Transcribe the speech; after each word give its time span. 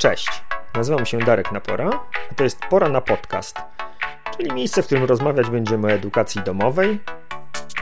Cześć, 0.00 0.42
nazywam 0.74 1.06
się 1.06 1.18
Darek 1.18 1.52
Napora, 1.52 1.90
a 2.30 2.34
to 2.34 2.44
jest 2.44 2.60
Pora 2.70 2.88
na 2.88 3.00
Podcast, 3.00 3.56
czyli 4.36 4.52
miejsce, 4.52 4.82
w 4.82 4.86
którym 4.86 5.04
rozmawiać 5.04 5.50
będziemy 5.50 5.86
o 5.86 5.90
edukacji 5.90 6.42
domowej, 6.42 7.00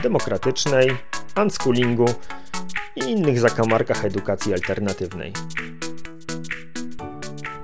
demokratycznej, 0.03 0.97
unschoolingu 1.43 2.07
i 2.97 3.01
innych 3.01 3.41
zakamarkach 3.41 4.05
edukacji 4.05 4.55
alternatywnej. 4.55 5.33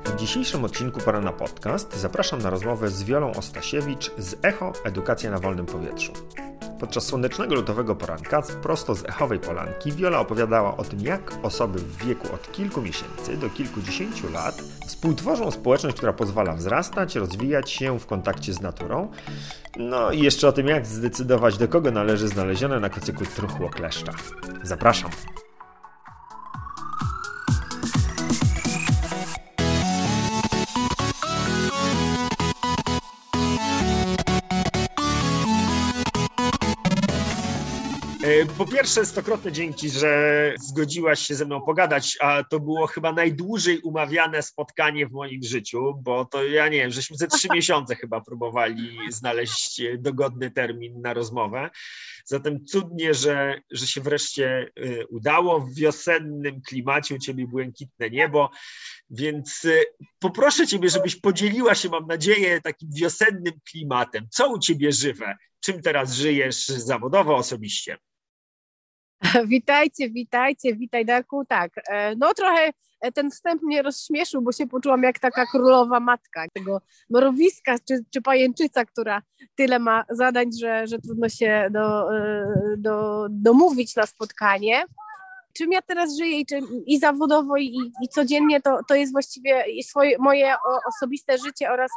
W 0.04 0.16
dzisiejszym 0.16 0.64
odcinku 0.64 1.00
Pora 1.00 1.20
na 1.20 1.32
Podcast 1.32 1.96
zapraszam 1.96 2.42
na 2.42 2.50
rozmowę 2.50 2.88
z 2.88 3.02
Wiolą 3.02 3.32
Ostasiewicz 3.32 4.10
z 4.18 4.36
Echo 4.44 4.72
Edukacja 4.84 5.30
na 5.30 5.38
Wolnym 5.38 5.66
Powietrzu. 5.66 6.12
Podczas 6.80 7.06
słonecznego 7.06 7.54
lutowego 7.54 7.96
poranka, 7.96 8.42
prosto 8.62 8.94
z 8.94 9.04
Echowej 9.04 9.38
Polanki, 9.38 9.92
Wiola 9.92 10.20
opowiadała 10.20 10.76
o 10.76 10.84
tym, 10.84 11.00
jak 11.00 11.32
osoby 11.42 11.78
w 11.78 11.96
wieku 11.96 12.34
od 12.34 12.52
kilku 12.52 12.82
miesięcy 12.82 13.36
do 13.36 13.50
kilkudziesięciu 13.50 14.32
lat 14.32 14.62
współtworzą 14.86 15.50
społeczność, 15.50 15.96
która 15.96 16.12
pozwala 16.12 16.54
wzrastać, 16.54 17.16
rozwijać 17.16 17.70
się 17.70 17.98
w 17.98 18.06
kontakcie 18.06 18.52
z 18.52 18.60
naturą. 18.60 19.10
No 19.76 20.12
i 20.12 20.20
jeszcze 20.20 20.48
o 20.48 20.52
tym, 20.52 20.66
jak 20.66 20.86
zdecydować, 20.86 21.58
do 21.58 21.68
kogo 21.68 21.90
należy 21.90 22.28
znalezione 22.28 22.80
na 22.80 22.90
kocyku 22.90 23.24
truchło 23.36 23.70
kleszcza. 23.70 24.12
Zapraszam! 24.62 25.10
Po 38.58 38.66
pierwsze, 38.66 39.06
stokrotne 39.06 39.52
dzięki, 39.52 39.90
że 39.90 40.54
zgodziłaś 40.60 41.20
się 41.20 41.34
ze 41.34 41.44
mną 41.44 41.60
pogadać, 41.60 42.16
a 42.20 42.44
to 42.44 42.60
było 42.60 42.86
chyba 42.86 43.12
najdłużej 43.12 43.80
umawiane 43.80 44.42
spotkanie 44.42 45.06
w 45.06 45.12
moim 45.12 45.42
życiu, 45.42 45.94
bo 46.02 46.24
to 46.24 46.44
ja 46.44 46.68
nie 46.68 46.78
wiem, 46.78 46.90
żeśmy 46.90 47.16
ze 47.16 47.28
trzy 47.28 47.48
miesiące 47.54 47.96
chyba 47.96 48.20
próbowali 48.20 48.98
znaleźć 49.10 49.82
dogodny 49.98 50.50
termin 50.50 51.00
na 51.00 51.14
rozmowę. 51.14 51.70
Zatem 52.24 52.66
cudnie, 52.66 53.14
że, 53.14 53.60
że 53.70 53.86
się 53.86 54.00
wreszcie 54.00 54.70
y, 54.78 55.06
udało 55.10 55.60
w 55.60 55.74
wiosennym 55.74 56.60
klimacie 56.68 57.14
u 57.14 57.18
Ciebie 57.18 57.46
błękitne 57.46 58.10
niebo, 58.10 58.50
więc 59.10 59.64
y, 59.64 59.84
poproszę 60.18 60.66
Ciebie, 60.66 60.88
żebyś 60.88 61.16
podzieliła 61.16 61.74
się, 61.74 61.88
mam 61.88 62.06
nadzieję, 62.06 62.60
takim 62.60 62.88
wiosennym 62.96 63.54
klimatem. 63.70 64.26
Co 64.30 64.52
u 64.52 64.58
Ciebie 64.58 64.92
żywe? 64.92 65.36
Czym 65.60 65.82
teraz 65.82 66.14
żyjesz 66.14 66.66
zawodowo, 66.66 67.36
osobiście? 67.36 67.98
Witajcie, 69.46 70.10
witajcie, 70.10 70.76
witaj 70.76 71.04
Darku. 71.04 71.44
Tak, 71.44 71.70
e, 71.88 72.16
no 72.16 72.34
trochę 72.34 72.72
e, 73.00 73.12
ten 73.12 73.30
wstęp 73.30 73.62
mnie 73.62 73.82
rozśmieszył, 73.82 74.42
bo 74.42 74.52
się 74.52 74.66
poczułam 74.66 75.02
jak 75.02 75.18
taka 75.18 75.46
królowa 75.46 76.00
matka 76.00 76.44
tego 76.52 76.80
mrowiska 77.10 77.76
czy, 77.88 78.04
czy 78.10 78.22
pajęczyca, 78.22 78.84
która 78.84 79.22
tyle 79.54 79.78
ma 79.78 80.04
zadań, 80.10 80.50
że, 80.60 80.86
że 80.86 80.98
trudno 80.98 81.28
się 81.28 81.68
do, 81.70 82.16
e, 82.16 82.46
do, 82.76 83.26
domówić 83.30 83.96
na 83.96 84.06
spotkanie. 84.06 84.84
Czym 85.56 85.72
ja 85.72 85.82
teraz 85.82 86.16
żyję 86.18 86.40
i, 86.40 86.46
czym, 86.46 86.64
i 86.86 86.98
zawodowo, 86.98 87.56
i, 87.56 87.92
i 88.02 88.08
codziennie, 88.08 88.60
to, 88.60 88.78
to 88.88 88.94
jest 88.94 89.12
właściwie 89.12 89.64
swoje, 89.82 90.18
moje 90.18 90.54
osobiste 90.88 91.38
życie 91.38 91.70
oraz 91.70 91.90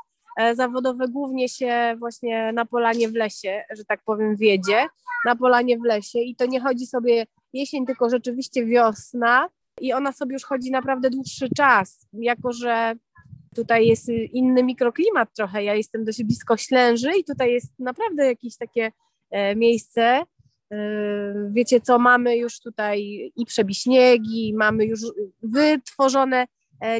zawodowe 0.55 1.07
głównie 1.07 1.49
się 1.49 1.95
właśnie 1.99 2.51
na 2.53 2.65
polanie 2.65 3.09
w 3.09 3.15
lesie, 3.15 3.63
że 3.77 3.85
tak 3.85 3.99
powiem, 4.05 4.35
wiedzie. 4.35 4.85
Na 5.25 5.35
polanie 5.35 5.77
w 5.77 5.83
lesie 5.83 6.19
i 6.19 6.35
to 6.35 6.45
nie 6.45 6.61
chodzi 6.61 6.87
sobie 6.87 7.25
jesień, 7.53 7.85
tylko 7.85 8.09
rzeczywiście 8.09 8.65
wiosna 8.65 9.49
i 9.81 9.93
ona 9.93 10.11
sobie 10.11 10.33
już 10.33 10.43
chodzi 10.43 10.71
naprawdę 10.71 11.09
dłuższy 11.09 11.49
czas, 11.57 12.07
jako 12.13 12.53
że 12.53 12.95
tutaj 13.55 13.87
jest 13.87 14.09
inny 14.09 14.63
mikroklimat 14.63 15.29
trochę, 15.35 15.63
ja 15.63 15.75
jestem 15.75 16.05
dość 16.05 16.23
blisko 16.23 16.57
Ślęży 16.57 17.11
i 17.19 17.23
tutaj 17.23 17.53
jest 17.53 17.79
naprawdę 17.79 18.25
jakieś 18.25 18.57
takie 18.57 18.91
e, 19.31 19.55
miejsce, 19.55 20.23
e, 20.71 21.49
wiecie 21.51 21.81
co, 21.81 21.99
mamy 21.99 22.37
już 22.37 22.59
tutaj 22.59 23.31
i 23.35 23.45
przebiśniegi, 23.45 24.53
mamy 24.57 24.85
już 24.85 24.99
wytworzone 25.43 26.37
e, 26.37 26.47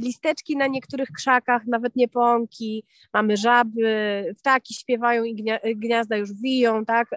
listeczki 0.02 0.58
na 0.58 0.68
niektórych 0.68 1.10
krzakach, 1.12 1.66
nawet 1.68 1.96
nieponki, 1.96 2.86
mamy 3.14 3.38
żaby, 3.38 4.36
ptaki 4.38 4.74
śpiewają 4.74 5.24
i 5.24 5.44
gniazda 5.76 6.18
już 6.18 6.34
wiją, 6.34 6.86
tak, 6.86 7.08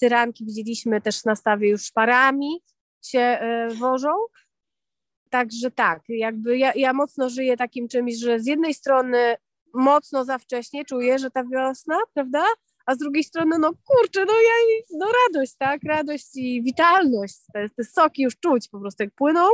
tyranki 0.00 0.44
widzieliśmy 0.44 1.00
też 1.00 1.24
na 1.24 1.36
stawie 1.36 1.68
już 1.68 1.90
parami 1.92 2.62
się 3.02 3.20
e, 3.20 3.68
wożą. 3.68 4.12
Także 5.30 5.70
tak, 5.70 6.02
jakby 6.08 6.58
ja, 6.58 6.72
ja 6.74 6.92
mocno 6.92 7.28
żyję 7.28 7.56
takim 7.56 7.88
czymś, 7.88 8.18
że 8.18 8.40
z 8.40 8.46
jednej 8.46 8.74
strony 8.74 9.36
mocno 9.74 10.24
za 10.24 10.38
wcześnie 10.38 10.84
czuję, 10.84 11.18
że 11.18 11.30
ta 11.30 11.44
wiosna, 11.44 11.98
prawda? 12.14 12.44
A 12.86 12.94
z 12.94 12.98
drugiej 12.98 13.24
strony, 13.24 13.58
no 13.58 13.72
kurczę, 13.84 14.24
no 14.24 14.32
ja, 14.32 14.76
no 14.98 15.06
radość, 15.26 15.56
tak? 15.58 15.80
Radość 15.84 16.26
i 16.34 16.62
witalność. 16.62 17.36
Te, 17.54 17.68
te 17.68 17.84
soki 17.84 18.22
już 18.22 18.36
czuć 18.36 18.68
po 18.68 18.80
prostu 18.80 19.02
jak 19.02 19.14
płyną. 19.14 19.48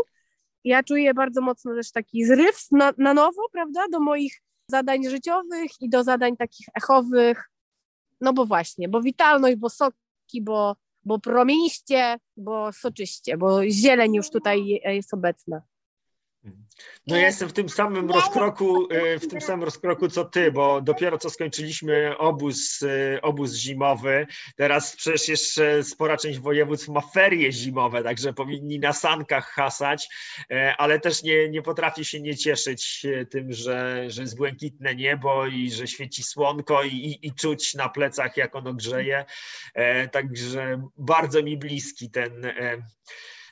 Ja 0.66 0.82
czuję 0.82 1.15
bardzo 1.15 1.41
mocno 1.41 1.75
też 1.75 1.93
taki 1.93 2.25
zryw 2.25 2.66
na, 2.71 2.93
na 2.99 3.15
nowo, 3.15 3.49
prawda? 3.53 3.88
Do 3.93 4.00
moich 4.00 4.43
zadań 4.71 5.09
życiowych 5.09 5.71
i 5.81 5.88
do 5.88 6.04
zadań 6.04 6.37
takich 6.37 6.66
echowych. 6.75 7.50
No 8.21 8.32
bo 8.32 8.47
właśnie, 8.47 8.88
bo 8.88 9.03
witalność, 9.03 9.56
bo 9.56 9.71
sok 9.71 9.94
bo, 10.43 10.77
bo 11.04 11.19
promieniście, 11.19 12.19
bo 12.37 12.72
soczyście, 12.72 13.37
bo 13.37 13.71
zieleń 13.71 14.15
już 14.15 14.31
tutaj 14.31 14.81
jest 14.84 15.15
obecna. 15.15 15.62
No 17.07 17.17
ja 17.17 17.27
jestem 17.27 17.49
w 17.49 17.53
tym 17.53 17.69
samym 17.69 18.11
rozkroku, 18.11 18.89
e, 18.91 19.19
w 19.19 19.29
tym 19.29 19.41
samym 19.41 19.65
rozkroku 19.65 20.09
co 20.09 20.25
ty, 20.25 20.53
bo 20.53 20.81
dopiero 20.81 21.19
co 21.19 21.31
skończyliśmy 21.31 22.19
obóz, 22.19 22.83
e, 22.83 23.23
obóz 23.23 23.55
zimowy. 23.55 24.27
Teraz 24.57 24.97
przecież 24.97 25.29
jeszcze 25.29 25.84
spora 25.84 26.17
część 26.17 26.39
województw 26.39 26.89
ma 26.89 27.01
ferie 27.01 27.53
zimowe, 27.53 28.03
także 28.03 28.33
powinni 28.33 28.79
na 28.79 28.93
sankach 28.93 29.47
hasać, 29.47 30.09
e, 30.51 30.77
ale 30.77 31.01
też 31.01 31.23
nie, 31.23 31.49
nie 31.49 31.62
potrafię 31.62 32.05
się 32.05 32.21
nie 32.21 32.37
cieszyć 32.37 33.07
tym, 33.31 33.53
że, 33.53 34.05
że 34.11 34.23
jest 34.23 34.37
błękitne 34.37 34.95
niebo 34.95 35.47
i 35.47 35.71
że 35.71 35.87
świeci 35.87 36.23
słonko 36.23 36.83
i, 36.83 36.89
i, 36.89 37.27
i 37.27 37.33
czuć 37.33 37.75
na 37.75 37.89
plecach, 37.89 38.37
jak 38.37 38.57
ono 38.57 38.75
grzeje. 38.75 39.25
Także 40.13 40.83
bardzo 40.97 41.43
mi 41.43 41.57
bliski 41.57 42.11
ten 42.11 42.53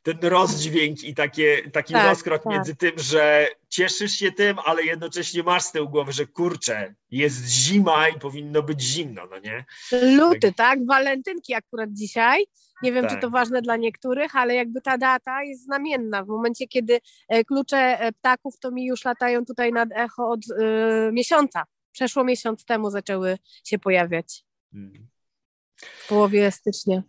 ten 0.04 0.18
rozdźwięk 0.22 1.04
i 1.04 1.14
takie, 1.14 1.70
taki 1.70 1.92
tak, 1.92 2.08
rozkrok 2.08 2.42
tak. 2.42 2.52
między 2.52 2.76
tym, 2.76 2.92
że 2.96 3.48
cieszysz 3.68 4.12
się 4.12 4.32
tym, 4.32 4.56
ale 4.64 4.82
jednocześnie 4.82 5.42
masz 5.42 5.62
z 5.62 5.72
tyłu 5.72 5.88
głowy, 5.88 6.12
że 6.12 6.26
kurczę, 6.26 6.94
jest 7.10 7.46
zima 7.46 8.08
i 8.08 8.18
powinno 8.18 8.62
być 8.62 8.82
zimno, 8.82 9.22
no 9.30 9.38
nie? 9.38 9.64
Luty, 10.16 10.40
tak? 10.40 10.56
tak? 10.56 10.86
Walentynki 10.86 11.54
akurat 11.54 11.92
dzisiaj. 11.92 12.46
Nie 12.82 12.92
wiem, 12.92 13.04
tak. 13.04 13.14
czy 13.14 13.20
to 13.20 13.30
ważne 13.30 13.62
dla 13.62 13.76
niektórych, 13.76 14.36
ale 14.36 14.54
jakby 14.54 14.80
ta 14.80 14.98
data 14.98 15.42
jest 15.42 15.64
znamienna. 15.64 16.24
W 16.24 16.28
momencie, 16.28 16.66
kiedy 16.66 17.00
e, 17.28 17.44
klucze 17.44 18.00
e, 18.00 18.12
ptaków 18.12 18.58
to 18.58 18.70
mi 18.70 18.86
już 18.86 19.04
latają 19.04 19.44
tutaj 19.44 19.72
nad 19.72 19.88
echo 19.92 20.30
od 20.30 20.40
y, 20.40 21.12
miesiąca. 21.12 21.64
Przeszło 21.92 22.24
miesiąc 22.24 22.64
temu 22.64 22.90
zaczęły 22.90 23.38
się 23.64 23.78
pojawiać. 23.78 24.44
Hmm. 24.72 25.08
W 25.80 26.08
połowie 26.08 26.50
stycznia. 26.50 27.02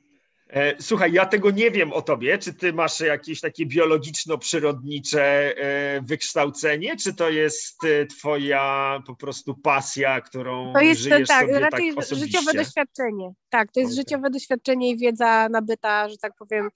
E, 0.56 0.76
słuchaj, 0.82 1.14
ja 1.14 1.26
tego 1.26 1.52
nie 1.52 1.72
wiem 1.72 1.94
o 1.94 2.02
tobie. 2.02 2.38
Czy 2.38 2.54
ty 2.54 2.74
masz 2.74 3.00
jakieś 3.00 3.42
takie 3.42 3.66
biologiczno-przyrodnicze 3.66 5.24
e, 5.58 6.02
wykształcenie, 6.02 6.96
czy 6.96 7.14
to 7.14 7.30
jest 7.30 7.84
e, 7.84 8.06
twoja 8.06 9.00
po 9.08 9.16
prostu 9.16 9.56
pasja, 9.56 10.22
którą 10.22 10.74
to 10.74 10.82
jest, 10.82 11.02
żyjesz 11.02 11.28
tak, 11.28 11.42
sobie 11.42 11.60
raczej 11.60 11.96
tak 11.96 12.06
życiowe 12.18 12.54
doświadczenie. 12.54 13.32
Tak, 13.50 13.72
to 13.72 13.80
jest 13.80 13.92
okay. 13.92 14.04
życiowe 14.04 14.30
doświadczenie 14.30 14.90
i 14.90 14.98
wiedza 14.98 15.50
nabyta, 15.50 16.10
że 16.10 16.18
tak 16.18 16.34
powiem, 16.40 16.70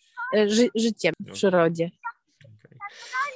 ży 0.48 0.70
życiem 0.76 1.14
w 1.20 1.32
przyrodzie. 1.32 1.90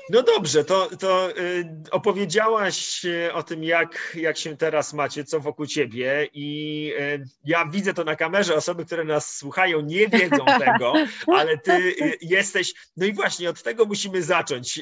No 0.10 0.24
dobrze, 0.24 0.64
to, 0.64 0.90
to 1.00 1.38
y, 1.38 1.66
opowiedziałaś 1.92 3.06
y, 3.06 3.34
o 3.34 3.44
tym, 3.44 3.64
jak, 3.64 4.18
jak 4.20 4.38
się 4.38 4.58
teraz 4.58 4.94
macie, 4.94 5.24
co 5.24 5.40
wokół 5.40 5.66
ciebie 5.66 6.30
i 6.34 6.92
y, 7.00 7.26
ja 7.46 7.66
widzę 7.66 7.94
to 7.94 8.04
na 8.04 8.16
kamerze, 8.16 8.56
osoby, 8.56 8.86
które 8.86 9.04
nas 9.04 9.36
słuchają 9.36 9.82
nie 9.82 10.08
wiedzą 10.08 10.46
tego, 10.66 10.94
ale 11.28 11.58
ty 11.58 11.96
jesteś, 12.22 12.74
no 12.98 13.06
i 13.06 13.14
właśnie 13.14 13.50
od 13.50 13.64
tego 13.64 13.86
musimy 13.86 14.24
zacząć. 14.24 14.82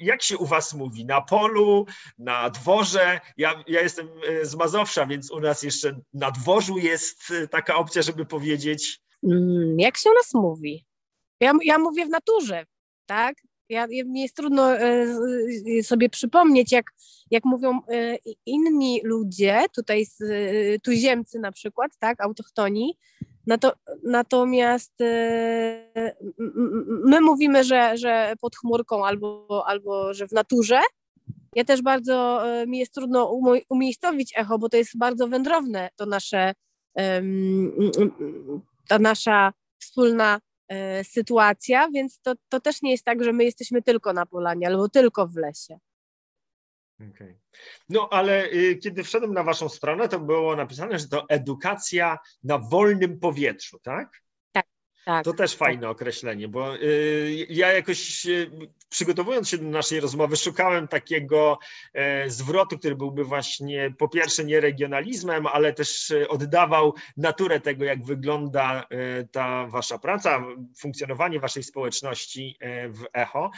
Jak 0.00 0.22
się 0.22 0.38
u 0.38 0.46
was 0.46 0.74
mówi? 0.74 1.04
Na 1.04 1.20
polu, 1.20 1.86
na 2.18 2.50
dworze? 2.50 3.20
Ja, 3.36 3.64
ja 3.66 3.80
jestem 3.80 4.08
z 4.42 4.54
Mazowsza, 4.54 5.06
więc 5.06 5.30
u 5.30 5.40
nas 5.40 5.62
jeszcze 5.62 6.00
na 6.14 6.30
dworzu 6.30 6.78
jest 6.78 7.32
taka 7.50 7.76
opcja, 7.76 8.02
żeby 8.02 8.26
powiedzieć. 8.26 9.00
Mm, 9.24 9.80
jak 9.80 9.96
się 9.96 10.10
u 10.10 10.14
nas 10.14 10.34
mówi? 10.34 10.86
Ja, 11.40 11.52
ja 11.62 11.78
mówię 11.78 12.06
w 12.06 12.10
naturze, 12.10 12.66
tak? 13.06 13.34
Ja, 13.72 13.86
mi 14.06 14.20
jest 14.20 14.36
trudno 14.36 14.76
e, 14.76 15.06
sobie 15.82 16.08
przypomnieć, 16.08 16.72
jak, 16.72 16.86
jak 17.30 17.44
mówią 17.44 17.80
e, 17.88 18.16
inni 18.46 19.00
ludzie, 19.04 19.64
tutaj 19.74 20.04
z, 20.04 20.20
e, 20.22 20.78
tuziemcy 20.78 21.38
na 21.38 21.52
przykład, 21.52 21.92
tak, 21.98 22.20
autochtoni, 22.20 22.98
natomiast 24.02 24.92
my 27.04 27.20
mówimy, 27.20 27.64
że, 27.64 27.96
że 27.98 28.34
pod 28.40 28.56
chmurką 28.56 29.06
albo, 29.06 29.64
albo 29.66 30.14
że 30.14 30.28
w 30.28 30.32
naturze, 30.32 30.80
Ja 31.54 31.64
też 31.64 31.82
bardzo 31.82 32.48
e, 32.48 32.66
mi 32.66 32.78
jest 32.78 32.94
trudno 32.94 33.32
umiejscowić 33.68 34.32
echo, 34.36 34.58
bo 34.58 34.68
to 34.68 34.76
jest 34.76 34.98
bardzo 34.98 35.28
wędrowne, 35.28 35.88
to 35.96 36.06
nasze, 36.06 36.54
ta 38.88 38.98
nasza 38.98 39.52
wspólna 39.78 40.36
e, 40.36 40.51
sytuacja, 41.04 41.88
więc 41.90 42.20
to, 42.20 42.34
to 42.48 42.60
też 42.60 42.82
nie 42.82 42.90
jest 42.90 43.04
tak, 43.04 43.24
że 43.24 43.32
my 43.32 43.44
jesteśmy 43.44 43.82
tylko 43.82 44.12
na 44.12 44.26
polanie 44.26 44.66
albo 44.66 44.88
tylko 44.88 45.26
w 45.26 45.36
lesie. 45.36 45.78
Okay. 47.10 47.38
No 47.88 48.08
ale 48.10 48.50
y, 48.52 48.76
kiedy 48.76 49.04
wszedłem 49.04 49.34
na 49.34 49.42
waszą 49.42 49.68
stronę, 49.68 50.08
to 50.08 50.20
było 50.20 50.56
napisane, 50.56 50.98
że 50.98 51.08
to 51.08 51.28
edukacja 51.28 52.18
na 52.44 52.58
wolnym 52.58 53.20
powietrzu, 53.20 53.78
tak? 53.78 54.22
Tak, 55.04 55.24
to 55.24 55.32
też 55.32 55.56
fajne 55.56 55.82
tak. 55.82 55.90
określenie, 55.90 56.48
bo 56.48 56.76
y, 56.76 57.46
ja 57.48 57.72
jakoś 57.72 58.26
y, 58.26 58.50
przygotowując 58.92 59.48
się 59.48 59.58
do 59.58 59.64
naszej 59.64 60.00
rozmowy, 60.00 60.36
szukałem 60.36 60.88
takiego 60.88 61.58
e, 61.94 62.30
zwrotu, 62.30 62.78
który 62.78 62.96
byłby 62.96 63.24
właśnie 63.24 63.94
po 63.98 64.08
pierwsze 64.08 64.44
nie 64.44 64.60
regionalizmem, 64.60 65.46
ale 65.46 65.72
też 65.72 66.10
e, 66.10 66.28
oddawał 66.28 66.94
naturę 67.16 67.60
tego, 67.60 67.84
jak 67.84 68.04
wygląda 68.04 68.82
e, 68.82 69.24
ta 69.24 69.66
wasza 69.66 69.98
praca, 69.98 70.44
funkcjonowanie 70.78 71.40
waszej 71.40 71.62
społeczności 71.62 72.58
w 72.88 73.04
ECHO. 73.12 73.50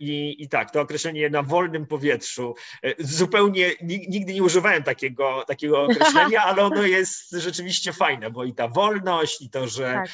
I, 0.00 0.36
i 0.38 0.48
tak, 0.48 0.70
to 0.70 0.80
określenie 0.80 1.30
na 1.30 1.42
wolnym 1.42 1.86
powietrzu, 1.86 2.54
zupełnie 2.98 3.70
nigdy 3.82 4.34
nie 4.34 4.42
używałem 4.42 4.82
takiego, 4.82 5.44
takiego 5.46 5.82
określenia, 5.84 6.42
ale 6.42 6.62
ono 6.62 6.82
jest 6.82 7.30
rzeczywiście 7.30 7.92
fajne, 7.92 8.30
bo 8.30 8.44
i 8.44 8.54
ta 8.54 8.68
wolność, 8.68 9.42
i 9.42 9.50
to, 9.50 9.68
że 9.68 9.84
tak 9.84 10.10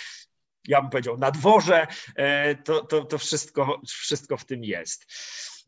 ja 0.69 0.81
bym 0.81 0.91
powiedział, 0.91 1.19
na 1.19 1.31
dworze, 1.31 1.87
e, 2.17 2.55
to, 2.55 2.81
to, 2.85 3.05
to 3.05 3.19
wszystko, 3.19 3.81
wszystko 3.87 4.37
w 4.37 4.45
tym 4.45 4.65
jest. 4.65 5.07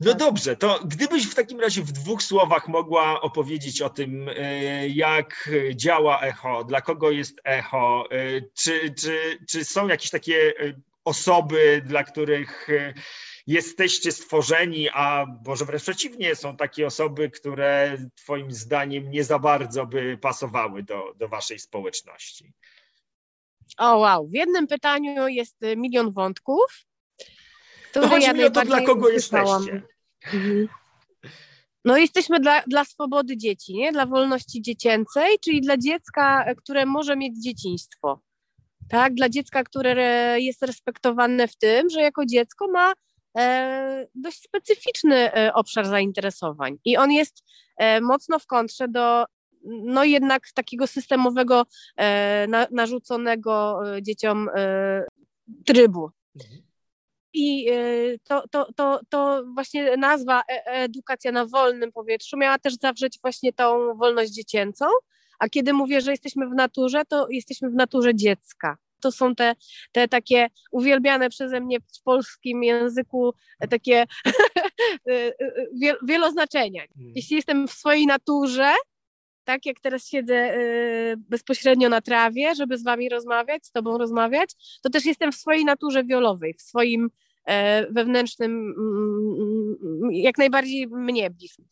No 0.01 0.11
tak. 0.11 0.19
dobrze, 0.19 0.57
to 0.57 0.81
gdybyś 0.85 1.27
w 1.27 1.35
takim 1.35 1.61
razie 1.61 1.83
w 1.83 1.93
dwóch 1.93 2.23
słowach 2.23 2.69
mogła 2.69 3.21
opowiedzieć 3.21 3.83
o 3.83 3.91
tym, 3.91 4.29
e, 4.29 4.89
jak 4.89 5.51
działa 5.75 6.21
echo, 6.21 6.65
dla 6.65 6.81
kogo 6.81 7.11
jest 7.11 7.41
echo, 7.45 8.05
e, 8.11 8.17
czy, 8.55 8.95
czy, 8.95 9.39
czy 9.49 9.65
są 9.65 9.89
jakieś 9.89 10.11
takie 10.11 10.55
osoby, 11.05 11.83
dla 11.87 12.05
których 12.05 12.69
jesteście 13.49 14.13
stworzeni, 14.13 14.89
a 14.93 15.27
może 15.47 15.65
wręcz 15.65 15.83
przeciwnie, 15.83 16.35
są 16.35 16.57
takie 16.57 16.87
osoby, 16.87 17.31
które 17.31 17.99
Twoim 18.15 18.53
zdaniem 18.53 19.11
nie 19.11 19.25
za 19.25 19.39
bardzo 19.39 19.87
by 19.87 20.19
pasowały 20.19 20.83
do, 20.83 21.15
do 21.17 21.29
Waszej 21.29 21.59
społeczności? 21.59 22.53
O 23.79 23.99
wow, 23.99 24.29
w 24.29 24.35
jednym 24.35 24.67
pytaniu 24.67 25.29
jest 25.29 25.63
y, 25.63 25.77
milion 25.77 26.13
wątków. 26.13 26.85
To 27.93 28.09
chodzi 28.09 28.27
ja 28.27 28.33
mi 28.33 28.45
o 28.45 28.51
to, 28.51 28.65
dla 28.65 28.81
kogo 28.81 29.09
jesteście. 29.09 29.83
Mhm. 30.33 30.69
No 31.85 31.97
jesteśmy 31.97 32.41
dla, 32.41 32.63
dla 32.67 32.85
swobody 32.85 33.37
dzieci, 33.37 33.75
nie? 33.75 33.93
dla 33.93 34.07
wolności 34.07 34.63
dziecięcej, 34.63 35.39
czyli 35.45 35.61
dla 35.61 35.77
dziecka, 35.77 36.55
które 36.55 36.87
może 36.87 37.17
mieć 37.17 37.43
dzieciństwo. 37.43 38.21
Tak, 38.89 39.15
dla 39.15 39.29
dziecka, 39.29 39.65
które 39.65 40.37
jest 40.41 40.63
respektowane 40.63 41.49
w 41.49 41.57
tym, 41.57 41.91
że 41.91 42.01
jako 42.01 42.27
dziecko 42.27 42.69
ma 42.69 42.93
e, 43.39 44.07
dość 44.15 44.43
specyficzny 44.43 45.33
e, 45.33 45.55
obszar 45.55 45.87
zainteresowań 45.87 46.77
i 46.85 46.97
on 46.97 47.13
jest 47.13 47.45
e, 47.79 48.01
mocno 48.01 48.39
w 48.39 48.47
kontrze 48.47 48.89
do 48.89 49.25
no 49.65 50.05
jednak 50.05 50.53
takiego 50.55 50.87
systemowego, 50.87 51.67
e, 51.97 52.47
na, 52.49 52.67
narzuconego 52.71 53.81
e, 53.97 54.03
dzieciom 54.03 54.49
e, 54.55 55.05
trybu. 55.67 56.11
Mhm. 56.37 56.63
I 57.33 57.67
to, 58.25 58.49
to, 58.51 58.73
to, 58.77 59.01
to 59.09 59.45
właśnie 59.55 59.97
nazwa 59.97 60.43
edukacja 60.67 61.33
na 61.33 61.47
wolnym 61.47 61.93
powietrzu 61.93 62.37
miała 62.37 62.59
też 62.59 62.75
zawrzeć 62.75 63.19
właśnie 63.23 63.53
tą 63.53 63.95
wolność 63.97 64.33
dziecięcą, 64.33 64.87
a 65.39 65.49
kiedy 65.49 65.73
mówię, 65.73 66.01
że 66.01 66.11
jesteśmy 66.11 66.49
w 66.49 66.55
naturze, 66.55 67.05
to 67.05 67.27
jesteśmy 67.31 67.71
w 67.71 67.75
naturze 67.75 68.15
dziecka. 68.15 68.77
To 69.01 69.13
są 69.13 69.35
te, 69.35 69.55
te 69.93 70.09
takie 70.09 70.49
uwielbiane 70.73 71.31
przeze 71.31 71.61
mnie 71.61 71.81
w 71.81 72.03
polskim 72.05 72.63
języku 72.63 73.35
takie 73.71 74.07
wieloznaczenia. 76.09 76.83
Mhm. 76.83 77.13
Jeśli 77.17 77.37
jestem 77.37 77.69
w 77.69 77.73
swojej 77.73 78.07
naturze, 78.07 78.73
tak 79.49 79.67
jak 79.67 79.81
teraz 79.81 80.07
siedzę 80.07 80.55
y, 80.55 81.17
bezpośrednio 81.17 81.89
na 81.89 82.01
trawie, 82.01 82.55
żeby 82.55 82.79
z 82.79 82.85
wami 82.85 83.09
rozmawiać, 83.09 83.67
z 83.67 83.71
tobą 83.71 83.99
rozmawiać, 83.99 84.51
to 84.83 84.91
też 84.91 85.05
jestem 85.05 85.33
w 85.33 85.37
swojej 85.37 85.65
naturze 85.65 86.05
wiolowej, 86.05 86.55
w 86.55 86.63
swoim 86.63 87.11
e, 87.45 87.93
wewnętrznym, 87.93 88.75
mm, 88.79 90.13
jak 90.13 90.39
najbardziej 90.39 90.87
mnie 90.87 91.31
bliskim. 91.31 91.65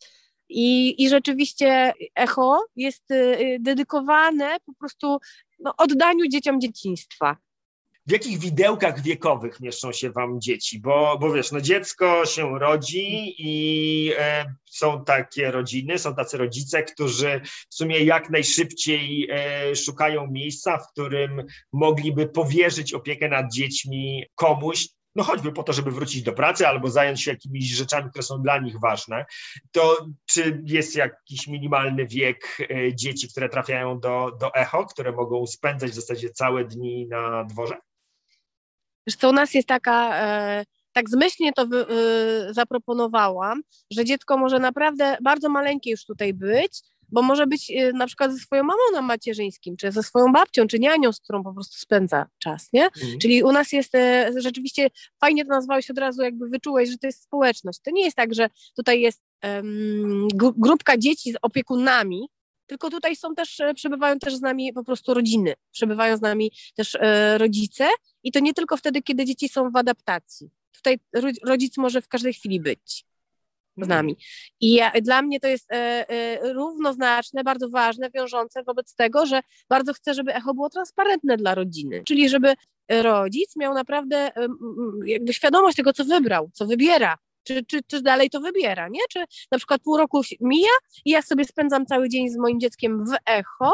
I, 0.49 1.03
I 1.03 1.09
rzeczywiście 1.09 1.93
echo 2.15 2.59
jest 2.75 3.11
y, 3.11 3.57
dedykowane 3.59 4.57
po 4.65 4.73
prostu 4.73 5.17
no, 5.59 5.73
oddaniu 5.77 6.27
dzieciom 6.27 6.61
dzieciństwa 6.61 7.37
w 8.07 8.11
jakich 8.11 8.39
widełkach 8.39 9.01
wiekowych 9.01 9.59
mieszczą 9.59 9.91
się 9.91 10.11
wam 10.11 10.41
dzieci? 10.41 10.79
Bo, 10.79 11.17
bo 11.21 11.33
wiesz, 11.33 11.51
no 11.51 11.61
dziecko 11.61 12.25
się 12.25 12.59
rodzi 12.59 13.35
i 13.37 14.13
e, 14.17 14.55
są 14.65 15.03
takie 15.03 15.51
rodziny, 15.51 15.99
są 15.99 16.15
tacy 16.15 16.37
rodzice, 16.37 16.83
którzy 16.83 17.41
w 17.69 17.75
sumie 17.75 17.99
jak 17.99 18.29
najszybciej 18.29 19.29
e, 19.31 19.75
szukają 19.75 20.27
miejsca, 20.27 20.77
w 20.77 20.87
którym 20.91 21.43
mogliby 21.73 22.27
powierzyć 22.27 22.93
opiekę 22.93 23.29
nad 23.29 23.53
dziećmi 23.53 24.23
komuś, 24.35 24.87
no 25.15 25.23
choćby 25.23 25.51
po 25.51 25.63
to, 25.63 25.73
żeby 25.73 25.91
wrócić 25.91 26.23
do 26.23 26.33
pracy 26.33 26.67
albo 26.67 26.89
zająć 26.89 27.23
się 27.23 27.31
jakimiś 27.31 27.65
rzeczami, 27.65 28.09
które 28.09 28.23
są 28.23 28.41
dla 28.41 28.59
nich 28.59 28.79
ważne, 28.79 29.25
to 29.71 30.07
czy 30.25 30.63
jest 30.65 30.95
jakiś 30.95 31.47
minimalny 31.47 32.07
wiek 32.07 32.57
e, 32.61 32.95
dzieci, 32.95 33.27
które 33.29 33.49
trafiają 33.49 33.99
do, 33.99 34.31
do 34.39 34.53
echo, 34.53 34.85
które 34.85 35.11
mogą 35.11 35.47
spędzać 35.47 35.91
w 35.91 35.95
zasadzie 35.95 36.29
całe 36.29 36.65
dni 36.65 37.07
na 37.07 37.43
dworze? 37.43 37.77
Zresztą 39.07 39.29
u 39.29 39.33
nas 39.33 39.53
jest 39.53 39.67
taka, 39.67 40.17
e, 40.17 40.65
tak 40.93 41.09
zmyślnie 41.09 41.53
to 41.53 41.67
wy, 41.67 41.85
e, 41.87 42.53
zaproponowałam, 42.53 43.61
że 43.91 44.05
dziecko 44.05 44.37
może 44.37 44.59
naprawdę 44.59 45.17
bardzo 45.21 45.49
maleńkie 45.49 45.91
już 45.91 46.05
tutaj 46.05 46.33
być, 46.33 46.81
bo 47.09 47.21
może 47.21 47.47
być 47.47 47.71
e, 47.71 47.93
na 47.93 48.07
przykład 48.07 48.31
ze 48.31 48.37
swoją 48.37 48.63
mamą 48.63 48.79
na 48.93 49.01
macierzyńskim, 49.01 49.77
czy 49.77 49.91
ze 49.91 50.03
swoją 50.03 50.31
babcią, 50.31 50.67
czy 50.67 50.79
nianią, 50.79 51.13
z 51.13 51.19
którą 51.19 51.43
po 51.43 51.53
prostu 51.53 51.77
spędza 51.77 52.25
czas, 52.39 52.69
nie? 52.73 52.85
Mhm. 52.85 53.19
Czyli 53.21 53.43
u 53.43 53.51
nas 53.51 53.71
jest 53.71 53.93
rzeczywiście, 54.37 54.87
fajnie 55.21 55.45
to 55.45 55.49
nazwałeś 55.49 55.91
od 55.91 55.97
razu, 55.97 56.21
jakby 56.21 56.49
wyczułeś, 56.49 56.89
że 56.89 56.97
to 56.97 57.07
jest 57.07 57.23
społeczność. 57.23 57.79
To 57.83 57.91
nie 57.91 58.03
jest 58.03 58.17
tak, 58.17 58.33
że 58.33 58.49
tutaj 58.75 59.01
jest 59.01 59.21
um, 59.43 60.27
grupka 60.57 60.97
dzieci 60.97 61.31
z 61.31 61.35
opiekunami, 61.41 62.29
tylko 62.67 62.89
tutaj 62.89 63.15
są 63.15 63.35
też, 63.35 63.59
e, 63.59 63.73
przebywają 63.73 64.19
też 64.19 64.35
z 64.35 64.41
nami 64.41 64.73
po 64.73 64.83
prostu 64.83 65.13
rodziny, 65.13 65.53
przebywają 65.71 66.17
z 66.17 66.21
nami 66.21 66.51
też 66.75 66.95
e, 66.95 67.37
rodzice 67.37 67.87
i 68.23 68.31
to 68.31 68.39
nie 68.39 68.53
tylko 68.53 68.77
wtedy, 68.77 69.01
kiedy 69.01 69.25
dzieci 69.25 69.49
są 69.49 69.71
w 69.71 69.75
adaptacji. 69.75 70.49
Tutaj 70.71 70.99
rodzic 71.43 71.77
może 71.77 72.01
w 72.01 72.07
każdej 72.07 72.33
chwili 72.33 72.59
być 72.59 73.05
z 73.77 73.81
mhm. 73.81 73.89
nami. 73.89 74.17
I 74.61 74.73
ja, 74.73 74.91
dla 75.01 75.21
mnie 75.21 75.39
to 75.39 75.47
jest 75.47 75.71
e, 75.71 76.09
e, 76.09 76.53
równoznaczne, 76.53 77.43
bardzo 77.43 77.69
ważne, 77.69 78.09
wiążące 78.11 78.63
wobec 78.63 78.95
tego, 78.95 79.25
że 79.25 79.41
bardzo 79.69 79.93
chcę, 79.93 80.13
żeby 80.13 80.33
echo 80.33 80.53
było 80.53 80.69
transparentne 80.69 81.37
dla 81.37 81.55
rodziny, 81.55 82.03
czyli 82.05 82.29
żeby 82.29 82.53
rodzic 82.89 83.55
miał 83.55 83.73
naprawdę 83.73 84.17
e, 84.17 84.47
jakby 85.05 85.33
świadomość 85.33 85.77
tego, 85.77 85.93
co 85.93 86.05
wybrał, 86.05 86.49
co 86.53 86.65
wybiera, 86.65 87.17
czy, 87.47 87.65
czy, 87.65 87.83
czy 87.87 88.01
dalej 88.01 88.29
to 88.29 88.39
wybiera, 88.39 88.87
nie? 88.87 89.01
Czy 89.09 89.19
na 89.51 89.57
przykład 89.57 89.81
pół 89.81 89.97
roku 89.97 90.21
mija 90.41 90.71
i 91.05 91.11
ja 91.11 91.21
sobie 91.21 91.45
spędzam 91.45 91.85
cały 91.85 92.09
dzień 92.09 92.29
z 92.29 92.37
moim 92.37 92.59
dzieckiem 92.59 93.05
w 93.05 93.15
echo, 93.25 93.73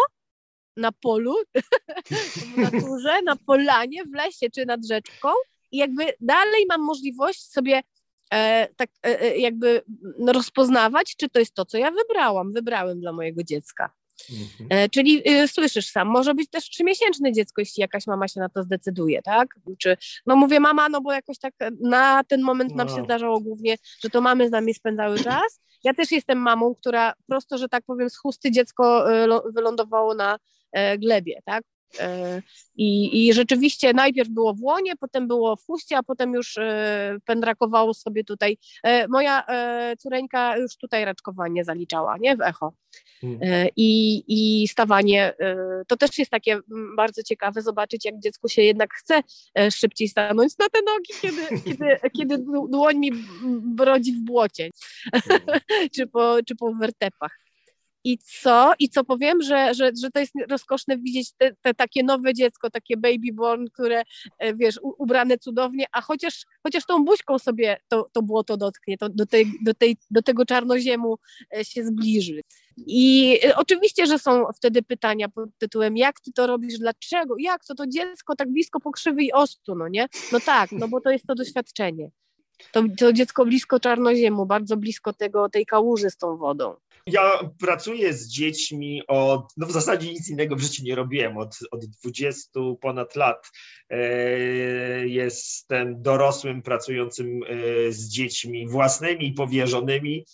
na 0.78 0.92
polu, 0.92 1.36
w 2.56 2.58
naturze, 2.58 3.22
na 3.22 3.36
polanie, 3.36 4.04
w 4.04 4.14
lesie 4.14 4.50
czy 4.56 4.66
nad 4.66 4.86
rzeczką 4.86 5.30
i 5.72 5.78
jakby 5.78 6.14
dalej 6.22 6.66
mam 6.70 6.82
możliwość 6.82 7.52
sobie 7.52 7.82
e, 8.34 8.68
tak 8.76 8.90
e, 9.06 9.22
e 9.22 9.38
jakby 9.38 9.82
rozpoznawać, 10.28 11.16
czy 11.16 11.30
to 11.30 11.40
jest 11.40 11.54
to, 11.54 11.66
co 11.66 11.78
ja 11.78 11.92
wybrałam, 11.92 12.54
wybrałem 12.54 13.00
dla 13.00 13.12
mojego 13.12 13.44
dziecka. 13.44 13.94
Mhm. 14.32 14.68
E, 14.70 14.90
czyli 14.90 15.30
y, 15.30 15.48
słyszysz 15.48 15.86
sam, 15.86 16.08
może 16.08 16.34
być 16.34 16.50
też 16.50 16.70
trzymiesięczne 16.70 17.32
dziecko, 17.32 17.62
jeśli 17.62 17.82
jakaś 17.82 18.08
mama 18.08 18.28
się 18.28 18.40
na 18.40 18.50
to 18.50 18.64
zdecyduje, 18.64 19.22
tak? 19.22 19.48
Czy, 19.78 19.98
no 20.26 20.36
mówię 20.36 20.60
mama, 20.60 20.90
no 20.90 21.02
bo 21.02 21.14
jakoś 21.14 21.40
tak 21.40 21.54
na 21.82 22.24
ten 22.24 22.42
moment 22.42 22.76
nam 22.76 22.90
się 22.90 22.98
no. 22.98 23.04
zdarzało 23.04 23.40
głównie, 23.40 23.76
że 24.04 24.10
to 24.10 24.22
mamy 24.22 24.48
z 24.48 24.52
nami 24.52 24.74
spędzały 24.74 25.20
czas. 25.20 25.62
Ja 25.84 25.94
też 25.94 26.12
jestem 26.12 26.38
mamą, 26.38 26.76
która 26.76 27.14
prosto, 27.28 27.58
że 27.58 27.70
tak 27.70 27.84
powiem, 27.86 28.10
z 28.10 28.18
chusty 28.18 28.52
dziecko 28.52 29.14
y, 29.24 29.28
wylądowało 29.54 30.16
na 30.16 30.38
e, 30.72 30.98
glebie, 30.98 31.40
tak? 31.46 31.64
I, 32.76 33.28
I 33.28 33.34
rzeczywiście 33.34 33.94
najpierw 33.94 34.30
było 34.30 34.54
w 34.54 34.62
łonie, 34.62 34.96
potem 35.00 35.28
było 35.28 35.56
w 35.56 35.66
chuście, 35.66 35.98
a 35.98 36.04
potem 36.04 36.34
już 36.34 36.56
pędrakowało 37.26 37.94
sobie 37.94 38.24
tutaj. 38.24 38.58
Moja 39.10 39.44
córeńka 40.00 40.58
już 40.58 40.78
tutaj 40.78 41.06
raczkowanie 41.06 41.64
zaliczała, 41.64 42.18
nie? 42.18 42.38
W 42.38 42.42
echo. 42.42 42.74
Hmm. 43.22 43.68
I, 43.76 44.24
I 44.28 44.68
stawanie, 44.68 45.34
to 45.88 45.98
też 45.98 46.18
jest 46.18 46.32
takie 46.32 46.60
bardzo 46.98 47.24
ciekawe 47.24 47.62
zobaczyć, 47.62 48.06
jak 48.06 48.20
dziecku 48.20 48.50
się 48.50 48.62
jednak 48.62 48.94
chce 48.94 49.22
szybciej 49.72 50.08
stanąć 50.08 50.58
na 50.58 50.70
te 50.70 50.80
nogi, 50.82 51.14
kiedy, 51.22 51.42
kiedy, 51.66 52.10
kiedy 52.18 52.38
dłoń 52.70 52.98
mi 52.98 53.12
brodzi 53.62 54.14
w 54.14 54.20
błocie, 54.20 54.70
hmm. 55.14 55.60
czy, 55.96 56.08
po, 56.08 56.38
czy 56.48 56.56
po 56.56 56.74
wertepach. 56.74 57.43
I 58.04 58.18
co? 58.18 58.74
I 58.80 58.90
co 58.90 59.04
powiem, 59.04 59.42
że, 59.42 59.74
że, 59.74 59.92
że 60.02 60.12
to 60.12 60.20
jest 60.20 60.34
rozkoszne 60.50 60.98
widzieć 60.98 61.32
te, 61.38 61.56
te 61.62 61.74
takie 61.74 62.04
nowe 62.04 62.34
dziecko, 62.34 62.70
takie 62.70 62.98
baby 62.98 63.34
born, 63.34 63.68
które, 63.74 64.04
e, 64.40 64.56
wiesz, 64.56 64.80
ubrane 64.82 65.38
cudownie, 65.38 65.86
a 65.92 66.02
chociaż, 66.02 66.46
chociaż 66.64 66.86
tą 66.86 67.06
buźką 67.06 67.40
sobie 67.40 67.78
to, 67.88 68.10
to 68.12 68.22
błoto 68.22 68.58
dotknie, 68.58 68.98
to 68.98 69.10
do, 69.10 69.26
tej, 69.26 69.46
do, 69.62 69.74
tej, 69.74 69.98
do 70.12 70.22
tego 70.22 70.46
czarnoziemu 70.46 71.18
e, 71.56 71.66
się 71.66 71.86
zbliży. 71.86 72.42
I 72.78 73.40
e, 73.46 73.56
oczywiście, 73.56 74.06
że 74.06 74.20
są 74.20 74.46
wtedy 74.56 74.82
pytania 74.82 75.30
pod 75.30 75.50
tytułem, 75.58 75.98
jak 75.98 76.20
ty 76.20 76.32
to 76.32 76.48
robisz, 76.48 76.80
dlaczego, 76.80 77.36
jak 77.40 77.66
to 77.66 77.76
to 77.76 77.88
dziecko 77.88 78.36
tak 78.36 78.52
blisko 78.52 78.80
pokrzywy 78.80 79.24
i 79.24 79.32
ostu, 79.32 79.76
no 79.76 79.88
nie? 79.88 80.08
No 80.32 80.40
tak, 80.40 80.72
no 80.72 80.88
bo 80.88 81.02
to 81.02 81.12
jest 81.12 81.26
to 81.28 81.36
doświadczenie. 81.36 82.10
To, 82.72 82.84
to 82.98 83.14
dziecko 83.14 83.46
blisko 83.46 83.80
czarnoziemu, 83.80 84.46
bardzo 84.46 84.78
blisko 84.78 85.14
tego, 85.14 85.50
tej 85.50 85.66
kałuży 85.66 86.10
z 86.10 86.18
tą 86.18 86.38
wodą. 86.38 86.76
Ja 87.08 87.50
pracuję 87.60 88.14
z 88.14 88.28
dziećmi 88.28 89.02
od, 89.08 89.54
no 89.58 89.68
w 89.68 89.72
zasadzie 89.72 90.14
nic 90.14 90.30
innego 90.30 90.56
w 90.56 90.62
życiu 90.62 90.84
nie 90.84 90.96
robiłem, 90.96 91.38
od, 91.38 91.60
od 91.72 91.86
20 91.86 92.60
ponad 92.82 93.16
lat. 93.16 93.52
E, 93.90 93.98
jestem 95.08 96.02
dorosłym 96.02 96.62
pracującym 96.62 97.40
e, 97.44 97.92
z 97.92 98.10
dziećmi 98.10 98.68
własnymi 98.68 99.34
powierzonymi 99.34 100.26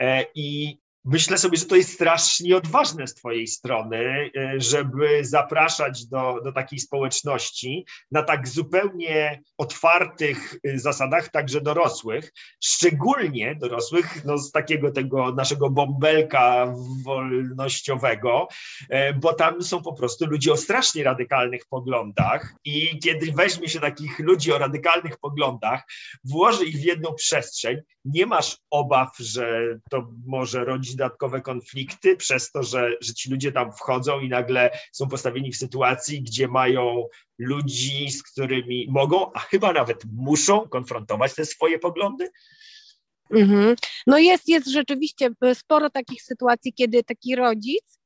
e, 0.00 0.26
i 0.34 0.78
Myślę 1.08 1.38
sobie, 1.38 1.58
że 1.58 1.64
to 1.64 1.76
jest 1.76 1.92
strasznie 1.92 2.56
odważne 2.56 3.06
z 3.06 3.14
Twojej 3.14 3.46
strony, 3.46 4.30
e, 4.36 4.60
żeby 4.60 5.24
zapraszać 5.24 6.06
do, 6.06 6.40
do 6.44 6.52
takiej 6.52 6.78
społeczności 6.78 7.86
na 8.10 8.22
tak 8.22 8.48
zupełnie 8.48 9.42
otwartych 9.58 10.58
e, 10.64 10.78
zasadach, 10.78 11.28
także 11.28 11.60
dorosłych, 11.60 12.32
szczególnie 12.64 13.56
dorosłych 13.60 14.24
no, 14.24 14.38
z 14.38 14.52
takiego 14.52 14.90
tego 14.90 15.32
naszego 15.32 15.70
bąbelka 15.70 16.74
wolnościowego, 17.04 18.48
e, 18.90 19.14
bo 19.14 19.32
tam 19.32 19.62
są 19.62 19.82
po 19.82 19.92
prostu 19.92 20.26
ludzie 20.26 20.52
o 20.52 20.56
strasznie 20.56 21.04
radykalnych 21.04 21.62
poglądach 21.68 22.54
i 22.64 22.98
kiedy 22.98 23.32
weźmie 23.32 23.68
się 23.68 23.80
takich 23.80 24.18
ludzi 24.18 24.52
o 24.52 24.58
radykalnych 24.58 25.18
poglądach, 25.18 25.82
włoży 26.24 26.64
ich 26.64 26.76
w 26.76 26.84
jedną 26.84 27.14
przestrzeń, 27.14 27.76
nie 28.06 28.26
masz 28.26 28.58
obaw, 28.70 29.16
że 29.18 29.78
to 29.90 30.12
może 30.26 30.64
rodzić 30.64 30.96
dodatkowe 30.96 31.40
konflikty 31.40 32.16
przez 32.16 32.50
to, 32.50 32.62
że, 32.62 32.90
że 33.00 33.14
ci 33.14 33.30
ludzie 33.30 33.52
tam 33.52 33.72
wchodzą 33.72 34.20
i 34.20 34.28
nagle 34.28 34.70
są 34.92 35.08
postawieni 35.08 35.52
w 35.52 35.56
sytuacji, 35.56 36.22
gdzie 36.22 36.48
mają 36.48 37.08
ludzi, 37.38 38.10
z 38.10 38.22
którymi 38.22 38.86
mogą, 38.90 39.32
a 39.32 39.38
chyba 39.38 39.72
nawet 39.72 40.04
muszą 40.12 40.68
konfrontować 40.68 41.34
te 41.34 41.44
swoje 41.44 41.78
poglądy? 41.78 42.30
Mhm. 43.30 43.76
No 44.06 44.18
jest, 44.18 44.48
jest 44.48 44.68
rzeczywiście 44.68 45.30
sporo 45.54 45.90
takich 45.90 46.22
sytuacji, 46.22 46.72
kiedy 46.72 47.04
taki 47.04 47.36
rodzic 47.36 47.98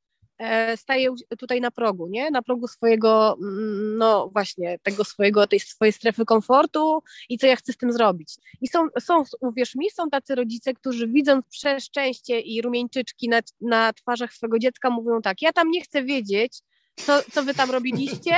staje 0.75 1.09
tutaj 1.39 1.61
na 1.61 1.71
progu, 1.71 2.07
nie? 2.07 2.31
Na 2.31 2.41
progu 2.41 2.67
swojego, 2.67 3.37
mm, 3.41 3.97
no 3.97 4.29
właśnie, 4.29 4.79
tego 4.83 5.03
swojego, 5.03 5.47
tej 5.47 5.59
swojej 5.59 5.91
strefy 5.93 6.25
komfortu 6.25 7.03
i 7.29 7.37
co 7.37 7.47
ja 7.47 7.55
chcę 7.55 7.73
z 7.73 7.77
tym 7.77 7.93
zrobić. 7.93 8.35
I 8.61 8.67
są, 8.67 8.87
są 8.99 9.23
uwierz 9.41 9.75
mi, 9.75 9.89
są 9.89 10.09
tacy 10.09 10.35
rodzice, 10.35 10.73
którzy 10.73 11.07
widząc 11.07 11.47
przeszczęście 11.47 12.39
i 12.39 12.61
rumieńczyczki 12.61 13.29
na, 13.29 13.39
na 13.61 13.93
twarzach 13.93 14.33
swojego 14.33 14.59
dziecka 14.59 14.89
mówią 14.89 15.21
tak, 15.21 15.41
ja 15.41 15.53
tam 15.53 15.71
nie 15.71 15.81
chcę 15.81 16.03
wiedzieć, 16.03 16.61
co, 16.95 17.21
co 17.31 17.43
wy 17.43 17.53
tam 17.53 17.71
robiliście, 17.71 18.35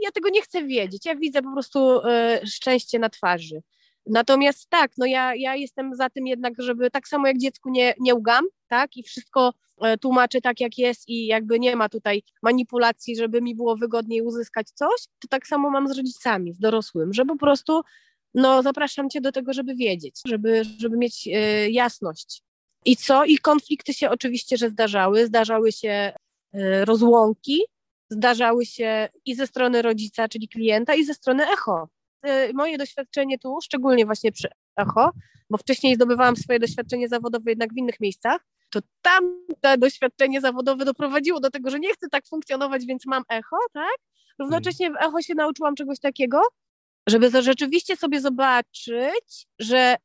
ja 0.00 0.10
tego 0.14 0.28
nie 0.28 0.42
chcę 0.42 0.64
wiedzieć, 0.64 1.06
ja 1.06 1.16
widzę 1.16 1.42
po 1.42 1.52
prostu 1.52 1.98
y, 1.98 2.46
szczęście 2.46 2.98
na 2.98 3.08
twarzy. 3.08 3.62
Natomiast 4.06 4.70
tak, 4.70 4.90
no 4.98 5.06
ja, 5.06 5.34
ja 5.34 5.56
jestem 5.56 5.94
za 5.94 6.10
tym 6.10 6.26
jednak, 6.26 6.54
żeby 6.58 6.90
tak 6.90 7.08
samo 7.08 7.26
jak 7.26 7.38
dziecku 7.38 7.70
nie, 7.70 7.94
nie 8.00 8.14
ugam, 8.14 8.44
tak, 8.70 8.96
i 8.96 9.02
wszystko 9.02 9.52
e, 9.82 9.98
tłumaczę 9.98 10.40
tak, 10.40 10.60
jak 10.60 10.78
jest 10.78 11.08
i 11.08 11.26
jakby 11.26 11.60
nie 11.60 11.76
ma 11.76 11.88
tutaj 11.88 12.22
manipulacji, 12.42 13.16
żeby 13.16 13.42
mi 13.42 13.54
było 13.54 13.76
wygodniej 13.76 14.22
uzyskać 14.22 14.70
coś, 14.70 15.00
to 15.22 15.28
tak 15.28 15.46
samo 15.46 15.70
mam 15.70 15.88
z 15.88 15.96
rodzicami, 15.96 16.52
z 16.54 16.58
dorosłym, 16.58 17.12
że 17.12 17.24
po 17.24 17.36
prostu 17.36 17.82
no 18.34 18.62
zapraszam 18.62 19.10
cię 19.10 19.20
do 19.20 19.32
tego, 19.32 19.52
żeby 19.52 19.74
wiedzieć, 19.74 20.20
żeby, 20.26 20.62
żeby 20.78 20.96
mieć 20.96 21.26
y, 21.26 21.70
jasność. 21.70 22.42
I 22.84 22.96
co? 22.96 23.24
I 23.24 23.38
konflikty 23.38 23.94
się 23.94 24.10
oczywiście, 24.10 24.56
że 24.56 24.70
zdarzały, 24.70 25.26
zdarzały 25.26 25.72
się 25.72 26.12
y, 26.54 26.84
rozłąki, 26.84 27.60
zdarzały 28.10 28.66
się 28.66 29.08
i 29.24 29.34
ze 29.34 29.46
strony 29.46 29.82
rodzica, 29.82 30.28
czyli 30.28 30.48
klienta, 30.48 30.94
i 30.94 31.04
ze 31.04 31.14
strony 31.14 31.48
echo. 31.48 31.88
Y, 32.26 32.52
moje 32.54 32.78
doświadczenie 32.78 33.38
tu, 33.38 33.58
szczególnie 33.62 34.06
właśnie 34.06 34.32
przy 34.32 34.48
echo, 34.76 35.10
bo 35.50 35.58
wcześniej 35.58 35.94
zdobywałam 35.94 36.36
swoje 36.36 36.58
doświadczenie 36.58 37.08
zawodowe 37.08 37.50
jednak 37.50 37.74
w 37.74 37.76
innych 37.76 38.00
miejscach, 38.00 38.46
to 38.70 38.80
tam 39.02 39.46
doświadczenie 39.78 40.40
zawodowe 40.40 40.84
doprowadziło 40.84 41.40
do 41.40 41.50
tego, 41.50 41.70
że 41.70 41.80
nie 41.80 41.94
chcę 41.94 42.08
tak 42.08 42.26
funkcjonować, 42.26 42.86
więc 42.86 43.06
mam 43.06 43.22
echo, 43.28 43.56
tak? 43.72 43.96
Równocześnie 44.38 44.90
w 44.90 44.96
echo 44.96 45.22
się 45.22 45.34
nauczyłam 45.34 45.74
czegoś 45.74 46.00
takiego, 46.00 46.42
żeby 47.06 47.42
rzeczywiście 47.42 47.96
sobie 47.96 48.20
zobaczyć, 48.20 49.46
że 49.58 49.96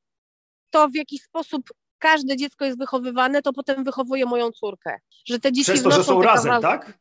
to 0.69 0.87
w 0.87 0.95
jakiś 0.95 1.21
sposób 1.21 1.69
każde 1.97 2.37
dziecko 2.37 2.65
jest 2.65 2.77
wychowywane, 2.77 3.41
to 3.41 3.53
potem 3.53 3.83
wychowuje 3.83 4.25
moją 4.25 4.51
córkę. 4.51 4.99
Że 5.25 5.39
te 5.39 5.51
dzieci 5.51 5.71
Przez 5.71 5.83
to, 5.83 5.91
że 5.91 6.03
są 6.03 6.21
razem, 6.21 6.61
tak? 6.61 6.99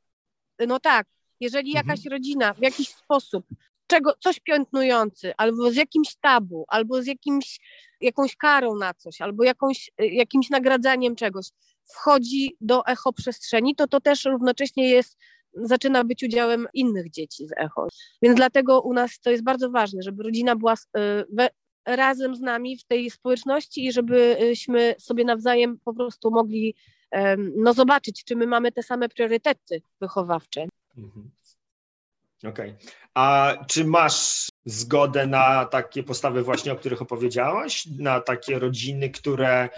No 0.66 0.80
tak. 0.80 1.06
Jeżeli 1.40 1.72
jakaś 1.72 1.98
mhm. 1.98 2.12
rodzina 2.12 2.54
w 2.54 2.62
jakiś 2.62 2.88
sposób 2.88 3.46
czego, 3.94 4.14
coś 4.20 4.40
piętnujący, 4.40 5.32
albo 5.36 5.70
z 5.70 5.76
jakimś 5.76 6.16
tabu, 6.16 6.64
albo 6.68 7.02
z 7.02 7.06
jakimś, 7.06 7.60
jakąś 8.00 8.36
karą 8.36 8.76
na 8.76 8.94
coś, 8.94 9.20
albo 9.20 9.44
jakąś, 9.44 9.90
y, 10.00 10.06
jakimś 10.06 10.50
nagradzaniem 10.50 11.16
czegoś, 11.16 11.46
wchodzi 11.84 12.56
do 12.60 12.86
echo 12.86 13.12
przestrzeni, 13.12 13.74
to 13.74 13.86
to 13.86 14.00
też 14.00 14.24
równocześnie 14.24 14.88
jest, 14.88 15.16
zaczyna 15.52 16.04
być 16.04 16.22
udziałem 16.22 16.66
innych 16.74 17.10
dzieci 17.10 17.46
z 17.46 17.52
echo. 17.56 17.88
Więc 18.22 18.36
dlatego 18.36 18.80
u 18.80 18.92
nas 18.92 19.20
to 19.20 19.30
jest 19.30 19.44
bardzo 19.44 19.70
ważne, 19.70 20.02
żeby 20.02 20.22
rodzina 20.22 20.56
była 20.56 20.74
y, 20.74 20.76
we, 21.32 21.48
razem 21.86 22.36
z 22.36 22.40
nami 22.40 22.78
w 22.78 22.84
tej 22.84 23.10
społeczności 23.10 23.86
i 23.86 23.92
żebyśmy 23.92 24.94
sobie 24.98 25.24
nawzajem 25.24 25.78
po 25.84 25.94
prostu 25.94 26.30
mogli 26.30 26.74
no, 27.56 27.74
zobaczyć, 27.74 28.24
czy 28.24 28.36
my 28.36 28.46
mamy 28.46 28.72
te 28.72 28.82
same 28.82 29.08
priorytety 29.08 29.82
wychowawcze. 30.00 30.66
Mhm. 30.98 31.30
Okej. 32.46 32.70
Okay. 32.70 32.92
A 33.14 33.54
czy 33.68 33.84
masz 33.84 34.48
zgodę 34.64 35.26
na 35.26 35.64
takie 35.64 36.02
postawy 36.02 36.42
właśnie, 36.42 36.72
o 36.72 36.76
których 36.76 37.02
opowiedziałaś? 37.02 37.86
Na 37.98 38.20
takie 38.20 38.58
rodziny, 38.58 39.10
które 39.10 39.68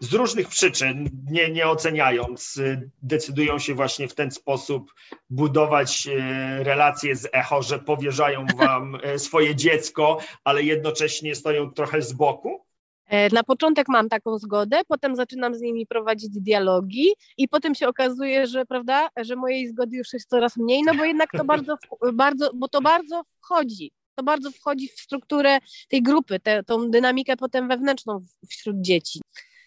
z 0.00 0.12
różnych 0.12 0.48
przyczyn, 0.48 1.10
nie, 1.30 1.50
nie 1.50 1.66
oceniając, 1.66 2.60
decydują 3.02 3.58
się 3.58 3.74
właśnie 3.74 4.08
w 4.08 4.14
ten 4.14 4.30
sposób 4.30 4.94
budować 5.30 6.06
e, 6.06 6.64
relacje 6.64 7.16
z 7.16 7.28
echo, 7.32 7.62
że 7.62 7.78
powierzają 7.78 8.46
wam 8.56 8.98
e, 9.02 9.18
swoje 9.18 9.56
dziecko, 9.56 10.18
ale 10.44 10.62
jednocześnie 10.62 11.34
stoją 11.34 11.70
trochę 11.70 12.02
z 12.02 12.12
boku? 12.12 12.69
E, 13.10 13.28
na 13.28 13.42
początek 13.42 13.88
mam 13.88 14.08
taką 14.08 14.38
zgodę, 14.38 14.80
potem 14.88 15.16
zaczynam 15.16 15.54
z 15.54 15.60
nimi 15.60 15.86
prowadzić 15.86 16.30
dialogi 16.30 17.06
i 17.36 17.48
potem 17.48 17.74
się 17.74 17.88
okazuje, 17.88 18.46
że 18.46 18.66
prawda, 18.66 19.08
że 19.16 19.36
mojej 19.36 19.68
zgody 19.68 19.96
już 19.96 20.12
jest 20.12 20.28
coraz 20.28 20.56
mniej, 20.56 20.82
no 20.82 20.94
bo 20.94 21.04
jednak 21.04 21.30
to 21.32 21.44
bardzo, 21.44 21.76
bardzo 22.12 22.50
bo 22.54 22.68
to 22.68 22.80
bardzo 22.80 23.22
wchodzi. 23.40 23.92
To 24.14 24.24
bardzo 24.24 24.50
wchodzi 24.50 24.88
w 24.88 25.00
strukturę 25.00 25.58
tej 25.88 26.02
grupy, 26.02 26.40
tę 26.40 26.62
tą 26.62 26.90
dynamikę 26.90 27.36
potem 27.36 27.68
wewnętrzną 27.68 28.24
wśród 28.50 28.76
dzieci. 28.80 29.20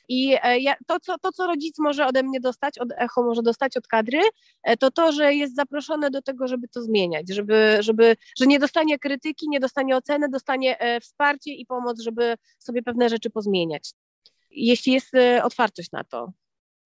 I 0.10 0.38
e, 0.44 0.60
ja, 0.60 0.76
to, 0.88 1.00
co, 1.00 1.18
to, 1.18 1.32
co 1.32 1.48
rodzic 1.48 1.80
może 1.80 2.08
ode 2.08 2.24
mnie 2.24 2.40
dostać, 2.40 2.80
od 2.80 2.90
echo 2.98 3.24
może 3.24 3.42
dostać 3.42 3.78
od 3.78 3.88
kadry, 3.88 4.22
e, 4.64 4.78
to 4.78 4.92
to, 4.92 5.12
że 5.12 5.34
jest 5.34 5.56
zaproszony 5.56 6.10
do 6.10 6.22
tego, 6.22 6.48
żeby 6.48 6.68
to 6.68 6.82
zmieniać, 6.82 7.34
żeby, 7.34 7.78
żeby, 7.80 8.16
że 8.38 8.46
nie 8.46 8.60
dostanie 8.60 9.00
krytyki, 9.00 9.50
nie 9.50 9.60
dostanie 9.60 9.98
oceny, 9.98 10.30
dostanie 10.30 10.80
e, 10.80 11.00
wsparcie 11.00 11.54
i 11.54 11.66
pomoc, 11.66 12.02
żeby 12.02 12.36
sobie 12.60 12.84
pewne 12.84 13.10
rzeczy 13.10 13.30
pozmieniać. 13.30 13.92
Jeśli 14.50 14.94
jest 14.94 15.12
otwartość 15.44 15.92
na 15.92 16.04
to. 16.04 16.34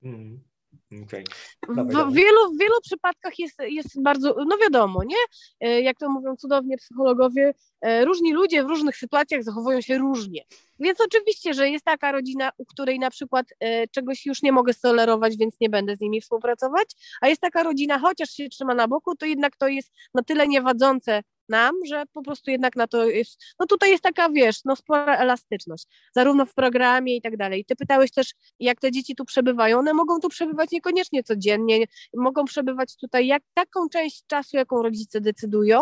Hmm. 0.02 0.47
Okay. 0.92 1.24
W, 1.68 2.14
wielu, 2.14 2.54
w 2.56 2.60
wielu 2.60 2.82
przypadkach 2.84 3.40
jest, 3.40 3.56
jest 3.60 4.02
bardzo, 4.02 4.36
no 4.48 4.58
wiadomo, 4.58 5.04
nie? 5.04 5.18
E, 5.60 5.82
jak 5.82 5.98
to 5.98 6.10
mówią 6.10 6.36
cudownie 6.36 6.78
psychologowie, 6.78 7.54
e, 7.82 8.06
różni 8.06 8.34
ludzie 8.34 8.64
w 8.64 8.68
różnych 8.68 8.98
sytuacjach 8.98 9.44
zachowują 9.44 9.82
się 9.82 9.98
różnie. 9.98 10.42
Więc 10.80 11.02
oczywiście, 11.02 11.54
że 11.54 11.70
jest 11.70 11.86
taka 11.86 12.12
rodzina, 12.12 12.52
u 12.58 12.66
której 12.66 13.00
na 13.00 13.10
przykład 13.10 13.46
e, 13.60 13.88
czegoś 13.88 14.26
już 14.26 14.42
nie 14.42 14.52
mogę 14.52 14.74
stolerować, 14.74 15.38
więc 15.38 15.56
nie 15.62 15.70
będę 15.70 15.96
z 15.96 16.00
nimi 16.00 16.22
współpracować, 16.22 16.90
a 17.22 17.28
jest 17.28 17.42
taka 17.42 17.64
rodzina, 17.64 18.00
chociaż 18.00 18.30
się 18.30 18.50
trzyma 18.50 18.74
na 18.74 18.88
boku, 18.88 19.16
to 19.16 19.26
jednak 19.26 19.58
to 19.58 19.68
jest 19.68 19.92
na 20.14 20.24
tyle 20.24 20.48
niewadzące 20.48 21.22
nam, 21.50 21.76
że 21.86 22.04
po 22.14 22.24
prostu 22.24 22.52
jednak 22.52 22.76
na 22.76 22.88
to 22.88 23.10
jest, 23.10 23.44
no 23.60 23.66
tutaj 23.66 23.92
jest 23.92 24.04
taka, 24.04 24.30
wiesz, 24.30 24.60
no 24.66 24.76
spora 24.76 25.18
elastyczność, 25.18 25.88
zarówno 26.16 26.46
w 26.46 26.54
programie 26.54 27.16
i 27.16 27.22
tak 27.22 27.38
dalej. 27.38 27.66
Ty 27.66 27.76
pytałeś 27.76 28.12
też, 28.12 28.34
jak 28.60 28.80
te 28.80 28.92
dzieci 28.92 29.16
tu 29.16 29.26
przebywają, 29.26 29.80
one 29.80 29.94
mogą 29.94 30.20
tu 30.20 30.30
przebywać 30.30 30.72
niekoniecznie 30.72 31.24
codziennie, 31.24 31.86
mogą 32.18 32.46
przebywać 32.46 32.96
tutaj 32.98 33.28
jak 33.28 33.44
taką 33.54 33.90
część 33.90 34.24
czasu, 34.28 34.58
jaką 34.58 34.82
rodzice 34.82 35.22
decydują 35.22 35.82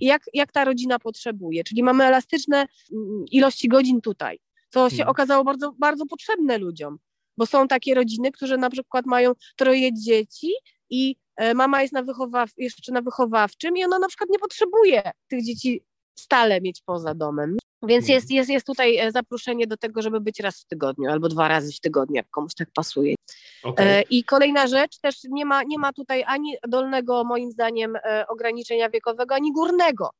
i 0.00 0.06
jak, 0.06 0.22
jak 0.34 0.52
ta 0.52 0.64
rodzina 0.64 0.98
potrzebuje, 0.98 1.64
czyli 1.64 1.82
mamy 1.82 2.04
elastyczne 2.04 2.66
mm, 2.92 3.24
ilości 3.30 3.68
godzin 3.68 4.00
tutaj, 4.00 4.38
co 4.68 4.90
się 4.90 4.96
hmm. 4.96 5.10
okazało 5.10 5.44
bardzo, 5.44 5.72
bardzo 5.78 6.06
potrzebne 6.06 6.58
ludziom, 6.58 6.98
bo 7.36 7.46
są 7.46 7.68
takie 7.68 7.94
rodziny, 7.94 8.32
które 8.32 8.56
na 8.56 8.70
przykład 8.70 9.06
mają 9.06 9.32
troje 9.56 9.92
dzieci 9.92 10.52
i 10.90 11.16
mama 11.54 11.82
jest 11.82 11.94
na 11.94 12.02
wychowaw, 12.02 12.50
jeszcze 12.56 12.92
na 12.92 13.02
wychowawczym 13.02 13.76
i 13.76 13.84
ona 13.84 13.98
na 13.98 14.08
przykład 14.08 14.30
nie 14.30 14.38
potrzebuje 14.38 15.02
tych 15.28 15.44
dzieci 15.44 15.82
stale 16.18 16.60
mieć 16.60 16.82
poza 16.86 17.14
domem. 17.14 17.56
Więc 17.82 18.08
jest, 18.08 18.30
jest, 18.30 18.50
jest 18.50 18.66
tutaj 18.66 18.98
e, 18.98 19.12
zaproszenie 19.12 19.66
do 19.66 19.76
tego, 19.76 20.02
żeby 20.02 20.20
być 20.20 20.40
raz 20.40 20.60
w 20.60 20.66
tygodniu 20.66 21.10
albo 21.10 21.28
dwa 21.28 21.48
razy 21.48 21.72
w 21.72 21.80
tygodniu, 21.80 22.16
jak 22.16 22.30
komuś 22.30 22.54
tak 22.54 22.68
pasuje. 22.74 23.14
Okay. 23.62 24.02
I 24.10 24.24
kolejna 24.24 24.66
rzecz, 24.66 24.98
też 24.98 25.16
nie 25.24 25.44
ma, 25.44 25.62
nie 25.62 25.78
ma 25.78 25.92
tutaj 25.92 26.24
ani 26.26 26.56
dolnego, 26.68 27.24
moim 27.24 27.50
zdaniem, 27.50 27.96
e, 27.96 28.24
ograniczenia 28.28 28.90
wiekowego, 28.90 29.34
ani 29.34 29.52
górnego. 29.52 30.10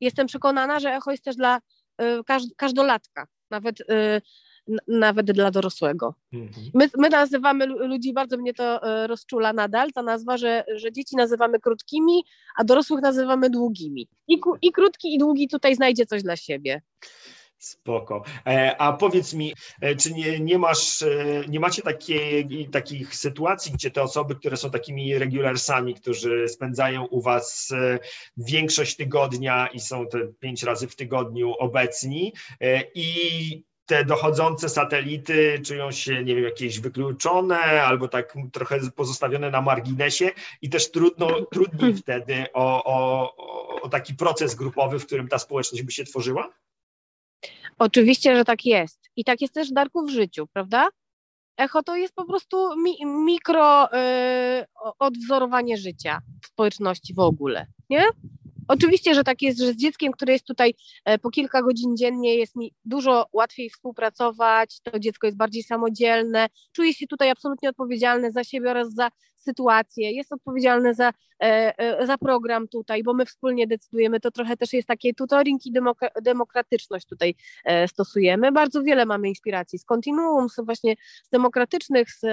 Jestem 0.00 0.26
przekonana, 0.26 0.80
że 0.80 0.90
echo 0.90 1.10
jest 1.10 1.24
też 1.24 1.36
dla 1.36 1.58
każdolatka. 2.56 3.26
Nawet 3.50 3.76
nawet 4.88 5.32
dla 5.32 5.50
dorosłego. 5.50 6.14
Mhm. 6.32 6.70
My, 6.74 6.90
my 6.98 7.08
nazywamy 7.08 7.66
ludzi, 7.66 8.12
bardzo 8.12 8.36
mnie 8.36 8.54
to 8.54 8.82
e, 8.82 9.06
rozczula 9.06 9.52
nadal, 9.52 9.92
ta 9.92 10.02
nazwa, 10.02 10.36
że, 10.36 10.64
że 10.76 10.92
dzieci 10.92 11.16
nazywamy 11.16 11.60
krótkimi, 11.60 12.24
a 12.56 12.64
dorosłych 12.64 13.02
nazywamy 13.02 13.50
długimi. 13.50 14.08
I, 14.28 14.40
I 14.62 14.72
krótki 14.72 15.14
i 15.14 15.18
długi 15.18 15.48
tutaj 15.48 15.74
znajdzie 15.74 16.06
coś 16.06 16.22
dla 16.22 16.36
siebie. 16.36 16.82
Spoko. 17.58 18.24
E, 18.46 18.76
a 18.80 18.92
powiedz 18.92 19.34
mi, 19.34 19.54
e, 19.80 19.96
czy 19.96 20.12
nie, 20.12 20.40
nie 20.40 20.58
masz, 20.58 21.04
nie 21.48 21.60
macie 21.60 21.82
takiej, 21.82 22.68
takich 22.72 23.16
sytuacji, 23.16 23.72
gdzie 23.72 23.90
te 23.90 24.02
osoby, 24.02 24.34
które 24.34 24.56
są 24.56 24.70
takimi 24.70 25.18
regularsami, 25.18 25.94
którzy 25.94 26.48
spędzają 26.48 27.06
u 27.06 27.20
was 27.20 27.74
większość 28.36 28.96
tygodnia 28.96 29.66
i 29.66 29.80
są 29.80 30.06
te 30.06 30.18
pięć 30.40 30.62
razy 30.62 30.88
w 30.88 30.96
tygodniu 30.96 31.52
obecni 31.58 32.32
i 32.94 33.64
te 33.86 34.04
dochodzące 34.04 34.68
satelity 34.68 35.60
czują 35.64 35.90
się, 35.90 36.24
nie 36.24 36.34
wiem, 36.34 36.44
jakieś 36.44 36.80
wykluczone 36.80 37.56
albo 37.82 38.08
tak 38.08 38.34
trochę 38.52 38.90
pozostawione 38.90 39.50
na 39.50 39.60
marginesie 39.60 40.30
i 40.62 40.70
też 40.70 40.90
trudno, 40.90 41.40
trudniej 41.52 41.94
wtedy 41.94 42.46
o, 42.52 42.84
o, 42.84 43.36
o 43.82 43.88
taki 43.88 44.14
proces 44.14 44.54
grupowy, 44.54 44.98
w 44.98 45.06
którym 45.06 45.28
ta 45.28 45.38
społeczność 45.38 45.84
by 45.84 45.92
się 45.92 46.04
tworzyła? 46.04 46.52
Oczywiście, 47.78 48.36
że 48.36 48.44
tak 48.44 48.64
jest. 48.64 49.10
I 49.16 49.24
tak 49.24 49.40
jest 49.40 49.54
też 49.54 49.72
Darku 49.72 50.06
w 50.06 50.10
życiu, 50.10 50.46
prawda? 50.52 50.88
Echo 51.56 51.82
to 51.82 51.96
jest 51.96 52.14
po 52.14 52.24
prostu 52.24 52.76
mi, 52.76 53.06
mikro 53.06 53.86
y, 53.86 54.64
odwzorowanie 54.98 55.76
życia 55.76 56.20
w 56.42 56.46
społeczności 56.46 57.14
w 57.14 57.18
ogóle, 57.18 57.66
nie? 57.90 58.04
Oczywiście, 58.68 59.14
że 59.14 59.24
tak 59.24 59.42
jest, 59.42 59.58
że 59.58 59.72
z 59.72 59.76
dzieckiem, 59.76 60.12
które 60.12 60.32
jest 60.32 60.46
tutaj 60.46 60.74
e, 61.04 61.18
po 61.18 61.30
kilka 61.30 61.62
godzin 61.62 61.96
dziennie, 61.96 62.36
jest 62.36 62.56
mi 62.56 62.74
dużo 62.84 63.26
łatwiej 63.32 63.70
współpracować, 63.70 64.80
to 64.80 64.98
dziecko 64.98 65.26
jest 65.26 65.36
bardziej 65.36 65.62
samodzielne, 65.62 66.46
czuje 66.72 66.94
się 66.94 67.06
tutaj 67.06 67.30
absolutnie 67.30 67.68
odpowiedzialne 67.68 68.32
za 68.32 68.44
siebie 68.44 68.70
oraz 68.70 68.94
za 68.94 69.08
sytuację, 69.36 70.12
jest 70.12 70.32
odpowiedzialne 70.32 70.94
za, 70.94 71.12
e, 71.42 71.78
e, 71.78 72.06
za 72.06 72.18
program 72.18 72.68
tutaj, 72.68 73.02
bo 73.02 73.14
my 73.14 73.26
wspólnie 73.26 73.66
decydujemy, 73.66 74.20
to 74.20 74.30
trochę 74.30 74.56
też 74.56 74.72
jest 74.72 74.88
takie 74.88 75.14
tutoring 75.14 75.66
i 75.66 75.72
demokratyczność 76.22 77.06
tutaj 77.06 77.34
stosujemy. 77.86 78.52
Bardzo 78.52 78.82
wiele 78.82 79.06
mamy 79.06 79.28
inspiracji 79.28 79.78
z 79.78 79.84
kontinuum, 79.84 80.48
z 80.48 80.60
właśnie 80.64 80.94
z 81.24 81.28
demokratycznych, 81.28 82.10
z 82.10 82.24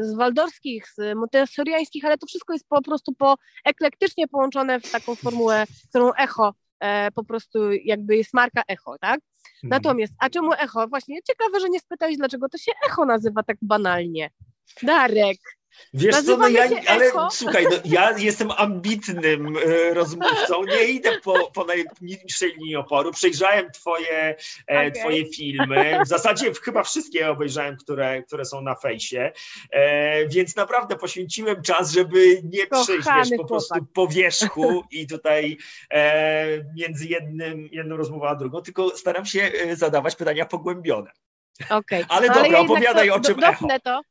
z 0.00 0.14
waldorskich, 0.16 0.88
z 0.88 1.16
montessoriańskich, 1.16 2.04
ale 2.04 2.18
to 2.18 2.26
wszystko 2.26 2.52
jest 2.52 2.68
po 2.68 2.82
prostu 2.82 3.12
po 3.12 3.34
eklektycznie 3.64 4.28
połączone 4.28 4.80
w 4.80 4.90
taką 4.90 5.14
formułę, 5.14 5.64
którą 5.88 6.12
echo 6.12 6.54
e, 6.80 7.10
po 7.10 7.24
prostu 7.24 7.72
jakby 7.72 8.16
jest 8.16 8.34
marka 8.34 8.62
echo, 8.68 8.98
tak? 9.00 9.20
Mhm. 9.54 9.70
Natomiast, 9.70 10.12
a 10.18 10.30
czemu 10.30 10.52
echo? 10.52 10.88
Właśnie 10.88 11.22
ciekawe, 11.22 11.60
że 11.60 11.68
nie 11.68 11.80
spytałeś, 11.80 12.16
dlaczego 12.16 12.48
to 12.48 12.58
się 12.58 12.72
echo 12.86 13.04
nazywa 13.04 13.42
tak 13.42 13.56
banalnie. 13.62 14.30
Darek. 14.82 15.38
Wiesz 15.94 16.22
co, 16.22 16.36
no 16.36 16.48
ja, 16.48 16.68
ale 16.86 17.10
słuchaj, 17.30 17.64
no, 17.70 17.76
ja 17.84 18.18
jestem 18.18 18.50
ambitnym 18.50 19.56
y, 19.56 19.94
rozmówcą, 19.94 20.64
nie 20.64 20.84
idę 20.84 21.20
po, 21.20 21.50
po 21.50 21.64
najniższej 21.64 22.52
linii 22.52 22.76
oporu, 22.76 23.12
przejrzałem 23.12 23.70
twoje, 23.70 24.18
e, 24.18 24.36
okay. 24.66 24.92
twoje 24.92 25.26
filmy, 25.26 25.98
w 26.04 26.08
zasadzie 26.08 26.52
chyba 26.64 26.82
wszystkie 26.82 27.30
obejrzałem, 27.30 27.76
które, 27.76 28.22
które 28.22 28.44
są 28.44 28.60
na 28.60 28.74
fejsie, 28.74 29.32
e, 29.70 30.28
więc 30.28 30.56
naprawdę 30.56 30.96
poświęciłem 30.96 31.62
czas, 31.62 31.92
żeby 31.92 32.42
nie 32.44 32.66
przejść 32.66 33.08
wiesz, 33.16 33.38
po 33.38 33.44
prostu 33.44 33.74
po 33.94 34.08
wierzchu 34.08 34.84
i 34.90 35.06
tutaj 35.06 35.58
e, 35.90 36.46
między 36.76 37.06
jednym, 37.06 37.68
jedną 37.72 37.96
rozmową 37.96 38.28
a 38.28 38.34
drugą, 38.34 38.62
tylko 38.62 38.96
staram 38.96 39.26
się 39.26 39.40
e, 39.42 39.76
zadawać 39.76 40.16
pytania 40.16 40.46
pogłębione. 40.46 41.10
Okay. 41.70 42.04
Ale, 42.08 42.30
ale 42.30 42.42
dobra, 42.42 42.58
opowiadaj 42.58 43.08
to, 43.08 43.14
o 43.14 43.20
czym 43.20 43.36
do, 43.40 43.46
echo. 43.46 43.68
To 43.84 44.02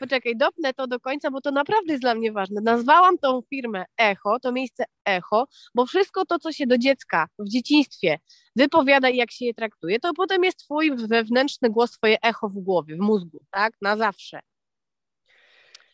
Poczekaj, 0.00 0.36
dopnę 0.36 0.74
to 0.74 0.86
do 0.86 1.00
końca, 1.00 1.30
bo 1.30 1.40
to 1.40 1.50
naprawdę 1.50 1.92
jest 1.92 2.02
dla 2.02 2.14
mnie 2.14 2.32
ważne. 2.32 2.60
Nazwałam 2.60 3.18
tą 3.18 3.42
firmę 3.50 3.84
Echo, 3.96 4.40
to 4.40 4.52
miejsce 4.52 4.84
Echo, 5.04 5.48
bo 5.74 5.86
wszystko 5.86 6.26
to, 6.26 6.38
co 6.38 6.52
się 6.52 6.66
do 6.66 6.78
dziecka 6.78 7.26
w 7.38 7.48
dzieciństwie 7.48 8.18
wypowiada 8.56 9.08
i 9.08 9.16
jak 9.16 9.32
się 9.32 9.44
je 9.44 9.54
traktuje, 9.54 10.00
to 10.00 10.12
potem 10.16 10.44
jest 10.44 10.58
twój 10.58 10.96
wewnętrzny 10.96 11.70
głos, 11.70 11.90
twoje 11.90 12.20
echo 12.22 12.48
w 12.48 12.58
głowie, 12.58 12.96
w 12.96 13.00
mózgu, 13.00 13.40
tak? 13.50 13.72
Na 13.82 13.96
zawsze. 13.96 14.40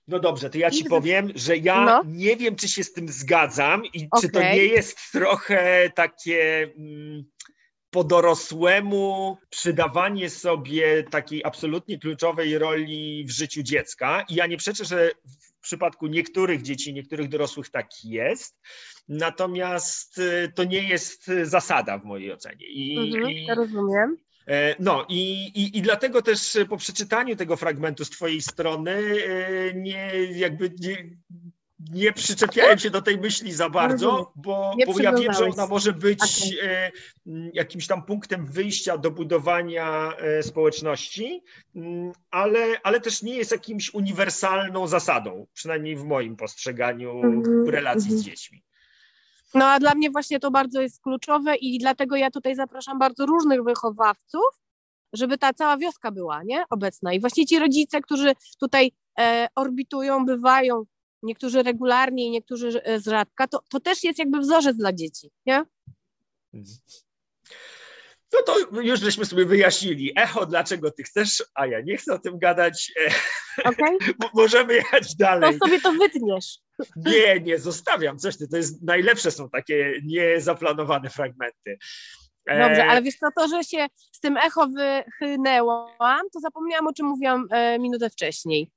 No 0.09 0.19
dobrze, 0.19 0.51
to 0.51 0.59
ja 0.59 0.71
ci 0.71 0.85
powiem, 0.85 1.33
że 1.35 1.57
ja 1.57 1.85
no. 1.85 2.03
nie 2.07 2.37
wiem, 2.37 2.57
czy 2.57 2.69
się 2.69 2.85
z 2.85 2.93
tym 2.93 3.09
zgadzam 3.09 3.85
i 3.85 4.09
okay. 4.11 4.21
czy 4.21 4.29
to 4.29 4.41
nie 4.41 4.65
jest 4.65 4.99
trochę 5.13 5.91
takie. 5.95 6.63
Mm, 6.79 7.25
po 7.97 8.05
dorosłemu 8.05 9.37
przydawanie 9.51 10.31
sobie 10.31 11.03
takiej 11.03 11.45
absolutnie 11.45 11.99
kluczowej 11.99 12.59
roli 12.59 13.25
w 13.29 13.31
życiu 13.31 13.63
dziecka. 13.63 14.25
I 14.29 14.35
ja 14.35 14.47
nie 14.47 14.57
przeczę, 14.57 14.85
że 14.85 15.11
w 15.59 15.61
przypadku 15.61 16.07
niektórych 16.07 16.63
dzieci, 16.63 16.95
niektórych 16.95 17.29
dorosłych 17.29 17.71
tak 17.71 17.87
jest, 18.05 18.61
natomiast 19.09 20.19
y, 20.19 20.53
to 20.55 20.65
nie 20.65 20.89
jest 20.89 21.31
zasada 21.43 21.99
w 21.99 22.05
mojej 22.05 22.33
ocenie. 22.33 22.67
I, 22.67 22.99
mhm, 22.99 23.31
i 23.31 23.47
rozumiem. 23.55 24.17
E, 24.47 24.77
no 24.79 25.07
i, 25.09 25.47
i, 25.55 25.79
i 25.79 25.83
dlatego 25.83 26.23
też 26.23 26.59
po 26.69 26.77
przeczytaniu 26.77 27.37
tego 27.37 27.57
fragmentu 27.57 28.05
z 28.05 28.11
Twojej 28.11 28.43
strony 28.43 28.93
e, 28.93 29.75
nie 29.75 30.11
jakby 30.33 30.71
nie, 30.81 30.97
nie 31.79 32.13
przyczepiałem 32.13 32.79
się 32.79 32.91
do 32.91 33.03
tej 33.03 33.19
myśli 33.19 33.53
za 33.53 33.71
bardzo, 33.71 34.33
bo, 34.37 34.75
bo 34.87 35.01
ja 35.01 35.13
wiem, 35.13 35.33
że 35.33 35.45
ona 35.45 35.67
może 35.67 35.93
być 35.93 36.21
okay. 36.23 36.71
E, 36.71 36.91
jakimś 37.53 37.87
tam 37.87 38.03
punktem 38.03 38.47
wyjścia 38.47 38.99
do 38.99 39.11
budowania 39.11 40.13
e, 40.17 40.43
społeczności, 40.43 41.43
mm, 41.75 42.13
ale, 42.31 42.67
ale 42.83 43.01
też 43.01 43.23
nie 43.23 43.37
jest 43.37 43.53
jakimś 43.53 43.95
uniwersalną 43.95 44.87
zasadą, 44.87 45.47
przynajmniej 45.53 45.97
w 45.97 46.05
moim 46.05 46.37
postrzeganiu 46.37 47.23
mm-hmm. 47.23 47.69
relacji 47.69 48.11
mm-hmm. 48.11 48.19
z 48.19 48.23
dziećmi. 48.23 48.63
No 49.55 49.65
a 49.65 49.81
dla 49.81 49.95
mnie 49.95 50.11
właśnie 50.11 50.41
to 50.41 50.51
bardzo 50.51 50.81
jest 50.81 51.03
kluczowe 51.03 51.57
i 51.57 51.79
dlatego 51.79 52.17
ja 52.17 52.31
tutaj 52.31 52.55
zapraszam 52.55 52.99
bardzo 52.99 53.27
różnych 53.27 53.63
wychowawców, 53.65 54.45
żeby 55.13 55.39
ta 55.39 55.53
cała 55.53 55.77
wioska 55.77 56.11
była 56.11 56.43
nie? 56.43 56.65
obecna. 56.71 57.13
I 57.13 57.21
właśnie 57.21 57.47
ci 57.47 57.59
rodzice, 57.59 58.01
którzy 58.01 58.33
tutaj 58.61 58.93
e, 59.19 59.49
orbitują, 59.55 60.27
bywają 60.27 60.85
niektórzy 61.23 61.63
regularnie 61.63 62.27
i 62.27 62.31
niektórzy 62.31 62.83
e, 62.85 63.01
z 63.01 63.05
rzadka, 63.05 63.49
to, 63.49 63.61
to 63.69 63.81
też 63.81 64.05
jest 64.05 64.19
jakby 64.19 64.39
wzorzec 64.41 64.77
dla 64.77 64.93
dzieci, 64.93 65.31
nie? 65.47 65.65
No 68.33 68.43
to 68.47 68.81
już 68.81 69.01
żeśmy 69.01 69.25
sobie 69.25 69.45
wyjaśnili. 69.47 70.13
Echo, 70.17 70.47
dlaczego 70.47 70.91
ty 70.91 71.03
chcesz, 71.03 71.45
a 71.55 71.67
ja 71.67 71.81
nie 71.81 71.97
chcę 71.97 72.15
o 72.15 72.19
tym 72.19 72.39
gadać. 72.39 72.93
E, 73.01 73.69
okay. 73.69 73.99
Możemy 74.35 74.75
jechać 74.75 75.17
dalej. 75.17 75.59
To 75.59 75.67
sobie 75.67 75.81
to 75.81 75.93
wytniesz. 75.93 76.59
Nie, 76.97 77.41
nie, 77.41 77.59
zostawiam 77.59 78.19
coś. 78.19 78.37
To 78.51 78.57
jest 78.57 78.83
najlepsze 78.83 79.31
są 79.31 79.51
takie 79.51 80.01
niezaplanowane 80.05 81.11
fragmenty. 81.11 81.79
E, 82.47 82.69
Dobrze, 82.69 82.87
ale 82.87 83.03
wiesz 83.03 83.17
co, 83.17 83.27
to, 83.37 83.49
że 83.49 83.65
się 83.65 83.87
z 84.13 84.21
tym 84.21 84.37
echo 84.37 84.67
wychynęłam, 84.67 86.31
to 86.33 86.41
zapomniałam, 86.41 86.87
o 86.87 86.93
czym 86.93 87.07
mówiłam 87.07 87.49
minutę 87.79 88.11
wcześniej. 88.11 88.71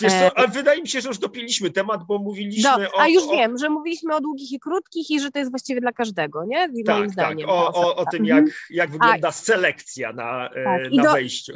Wiesz 0.00 0.12
co, 0.12 0.38
ale 0.38 0.48
wydaje 0.48 0.82
mi 0.82 0.88
się, 0.88 1.00
że 1.00 1.08
już 1.08 1.18
dopiliśmy 1.18 1.70
temat, 1.70 2.04
bo 2.06 2.18
mówiliśmy 2.18 2.70
Do, 2.70 2.92
o... 2.92 3.00
a 3.00 3.08
już 3.08 3.22
o, 3.24 3.30
wiem, 3.30 3.58
że 3.58 3.70
mówiliśmy 3.70 4.14
o 4.16 4.20
długich 4.20 4.52
i 4.52 4.60
krótkich 4.60 5.10
i 5.10 5.20
że 5.20 5.30
to 5.30 5.38
jest 5.38 5.50
właściwie 5.50 5.80
dla 5.80 5.92
każdego, 5.92 6.44
nie? 6.44 6.68
Moim 6.68 6.84
Tak, 6.84 6.98
tak, 7.00 7.10
zdaniem. 7.12 7.48
o, 7.50 7.72
ta 7.72 7.78
o, 7.78 7.80
o 7.80 7.88
zasada. 7.88 8.10
tym, 8.10 8.20
Mhm. 8.22 8.44
jak, 8.46 8.54
jak 8.70 8.90
wygląda 8.90 9.32
selekcja 9.32 10.12
na, 10.12 10.48
e, 10.50 10.64
Tak, 10.64 10.92
na 10.92 11.02
do- 11.02 11.12
wejściu. 11.12 11.52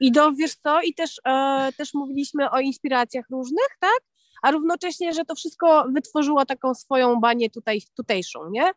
I 0.00 0.12
do, 0.12 0.32
wiesz 0.32 0.54
co, 0.54 0.80
i 0.82 0.94
też, 0.94 1.20
e, 1.26 1.68
też 1.76 1.94
mówiliśmy 1.94 2.50
o 2.50 2.60
inspiracjach 2.60 3.24
różnych, 3.30 3.68
tak? 3.80 3.98
A 4.42 4.50
równocześnie, 4.50 5.12
że 5.12 5.24
to 5.24 5.34
wszystko 5.34 5.84
wytworzyło 5.94 6.44
taką 6.44 6.74
swoją 6.74 7.16
banię 7.20 7.50
tutaj, 7.50 7.80
tutejszą, 7.96 8.50
nie? 8.50 8.70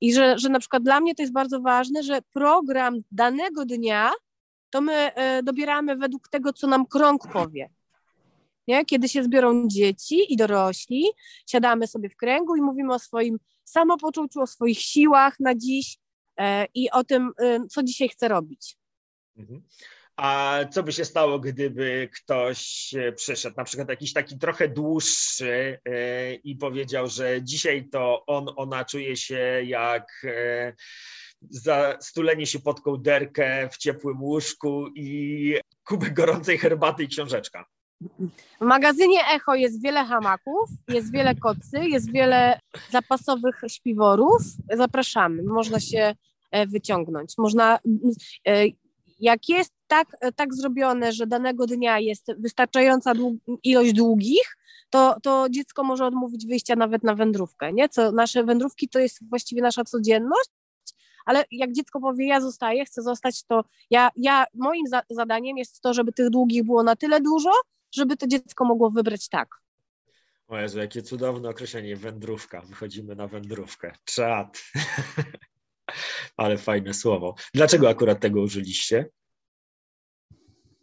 I 0.00 0.14
że, 0.14 0.38
że 0.38 0.48
na 0.48 0.58
przykład 0.58 0.82
dla 0.82 1.00
mnie 1.00 1.14
to 1.14 1.22
jest 1.22 1.32
bardzo 1.32 1.60
ważne, 1.60 2.02
że 2.02 2.18
program 2.32 2.96
danego 3.10 3.64
dnia 3.64 4.10
to 4.70 4.80
my 4.80 4.92
e, 5.14 5.42
dobieramy 5.42 5.96
według 5.96 6.28
tego, 6.28 6.52
co 6.52 6.66
nam 6.66 6.86
krąg 6.86 7.32
powie. 7.32 7.70
Nie? 8.68 8.84
Kiedy 8.84 9.08
się 9.08 9.24
zbiorą 9.24 9.68
dzieci 9.68 10.32
i 10.32 10.36
dorośli, 10.36 11.04
siadamy 11.46 11.86
sobie 11.86 12.08
w 12.08 12.16
kręgu 12.16 12.56
i 12.56 12.60
mówimy 12.60 12.94
o 12.94 12.98
swoim 12.98 13.38
samopoczuciu, 13.64 14.40
o 14.40 14.46
swoich 14.46 14.78
siłach 14.78 15.40
na 15.40 15.54
dziś 15.54 15.98
e, 16.36 16.66
i 16.74 16.90
o 16.90 17.04
tym, 17.04 17.32
e, 17.38 17.66
co 17.66 17.82
dzisiaj 17.82 18.08
chcę 18.08 18.28
robić. 18.28 18.76
Mhm. 19.36 19.62
A 20.16 20.58
co 20.70 20.82
by 20.82 20.92
się 20.92 21.04
stało, 21.04 21.38
gdyby 21.38 22.08
ktoś 22.14 22.90
przyszedł, 23.16 23.56
na 23.56 23.64
przykład 23.64 23.88
jakiś 23.88 24.12
taki 24.12 24.38
trochę 24.38 24.68
dłuższy 24.68 25.78
i 26.44 26.56
powiedział, 26.56 27.08
że 27.08 27.42
dzisiaj 27.42 27.88
to 27.88 28.26
on, 28.26 28.46
ona 28.56 28.84
czuje 28.84 29.16
się 29.16 29.62
jak 29.64 30.26
e, 31.66 31.96
stulenie 32.00 32.46
się 32.46 32.58
pod 32.58 32.80
kołderkę 32.80 33.68
w 33.72 33.76
ciepłym 33.76 34.22
łóżku 34.22 34.86
i 34.94 35.54
kubek 35.84 36.14
gorącej 36.14 36.58
herbaty 36.58 37.04
i 37.04 37.08
książeczka. 37.08 37.64
W 38.60 38.64
magazynie 38.64 39.20
Echo 39.34 39.54
jest 39.54 39.82
wiele 39.82 40.04
hamaków, 40.04 40.70
jest 40.88 41.12
wiele 41.12 41.34
kocy, 41.34 41.78
jest 41.88 42.12
wiele 42.12 42.60
zapasowych 42.90 43.60
śpiworów. 43.68 44.42
Zapraszamy, 44.72 45.42
można 45.42 45.80
się 45.80 46.14
e, 46.50 46.66
wyciągnąć. 46.66 47.38
Można, 47.38 47.78
e, 48.48 48.64
jak 49.20 49.48
jest 49.48 49.72
tak, 49.86 50.08
tak 50.36 50.54
zrobione, 50.54 51.12
że 51.12 51.26
danego 51.26 51.66
dnia 51.66 51.98
jest 51.98 52.26
wystarczająca 52.38 53.12
ilość 53.62 53.92
długich, 53.92 54.56
to, 54.90 55.16
to 55.22 55.46
dziecko 55.50 55.84
może 55.84 56.06
odmówić 56.06 56.46
wyjścia 56.46 56.76
nawet 56.76 57.04
na 57.04 57.14
wędrówkę. 57.14 57.72
Nie? 57.72 57.88
Co, 57.88 58.12
nasze 58.12 58.44
wędrówki 58.44 58.88
to 58.88 58.98
jest 58.98 59.28
właściwie 59.28 59.62
nasza 59.62 59.84
codzienność, 59.84 60.50
ale 61.26 61.44
jak 61.50 61.72
dziecko 61.72 62.00
powie, 62.00 62.26
ja 62.26 62.40
zostaję, 62.40 62.84
chcę 62.84 63.02
zostać, 63.02 63.44
to 63.44 63.64
ja, 63.90 64.10
ja 64.16 64.44
moim 64.54 64.86
za, 64.86 65.02
zadaniem 65.10 65.58
jest 65.58 65.80
to, 65.80 65.94
żeby 65.94 66.12
tych 66.12 66.30
długich 66.30 66.64
było 66.64 66.82
na 66.82 66.96
tyle 66.96 67.20
dużo, 67.20 67.50
żeby 67.94 68.16
to 68.16 68.26
dziecko 68.26 68.64
mogło 68.64 68.90
wybrać 68.90 69.28
tak. 69.28 69.48
O 70.48 70.58
Jezu, 70.58 70.78
jakie 70.78 71.02
cudowne 71.02 71.48
określenie, 71.48 71.96
wędrówka. 71.96 72.60
Wychodzimy 72.60 73.14
na 73.14 73.26
wędrówkę. 73.26 73.92
Czad. 74.04 74.62
Ale 76.36 76.58
fajne 76.58 76.94
słowo. 76.94 77.34
Dlaczego 77.54 77.88
akurat 77.88 78.20
tego 78.20 78.40
użyliście? 78.40 79.08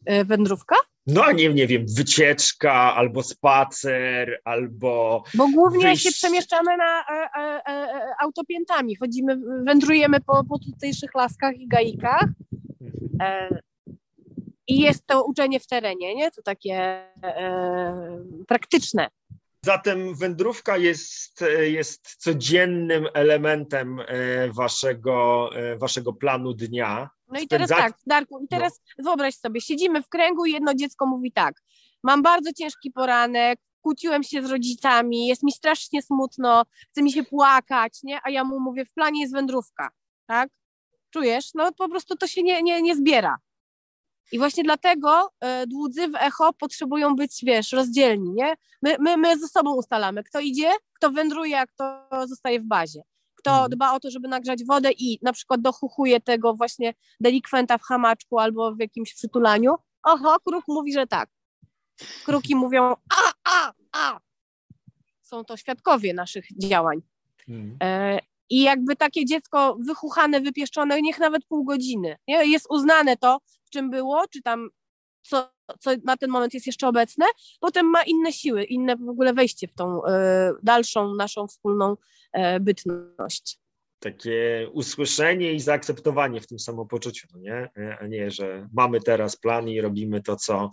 E, 0.06 0.26
Wędrówka? 0.26 0.76
No, 1.08 1.24
a 1.24 1.32
nie, 1.32 1.50
nie 1.54 1.68
wiem, 1.68 1.86
wycieczka, 1.98 2.74
albo 2.96 3.24
spacer, 3.24 4.42
albo 4.44 5.24
Bo 5.34 5.48
głównie 5.54 5.84
Wyjść- 5.86 6.04
się 6.04 6.12
przemieszczamy 6.12 6.78
na 6.78 7.00
e, 7.00 7.30
e, 7.38 7.62
e, 7.68 8.06
autopiętami. 8.22 8.96
Chodzimy, 8.96 9.38
wędrujemy 9.66 10.20
po, 10.22 10.44
po 10.44 10.60
tutejszych 10.60 11.16
laskach 11.16 11.58
i 11.58 11.68
gaikach. 11.68 12.26
E, 13.22 13.60
I 14.68 14.80
jest 14.80 15.08
to 15.08 15.24
uczenie 15.24 15.60
w 15.60 15.68
terenie, 15.68 16.16
nie? 16.16 16.32
To 16.32 16.42
takie 16.42 16.76
e, 17.24 18.24
praktyczne. 18.48 19.08
Zatem 19.66 20.16
wędrówka 20.16 20.78
jest, 20.78 21.44
jest 21.60 22.16
codziennym 22.18 23.08
elementem 23.14 24.00
waszego, 24.56 25.50
waszego 25.78 26.14
planu 26.14 26.54
dnia. 26.54 27.10
No 27.28 27.40
i 27.40 27.48
teraz 27.48 27.70
tak, 27.70 27.94
Darku, 28.06 28.40
i 28.40 28.48
teraz 28.48 28.82
wyobraź 28.98 29.36
sobie, 29.36 29.62
siedzimy 29.62 30.04
w 30.04 30.10
kręgu 30.10 30.46
i 30.46 30.52
jedno 30.52 30.74
dziecko 30.74 31.06
mówi 31.06 31.32
tak, 31.32 31.62
mam 32.04 32.22
bardzo 32.22 32.54
ciężki 32.54 32.92
poranek, 32.92 33.60
kłóciłem 33.82 34.24
się 34.24 34.44
z 34.44 34.46
rodzicami, 34.46 35.28
jest 35.28 35.44
mi 35.44 35.52
strasznie 35.52 36.02
smutno, 36.02 36.64
chce 36.92 37.04
mi 37.04 37.12
się 37.12 37.24
płakać, 37.24 38.00
nie? 38.04 38.20
A 38.24 38.30
ja 38.30 38.44
mu 38.44 38.60
mówię, 38.60 38.86
w 38.86 38.94
planie 38.94 39.22
jest 39.22 39.34
wędrówka, 39.34 39.90
tak? 40.26 40.50
Czujesz? 41.10 41.54
No 41.54 41.72
po 41.72 41.90
prostu 41.90 42.16
to 42.16 42.28
się 42.28 42.44
nie, 42.44 42.64
nie, 42.64 42.82
nie 42.82 42.96
zbiera. 42.96 43.38
I 44.32 44.38
właśnie 44.38 44.64
dlatego 44.64 45.32
e, 45.40 45.68
dłudzy 45.68 46.08
w 46.08 46.16
echo 46.16 46.54
potrzebują 46.54 47.16
być, 47.16 47.40
wiesz, 47.44 47.72
rozdzielni, 47.72 48.34
nie? 48.34 48.56
My, 48.82 48.96
my, 49.00 49.18
my 49.18 49.40
ze 49.40 49.48
sobą 49.48 49.76
ustalamy, 49.76 50.24
kto 50.24 50.40
idzie, 50.40 50.72
kto 50.94 51.12
wędruje, 51.12 51.60
a 51.60 51.68
kto 51.68 52.08
zostaje 52.28 52.60
w 52.60 52.64
bazie. 52.64 53.02
Kto 53.38 53.52
Mhm. 53.52 53.70
dba 53.70 53.94
o 53.94 54.00
to, 54.00 54.12
żeby 54.12 54.28
nagrzać 54.28 54.66
wodę 54.66 54.92
i 54.92 55.20
na 55.22 55.34
przykład 55.34 55.62
dochuchuje 55.62 56.20
tego 56.22 56.54
właśnie 56.54 56.94
delikwenta 57.20 57.78
w 57.78 57.82
hamaczku 57.82 58.40
albo 58.40 58.76
w 58.76 58.80
jakimś 58.80 59.14
przytulaniu. 59.14 59.76
Oho, 60.04 60.38
kruk 60.46 60.66
mówi, 60.68 60.94
że 60.94 61.08
tak. 61.08 61.30
Kruki 62.26 62.56
mówią 62.56 62.84
a, 63.10 63.32
a, 63.44 63.74
a. 63.92 64.20
Są 65.22 65.44
to 65.46 65.58
świadkowie 65.58 66.14
naszych 66.14 66.46
działań. 66.58 67.02
Mhm. 67.50 67.78
E, 67.84 68.20
I 68.50 68.62
jakby 68.62 68.96
takie 68.96 69.26
dziecko 69.26 69.78
wychuchane, 69.80 70.42
wypieszczone, 70.42 71.02
niech 71.02 71.20
nawet 71.20 71.46
pół 71.46 71.64
godziny. 71.64 72.18
Nie? 72.28 72.46
Jest 72.46 72.66
uznane 72.70 73.18
to, 73.18 73.40
w 73.66 73.70
czym 73.70 73.90
było, 73.90 74.28
czy 74.28 74.42
tam 74.42 74.70
co, 75.24 75.50
co 75.80 75.92
na 76.04 76.18
ten 76.18 76.30
moment 76.30 76.54
jest 76.54 76.68
jeszcze 76.68 76.88
obecne, 76.88 77.26
potem 77.60 77.86
ma 77.86 78.04
inne 78.04 78.34
siły, 78.34 78.64
inne 78.64 78.96
w 78.96 79.10
ogóle 79.10 79.34
wejście 79.34 79.68
w 79.68 79.74
tą 79.74 80.06
e, 80.06 80.54
dalszą 80.64 81.16
naszą 81.16 81.48
wspólną 81.48 81.98
e, 82.34 82.60
bytność. 82.60 83.60
Takie 84.00 84.68
usłyszenie 84.74 85.54
i 85.54 85.60
zaakceptowanie 85.60 86.42
w 86.42 86.48
tym 86.48 86.60
samopoczuciu, 86.60 87.28
no 87.34 87.40
nie? 87.40 87.70
E, 87.78 87.98
A 88.02 88.08
nie, 88.08 88.32
że 88.32 88.68
mamy 88.74 89.02
teraz 89.02 89.36
plan 89.38 89.70
i 89.70 89.82
robimy 89.82 90.22
to, 90.22 90.36
co, 90.36 90.70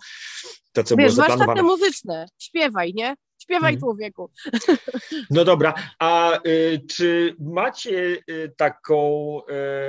to, 0.71 0.83
co 0.83 0.95
było 0.95 1.07
Wiesz, 1.07 1.15
warsztaty 1.17 1.39
zaplanowane. 1.39 1.63
muzyczne, 1.63 2.25
śpiewaj, 2.37 2.93
nie? 2.93 3.15
Śpiewaj 3.41 3.73
Mhm. 3.73 3.79
człowieku. 3.79 4.29
No 5.29 5.45
dobra, 5.45 5.73
a 5.99 6.39
y, 6.47 6.81
czy 6.95 7.35
macie 7.39 8.17
y, 8.29 8.53
taką, 8.57 9.39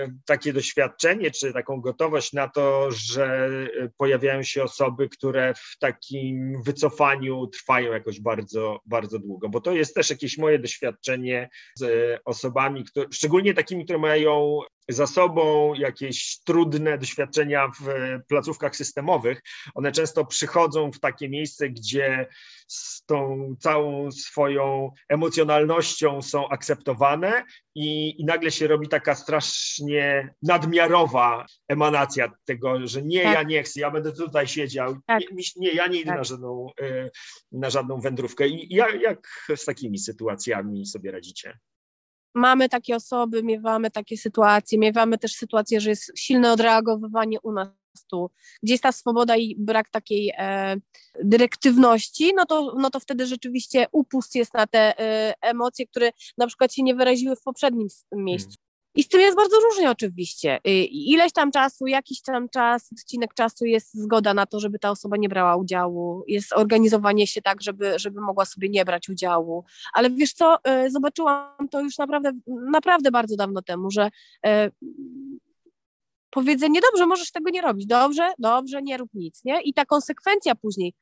y, 0.07 0.13
takie 0.27 0.53
doświadczenie, 0.53 1.31
czy 1.31 1.53
taką 1.53 1.81
gotowość 1.81 2.33
na 2.33 2.49
to, 2.49 2.89
że 2.91 3.51
pojawiają 3.97 4.43
się 4.43 4.63
osoby, 4.63 5.09
które 5.09 5.55
w 5.55 5.79
takim 5.79 6.63
wycofaniu 6.63 7.47
trwają 7.47 7.93
jakoś 7.93 8.21
bardzo, 8.21 8.81
bardzo 8.87 9.19
długo? 9.19 9.49
Bo 9.49 9.61
to 9.61 9.73
jest 9.73 9.95
też 9.95 10.11
jakieś 10.11 10.39
moje 10.39 10.59
doświadczenie 10.59 11.49
z 11.77 12.21
osobami, 12.25 12.85
które, 12.85 13.07
szczególnie 13.13 13.55
takimi, 13.55 13.85
które 13.85 13.99
mają 13.99 14.61
za 14.88 15.07
sobą 15.07 15.75
jakieś 15.75 16.40
trudne 16.44 16.99
doświadczenia 16.99 17.68
w 17.81 17.88
y, 17.88 18.22
placówkach 18.29 18.77
systemowych. 18.77 19.42
One 19.75 19.92
często 19.92 20.25
przychodzą 20.25 20.92
w 20.92 21.01
takie 21.01 21.29
miejsce, 21.29 21.70
gdzie 21.70 22.27
z 22.66 23.05
tą 23.05 23.49
całą 23.61 24.11
swoją 24.11 24.90
emocjonalnością 25.09 26.22
są 26.22 26.49
akceptowane 26.49 27.44
i, 27.75 28.20
i 28.20 28.25
nagle 28.25 28.51
się 28.51 28.66
robi 28.66 28.88
taka 28.88 29.14
strasznie 29.14 30.35
nadmiarowa 30.42 31.46
emanacja 31.68 32.33
tego, 32.44 32.87
że 32.87 33.03
nie, 33.03 33.22
Tak. 33.22 33.35
ja 33.35 33.42
nie 33.42 33.62
chcę, 33.62 33.81
ja 33.81 33.90
będę 33.90 34.12
tutaj 34.12 34.49
siedział, 34.49 34.96
Tak. 35.07 35.22
nie, 35.33 35.44
nie, 35.57 35.72
ja 35.72 35.87
nie 35.87 36.01
idę 36.01 36.09
Tak. 36.11 36.18
na, 36.18 36.25
żadną, 36.25 36.66
e, 36.81 37.11
na 37.53 37.70
żadną 37.70 38.01
wędrówkę. 38.01 38.49
I 38.49 38.75
jak, 38.75 39.01
jak 39.01 39.29
z 39.57 39.64
takimi 39.64 39.99
sytuacjami 39.99 40.87
sobie 40.87 41.11
radzicie? 41.11 41.59
Mamy 42.37 42.68
takie 42.68 42.96
osoby, 42.96 43.42
miewamy 43.42 43.90
takie 43.90 44.16
sytuacje, 44.16 44.79
miewamy 44.79 45.18
też 45.18 45.33
sytuację, 45.35 45.81
że 45.81 45.90
jest 45.90 46.12
silne 46.16 46.53
odreagowywanie 46.53 47.40
u 47.40 47.53
nas 47.53 47.68
tu, 48.11 48.31
gdzie 48.62 48.75
jest 48.75 48.83
ta 48.83 48.92
swoboda 48.92 49.37
i 49.37 49.57
brak 49.59 49.90
takiej 49.90 50.33
e, 50.38 50.77
dyrektywności, 51.25 52.33
no 52.35 52.46
to, 52.46 52.75
no 52.79 52.90
to 52.90 53.01
wtedy 53.01 53.27
rzeczywiście 53.27 53.87
upust 53.92 54.35
jest 54.35 54.55
na 54.55 54.66
te 54.66 55.01
e, 55.01 55.35
emocje, 55.40 55.87
które 55.87 56.11
na 56.38 56.46
przykład 56.46 56.75
się 56.75 56.83
nie 56.83 56.94
wyraziły 56.94 57.37
w 57.37 57.42
poprzednim 57.42 57.88
miejscu. 58.12 58.57
I 58.97 59.03
z 59.03 59.09
tym 59.09 59.21
jest 59.21 59.37
bardzo 59.37 59.57
różnie 59.61 59.91
oczywiście. 59.91 60.59
Y, 60.67 60.71
Ileś 60.91 61.33
tam 61.33 61.53
czasu, 61.53 61.87
jakiś 61.87 62.23
tam 62.23 62.49
czas, 62.49 62.89
odcinek 62.93 63.35
czasu 63.35 63.65
jest 63.65 63.95
zgoda 63.95 64.35
na 64.35 64.47
to, 64.47 64.61
żeby 64.61 64.79
ta 64.79 64.91
osoba 64.91 65.17
nie 65.17 65.29
brała 65.29 65.57
udziału, 65.57 66.25
jest 66.27 66.53
organizowanie 66.53 67.27
się 67.27 67.43
tak, 67.43 67.63
żeby, 67.63 67.99
żeby 67.99 68.21
mogła 68.21 68.45
sobie 68.45 68.69
nie 68.69 68.85
brać 68.85 69.09
udziału. 69.09 69.65
Ale 69.93 70.11
wiesz 70.11 70.33
co, 70.33 70.59
y, 70.85 70.91
zobaczyłam 70.91 71.69
to 71.71 71.81
już 71.81 71.99
naprawdę, 71.99 72.33
naprawdę 72.47 73.11
bardzo 73.11 73.37
dawno 73.37 73.63
temu, 73.63 73.91
że 73.91 74.11
y, 74.47 74.51
powiedzenie, 76.31 76.81
dobrze, 76.81 77.07
możesz 77.07 77.33
tego 77.33 77.51
nie 77.51 77.63
robić, 77.63 77.87
dobrze, 77.87 78.33
dobrze, 78.39 78.83
nie 78.83 78.97
rób 78.97 79.11
nic, 79.15 79.45
nie? 79.45 79.63
I 79.63 79.75
ta 79.75 79.85
konsekwencja 79.85 80.55
później. 80.55 80.95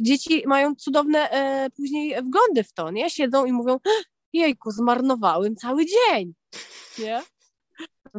Dzieci 0.00 0.42
mają 0.46 0.74
cudowne 0.74 1.28
później 1.76 2.22
wglądy 2.22 2.64
w 2.64 2.72
to, 2.72 2.90
nie? 2.90 3.10
Siedzą 3.10 3.44
i 3.44 3.52
mówią, 3.52 3.78
jejku, 4.32 4.70
zmarnowałem 4.70 5.56
cały 5.56 5.84
dzień, 5.86 6.34
nie? 6.98 7.22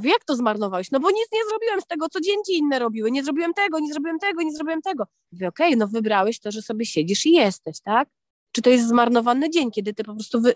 Jak 0.04 0.26
to 0.26 0.36
zmarnowałeś? 0.36 0.91
No 0.91 1.00
bo 1.00 1.12
nic 1.12 1.28
nie 1.34 1.39
zrobiłem 1.50 1.82
z 1.82 1.86
tego, 1.86 2.10
co 2.10 2.22
dzieci 2.22 2.58
inne 2.58 2.80
robiły. 2.80 3.12
Nie 3.12 3.24
zrobiłem 3.24 3.54
tego, 3.54 3.80
nie 3.80 3.93
zrobiłem 3.93 4.19
tego, 4.19 4.41
nie 4.41 4.52
zrobiłem 4.52 4.82
tego. 4.82 5.08
Mówię, 5.32 5.48
okej, 5.48 5.67
okay, 5.67 5.78
no 5.78 5.88
wybrałeś 5.88 6.39
to, 6.39 6.52
że 6.52 6.62
sobie 6.62 6.86
siedzisz 6.86 7.26
i 7.26 7.32
jesteś, 7.32 7.82
tak? 7.82 8.10
Czy 8.52 8.62
to 8.62 8.69
jest 8.69 8.88
zmarnowany 8.88 9.50
dzień, 9.50 9.72
kiedy 9.72 9.93
ty 9.93 10.04
po 10.04 10.13
prostu 10.13 10.41
wy, 10.41 10.54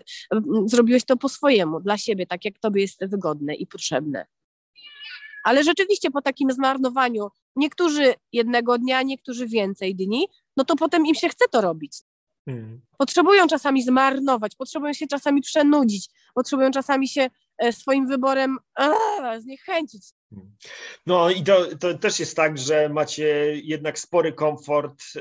zrobiłeś 0.66 1.04
to 1.04 1.16
po 1.16 1.28
swojemu, 1.28 1.80
dla 1.80 1.98
siebie, 1.98 2.26
tak 2.26 2.44
jak 2.44 2.58
tobie 2.58 2.82
jest 2.82 3.06
wygodne 3.06 3.54
i 3.54 3.66
potrzebne. 3.66 4.26
Ale 5.44 5.64
rzeczywiście 5.64 6.10
po 6.10 6.22
takim 6.22 6.52
zmarnowaniu, 6.52 7.28
niektórzy 7.56 8.14
jednego 8.32 8.78
dnia, 8.78 9.02
niektórzy 9.02 9.46
więcej 9.46 9.94
dni, 9.94 10.28
no 10.56 10.64
to 10.64 10.76
potem 10.76 11.06
im 11.06 11.14
się 11.14 11.28
chce 11.28 11.44
to 11.50 11.60
robić. 11.60 11.92
Hmm. 12.44 12.80
Potrzebują 12.98 13.46
czasami 13.46 13.82
zmarnować, 13.82 14.56
potrzebują 14.56 14.92
się 14.92 15.06
czasami 15.06 15.40
przenudzić, 15.40 16.08
potrzebują 16.34 16.70
czasami 16.70 17.08
się 17.08 17.30
swoim 17.72 18.06
wyborem 18.06 18.56
a, 18.74 18.90
zniechęcić. 19.40 20.17
No 21.06 21.30
i 21.30 21.42
to, 21.42 21.76
to 21.80 21.94
też 21.94 22.20
jest 22.20 22.36
tak, 22.36 22.58
że 22.58 22.88
macie 22.88 23.56
jednak 23.62 23.98
spory 23.98 24.32
komfort 24.32 25.02
y, 25.16 25.20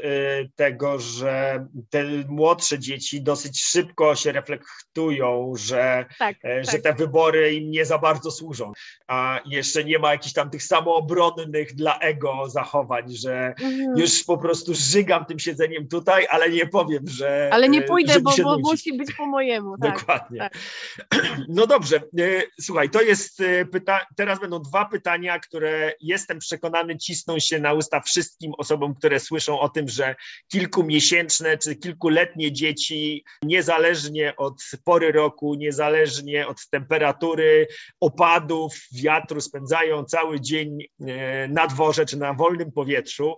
tego, 0.55 0.99
że 0.99 1.65
te 1.89 2.03
młodsze 2.27 2.79
dzieci 2.79 3.21
dosyć 3.21 3.63
szybko 3.63 4.15
się 4.15 4.31
reflektują, 4.31 5.53
że, 5.57 6.05
tak, 6.19 6.35
e, 6.45 6.63
że 6.63 6.71
tak. 6.71 6.81
te 6.81 6.93
wybory 6.93 7.53
im 7.53 7.71
nie 7.71 7.85
za 7.85 7.97
bardzo 7.97 8.31
służą. 8.31 8.71
A 9.07 9.39
jeszcze 9.45 9.83
nie 9.83 9.99
ma 9.99 10.11
jakichś 10.11 10.33
tam 10.33 10.49
tych 10.49 10.63
samoobronnych 10.63 11.75
dla 11.75 11.99
ego 11.99 12.49
zachowań, 12.49 13.15
że 13.15 13.47
mhm. 13.47 13.97
już 13.97 14.23
po 14.23 14.37
prostu 14.37 14.71
żygam 14.75 15.25
tym 15.25 15.39
siedzeniem 15.39 15.87
tutaj, 15.87 16.27
ale 16.29 16.49
nie 16.49 16.67
powiem, 16.67 17.03
że. 17.07 17.49
Ale 17.53 17.69
nie 17.69 17.81
pójdę, 17.81 18.19
bo, 18.19 18.31
bo 18.43 18.59
musi 18.59 18.97
być 18.97 19.13
po 19.13 19.25
mojemu. 19.25 19.77
Tak, 19.77 19.99
Dokładnie. 19.99 20.39
Tak. 20.39 20.53
No 21.49 21.67
dobrze, 21.67 22.01
y, 22.19 22.43
słuchaj, 22.61 22.89
to 22.89 23.01
jest 23.01 23.43
pytanie. 23.71 24.05
Teraz 24.15 24.39
będą 24.39 24.59
dwa 24.59 24.85
pytania 24.85 24.96
pytania, 24.97 25.39
które 25.39 25.93
jestem 26.01 26.39
przekonany 26.39 26.97
cisną 26.97 27.39
się 27.39 27.59
na 27.59 27.73
usta 27.73 28.01
wszystkim 28.01 28.53
osobom, 28.57 28.95
które 28.95 29.19
słyszą 29.19 29.59
o 29.59 29.69
tym, 29.69 29.87
że 29.87 30.15
kilkumiesięczne 30.47 31.57
czy 31.57 31.75
kilkuletnie 31.75 32.51
dzieci, 32.51 33.23
niezależnie 33.43 34.35
od 34.35 34.61
pory 34.83 35.11
roku, 35.11 35.55
niezależnie 35.55 36.47
od 36.47 36.69
temperatury, 36.69 37.67
opadów, 37.99 38.73
wiatru, 38.91 39.41
spędzają 39.41 40.05
cały 40.05 40.41
dzień 40.41 40.77
e, 41.07 41.47
na 41.47 41.67
dworze 41.67 42.05
czy 42.05 42.17
na 42.17 42.33
wolnym 42.33 42.71
powietrzu 42.71 43.35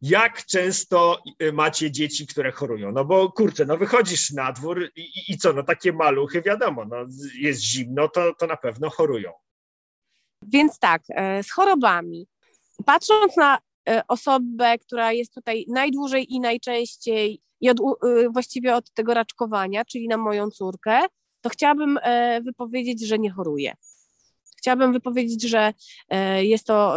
jak 0.00 0.46
często 0.46 1.22
e, 1.38 1.52
macie 1.52 1.90
dzieci, 1.90 2.26
które 2.26 2.52
chorują? 2.52 2.92
No 2.92 3.04
bo 3.04 3.32
kurczę, 3.32 3.64
no 3.64 3.76
wychodzisz 3.76 4.30
na 4.30 4.52
dwór 4.52 4.90
i, 4.96 5.10
i 5.28 5.38
co, 5.38 5.52
no 5.52 5.62
takie 5.62 5.92
maluchy, 5.92 6.42
wiadomo, 6.42 6.84
no 6.84 6.96
jest 7.38 7.60
zimno, 7.60 8.08
to, 8.08 8.34
to 8.34 8.46
na 8.46 8.56
pewno 8.56 8.90
chorują. 8.90 9.32
Więc 10.48 10.78
tak, 10.78 11.02
e, 11.08 11.42
z 11.42 11.50
chorobami. 11.50 12.26
Patrząc 12.84 13.36
na 13.36 13.58
e, 13.88 14.02
osobę, 14.08 14.78
która 14.78 15.12
jest 15.12 15.34
tutaj 15.34 15.64
najdłużej 15.68 16.34
i 16.34 16.40
najczęściej 16.40 17.40
i 17.60 17.70
od, 17.70 17.80
e, 17.80 17.84
właściwie 18.30 18.76
od 18.76 18.90
tego 18.90 19.14
raczkowania, 19.14 19.84
czyli 19.84 20.08
na 20.08 20.16
moją 20.16 20.50
córkę, 20.50 21.00
to 21.40 21.50
chciałabym 21.50 21.98
wypowiedzieć, 22.42 23.06
że 23.06 23.18
nie 23.18 23.30
choruje. 23.30 23.74
Chciałabym 24.56 24.92
wypowiedzieć, 24.92 25.42
że 25.42 25.72
jest 26.40 26.66
to 26.66 26.96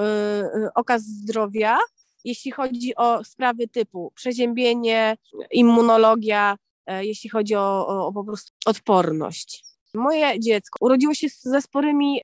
okaz 0.75 1.01
zdrowia, 1.03 1.77
jeśli 2.23 2.51
chodzi 2.51 2.95
o 2.95 3.23
sprawy 3.23 3.67
typu 3.67 4.11
przeziębienie, 4.15 5.17
immunologia, 5.51 6.57
jeśli 6.99 7.29
chodzi 7.29 7.55
o, 7.55 7.87
o, 7.87 8.07
o 8.07 8.13
po 8.13 8.23
prostu 8.23 8.53
odporność. 8.65 9.65
Moje 9.93 10.39
dziecko 10.39 10.77
urodziło 10.85 11.13
się 11.13 11.27
ze 11.41 11.61
sporymi 11.61 12.21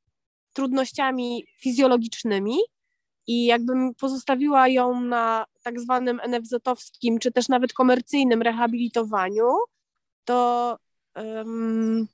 trudnościami 0.53 1.45
fizjologicznymi 1.59 2.57
i 3.27 3.45
jakbym 3.45 3.95
pozostawiła 3.95 4.67
ją 4.67 5.01
na 5.01 5.45
tak 5.63 5.79
zwanym 5.79 6.21
NFZ-owskim, 6.27 7.19
czy 7.19 7.31
też 7.31 7.49
nawet 7.49 7.73
komercyjnym 7.73 8.41
rehabilitowaniu, 8.41 9.49
to 10.25 10.77
um, 11.15 12.07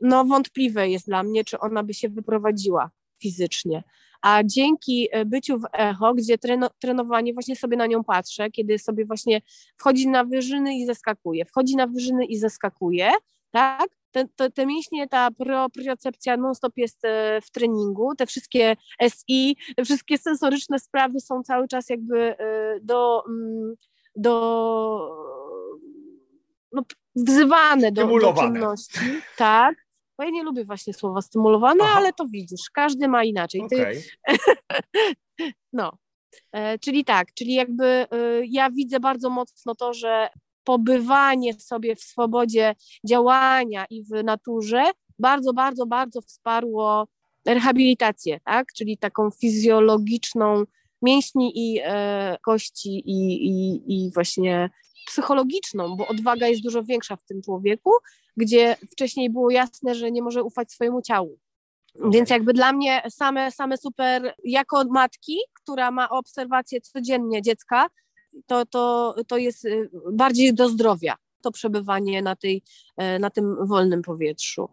no 0.00 0.24
wątpliwe 0.24 0.88
jest 0.88 1.06
dla 1.06 1.22
mnie, 1.22 1.44
czy 1.44 1.58
ona 1.58 1.82
by 1.82 1.94
się 1.94 2.08
wyprowadziła 2.08 2.90
fizycznie. 3.18 3.82
A 4.22 4.42
dzięki 4.44 5.08
e, 5.12 5.24
byciu 5.24 5.58
w 5.58 5.64
echo, 5.72 6.14
gdzie 6.14 6.38
treno, 6.38 6.70
trenowanie, 6.78 7.34
właśnie 7.34 7.56
sobie 7.56 7.76
na 7.76 7.86
nią 7.86 8.04
patrzę, 8.04 8.50
kiedy 8.50 8.78
sobie 8.78 9.04
właśnie 9.04 9.42
wchodzi 9.76 10.08
na 10.08 10.24
wyżyny 10.24 10.78
i 10.78 10.86
zeskakuje, 10.86 11.44
wchodzi 11.44 11.76
na 11.76 11.86
wyżyny 11.86 12.24
i 12.24 12.36
zeskakuje, 12.36 13.10
tak? 13.50 13.97
Te, 14.10 14.28
te, 14.36 14.50
te 14.50 14.66
mięśnie, 14.66 15.08
ta 15.08 15.30
propriocepcja 15.30 16.36
non-stop 16.36 16.72
jest 16.76 17.04
e, 17.04 17.40
w 17.40 17.50
treningu, 17.50 18.14
te 18.14 18.26
wszystkie 18.26 18.76
SI, 19.08 19.56
te 19.76 19.84
wszystkie 19.84 20.18
sensoryczne 20.18 20.78
sprawy 20.78 21.20
są 21.20 21.42
cały 21.42 21.68
czas 21.68 21.88
jakby 21.88 22.38
e, 22.38 22.78
do, 22.82 23.24
mm, 23.28 23.74
do 24.16 25.10
no, 26.72 26.82
wzywane 27.16 27.92
do, 27.92 28.06
do 28.06 28.34
czynności. 28.34 29.00
Tak. 29.36 29.88
Bo 30.18 30.24
ja 30.24 30.30
nie 30.30 30.42
lubię 30.42 30.64
właśnie 30.64 30.94
słowa 30.94 31.22
stymulowane, 31.22 31.84
Aha. 31.84 31.94
ale 31.96 32.12
to 32.12 32.26
widzisz, 32.26 32.70
każdy 32.72 33.08
ma 33.08 33.24
inaczej. 33.24 33.60
Okay. 33.60 33.94
Ty... 34.26 34.36
no. 35.72 35.92
E, 36.52 36.78
czyli 36.78 37.04
tak, 37.04 37.34
czyli 37.34 37.54
jakby 37.54 38.06
ja 38.44 38.70
widzę 38.70 39.00
bardzo 39.00 39.30
mocno 39.30 39.74
to, 39.74 39.92
że 39.92 40.28
pobywanie 40.68 41.54
sobie 41.54 41.96
w 41.96 42.00
swobodzie 42.00 42.74
działania 43.08 43.86
i 43.90 44.04
w 44.04 44.24
naturze 44.24 44.84
bardzo, 45.18 45.52
bardzo, 45.52 45.86
bardzo 45.86 46.20
wsparło 46.20 47.08
rehabilitację, 47.46 48.40
tak? 48.44 48.66
czyli 48.76 48.98
taką 48.98 49.30
fizjologiczną 49.30 50.64
mięśni 51.02 51.52
i 51.54 51.80
e, 51.84 52.36
kości 52.42 53.02
i, 53.06 53.46
i, 53.48 53.82
i 53.88 54.10
właśnie 54.12 54.70
psychologiczną, 55.06 55.96
bo 55.96 56.06
odwaga 56.06 56.48
jest 56.48 56.62
dużo 56.62 56.82
większa 56.82 57.16
w 57.16 57.24
tym 57.24 57.42
człowieku, 57.42 57.90
gdzie 58.36 58.76
wcześniej 58.92 59.30
było 59.30 59.50
jasne, 59.50 59.94
że 59.94 60.10
nie 60.10 60.22
może 60.22 60.42
ufać 60.42 60.72
swojemu 60.72 61.02
ciału. 61.02 61.38
Okay. 61.94 62.10
Więc 62.10 62.30
jakby 62.30 62.52
dla 62.52 62.72
mnie 62.72 63.02
same, 63.10 63.50
same 63.50 63.76
super, 63.76 64.34
jako 64.44 64.84
matki, 64.84 65.38
która 65.62 65.90
ma 65.90 66.08
obserwację 66.08 66.80
codziennie 66.80 67.42
dziecka, 67.42 67.86
to, 68.46 68.66
to, 68.66 69.14
to 69.26 69.36
jest 69.36 69.64
y, 69.64 69.90
bardziej 70.12 70.54
do 70.54 70.68
zdrowia, 70.68 71.16
to 71.42 71.50
przebywanie 71.52 72.22
na, 72.22 72.36
tej, 72.36 72.62
e, 72.96 73.18
na 73.18 73.30
tym 73.30 73.66
wolnym 73.66 74.02
powietrzu. 74.02 74.68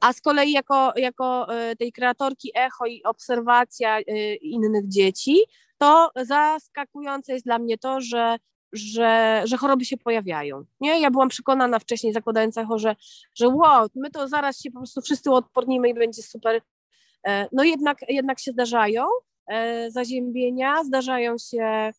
A 0.00 0.12
z 0.12 0.20
kolei 0.20 0.52
jako, 0.52 0.92
jako 0.96 1.54
e, 1.54 1.76
tej 1.76 1.92
kreatorki 1.92 2.50
echo 2.54 2.86
i 2.86 3.02
obserwacja 3.02 3.98
e, 3.98 4.34
innych 4.34 4.88
dzieci, 4.88 5.38
to 5.78 6.10
zaskakujące 6.16 7.32
jest 7.32 7.44
dla 7.44 7.58
mnie 7.58 7.78
to, 7.78 8.00
że, 8.00 8.36
że, 8.72 9.42
że 9.44 9.56
choroby 9.56 9.84
się 9.84 9.96
pojawiają. 9.96 10.64
Nie? 10.80 11.00
Ja 11.00 11.10
byłam 11.10 11.28
przekonana 11.28 11.78
wcześniej, 11.78 12.12
zakładając 12.12 12.58
echo, 12.58 12.78
że, 12.78 12.96
że 13.34 13.48
wow, 13.48 13.86
my 13.94 14.10
to 14.10 14.28
zaraz 14.28 14.60
się 14.60 14.70
po 14.70 14.78
prostu 14.78 15.00
wszyscy 15.00 15.30
odpornimy 15.30 15.88
i 15.88 15.94
będzie 15.94 16.22
super. 16.22 16.60
No 17.52 17.64
jednak, 17.64 17.98
jednak 18.08 18.40
się 18.40 18.52
zdarzają 18.52 19.06
zaziębienia, 19.88 20.84
zdarzają 20.84 21.38
się 21.38 21.92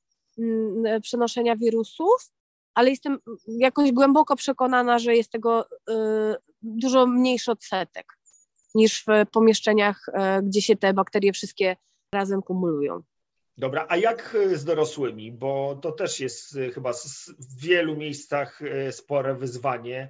przenoszenia 1.01 1.55
wirusów, 1.55 2.31
ale 2.73 2.89
jestem 2.89 3.19
jakoś 3.47 3.91
głęboko 3.91 4.35
przekonana, 4.35 4.99
że 4.99 5.15
jest 5.15 5.31
tego 5.31 5.65
y, 5.65 5.93
dużo 6.61 7.07
mniejszy 7.07 7.51
odsetek 7.51 8.17
niż 8.75 9.03
w 9.03 9.31
pomieszczeniach, 9.31 10.05
e, 10.13 10.41
gdzie 10.43 10.61
się 10.61 10.75
te 10.75 10.93
bakterie 10.93 11.33
wszystkie 11.33 11.75
razem 12.13 12.41
kumulują. 12.41 13.01
Dobra, 13.57 13.85
a 13.89 13.97
jak 13.97 14.37
z 14.53 14.65
dorosłymi? 14.65 15.31
Bo 15.31 15.79
to 15.81 15.91
też 15.91 16.19
jest 16.19 16.57
chyba 16.73 16.93
w 17.39 17.59
wielu 17.59 17.95
miejscach 17.95 18.59
spore 18.91 19.35
wyzwanie, 19.35 20.09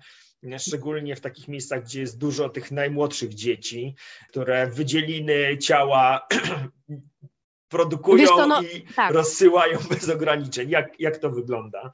szczególnie 0.57 1.15
w 1.15 1.21
takich 1.21 1.47
miejscach, 1.47 1.83
gdzie 1.83 2.01
jest 2.01 2.17
dużo 2.17 2.49
tych 2.49 2.71
najmłodszych 2.71 3.33
dzieci, 3.33 3.95
które 4.29 4.67
wydzieliny 4.67 5.57
ciała 5.57 6.27
produkują 7.75 8.27
co, 8.27 8.47
no, 8.47 8.61
i 8.61 8.81
tak. 8.95 9.13
rozsyłają 9.13 9.79
bez 9.91 10.09
ograniczeń. 10.09 10.69
Jak, 10.69 10.99
jak 10.99 11.17
to 11.17 11.29
wygląda? 11.29 11.91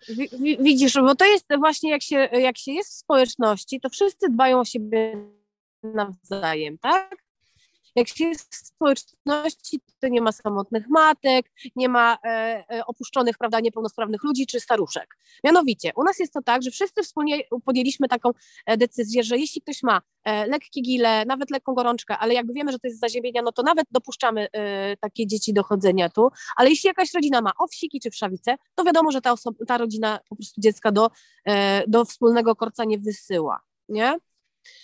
Widzisz, 0.59 0.93
bo 0.93 1.15
to 1.15 1.25
jest 1.25 1.45
właśnie 1.59 1.91
jak 1.91 2.03
się, 2.03 2.15
jak 2.31 2.57
się 2.57 2.71
jest 2.71 2.89
w 2.89 2.97
społeczności, 2.97 3.79
to 3.79 3.89
wszyscy 3.89 4.29
dbają 4.29 4.59
o 4.59 4.65
siebie 4.65 5.27
nawzajem, 5.83 6.77
tak? 6.77 7.20
Jak 7.95 8.07
się 8.07 8.25
jest 8.25 8.55
w 8.55 8.67
społeczności, 8.67 9.79
to 9.99 10.07
nie 10.07 10.21
ma 10.21 10.31
samotnych 10.31 10.89
matek, 10.89 11.51
nie 11.75 11.89
ma 11.89 12.17
e, 12.25 12.27
e, 12.71 12.85
opuszczonych, 12.85 13.37
prawda, 13.37 13.59
niepełnosprawnych 13.59 14.23
ludzi 14.23 14.47
czy 14.47 14.59
staruszek. 14.59 15.17
Mianowicie, 15.43 15.91
u 15.95 16.03
nas 16.03 16.19
jest 16.19 16.33
to 16.33 16.41
tak, 16.41 16.63
że 16.63 16.71
wszyscy 16.71 17.03
wspólnie 17.03 17.37
podjęliśmy 17.65 18.07
taką 18.07 18.29
e, 18.65 18.77
decyzję, 18.77 19.23
że 19.23 19.37
jeśli 19.37 19.61
ktoś 19.61 19.83
ma 19.83 20.01
e, 20.23 20.47
lekkie 20.47 20.81
gile, 20.81 21.25
nawet 21.25 21.51
lekką 21.51 21.73
gorączkę, 21.73 22.17
ale 22.17 22.33
jakby 22.33 22.53
wiemy, 22.53 22.71
że 22.71 22.79
to 22.79 22.87
jest 22.87 22.99
zaziębienia, 22.99 23.41
no 23.41 23.51
to 23.51 23.63
nawet 23.63 23.85
dopuszczamy 23.91 24.47
e, 24.51 24.97
takie 24.97 25.27
dzieci 25.27 25.53
do 25.53 25.63
chodzenia 25.63 26.09
tu, 26.09 26.29
ale 26.55 26.69
jeśli 26.69 26.87
jakaś 26.87 27.13
rodzina 27.13 27.41
ma 27.41 27.51
owsiki 27.57 27.99
czy 27.99 28.11
wszawice, 28.11 28.55
to 28.75 28.83
wiadomo, 28.83 29.11
że 29.11 29.21
ta, 29.21 29.31
osoba, 29.31 29.65
ta 29.67 29.77
rodzina 29.77 30.19
po 30.29 30.35
prostu 30.35 30.61
dziecka 30.61 30.91
do, 30.91 31.09
e, 31.45 31.83
do 31.87 32.05
wspólnego 32.05 32.55
korca 32.55 32.85
nie 32.85 32.99
wysyła, 32.99 33.59
nie? 33.89 34.17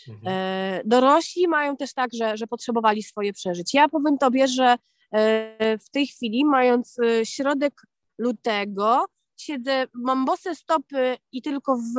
Mhm. 0.07 0.23
E, 0.27 0.81
dorośli 0.85 1.47
mają 1.47 1.77
też 1.77 1.93
tak, 1.93 2.09
że, 2.13 2.37
że 2.37 2.47
potrzebowali 2.47 3.03
swoje 3.03 3.33
przeżyć. 3.33 3.73
Ja 3.73 3.89
powiem 3.89 4.17
tobie, 4.17 4.47
że 4.47 4.77
e, 5.11 5.77
w 5.77 5.89
tej 5.89 6.07
chwili, 6.07 6.45
mając 6.45 6.99
e, 6.99 7.25
środek 7.25 7.73
lutego, 8.17 9.05
siedzę, 9.37 9.87
mam 9.93 10.25
bose 10.25 10.55
stopy 10.55 11.17
i 11.31 11.41
tylko 11.41 11.77
w 11.77 11.95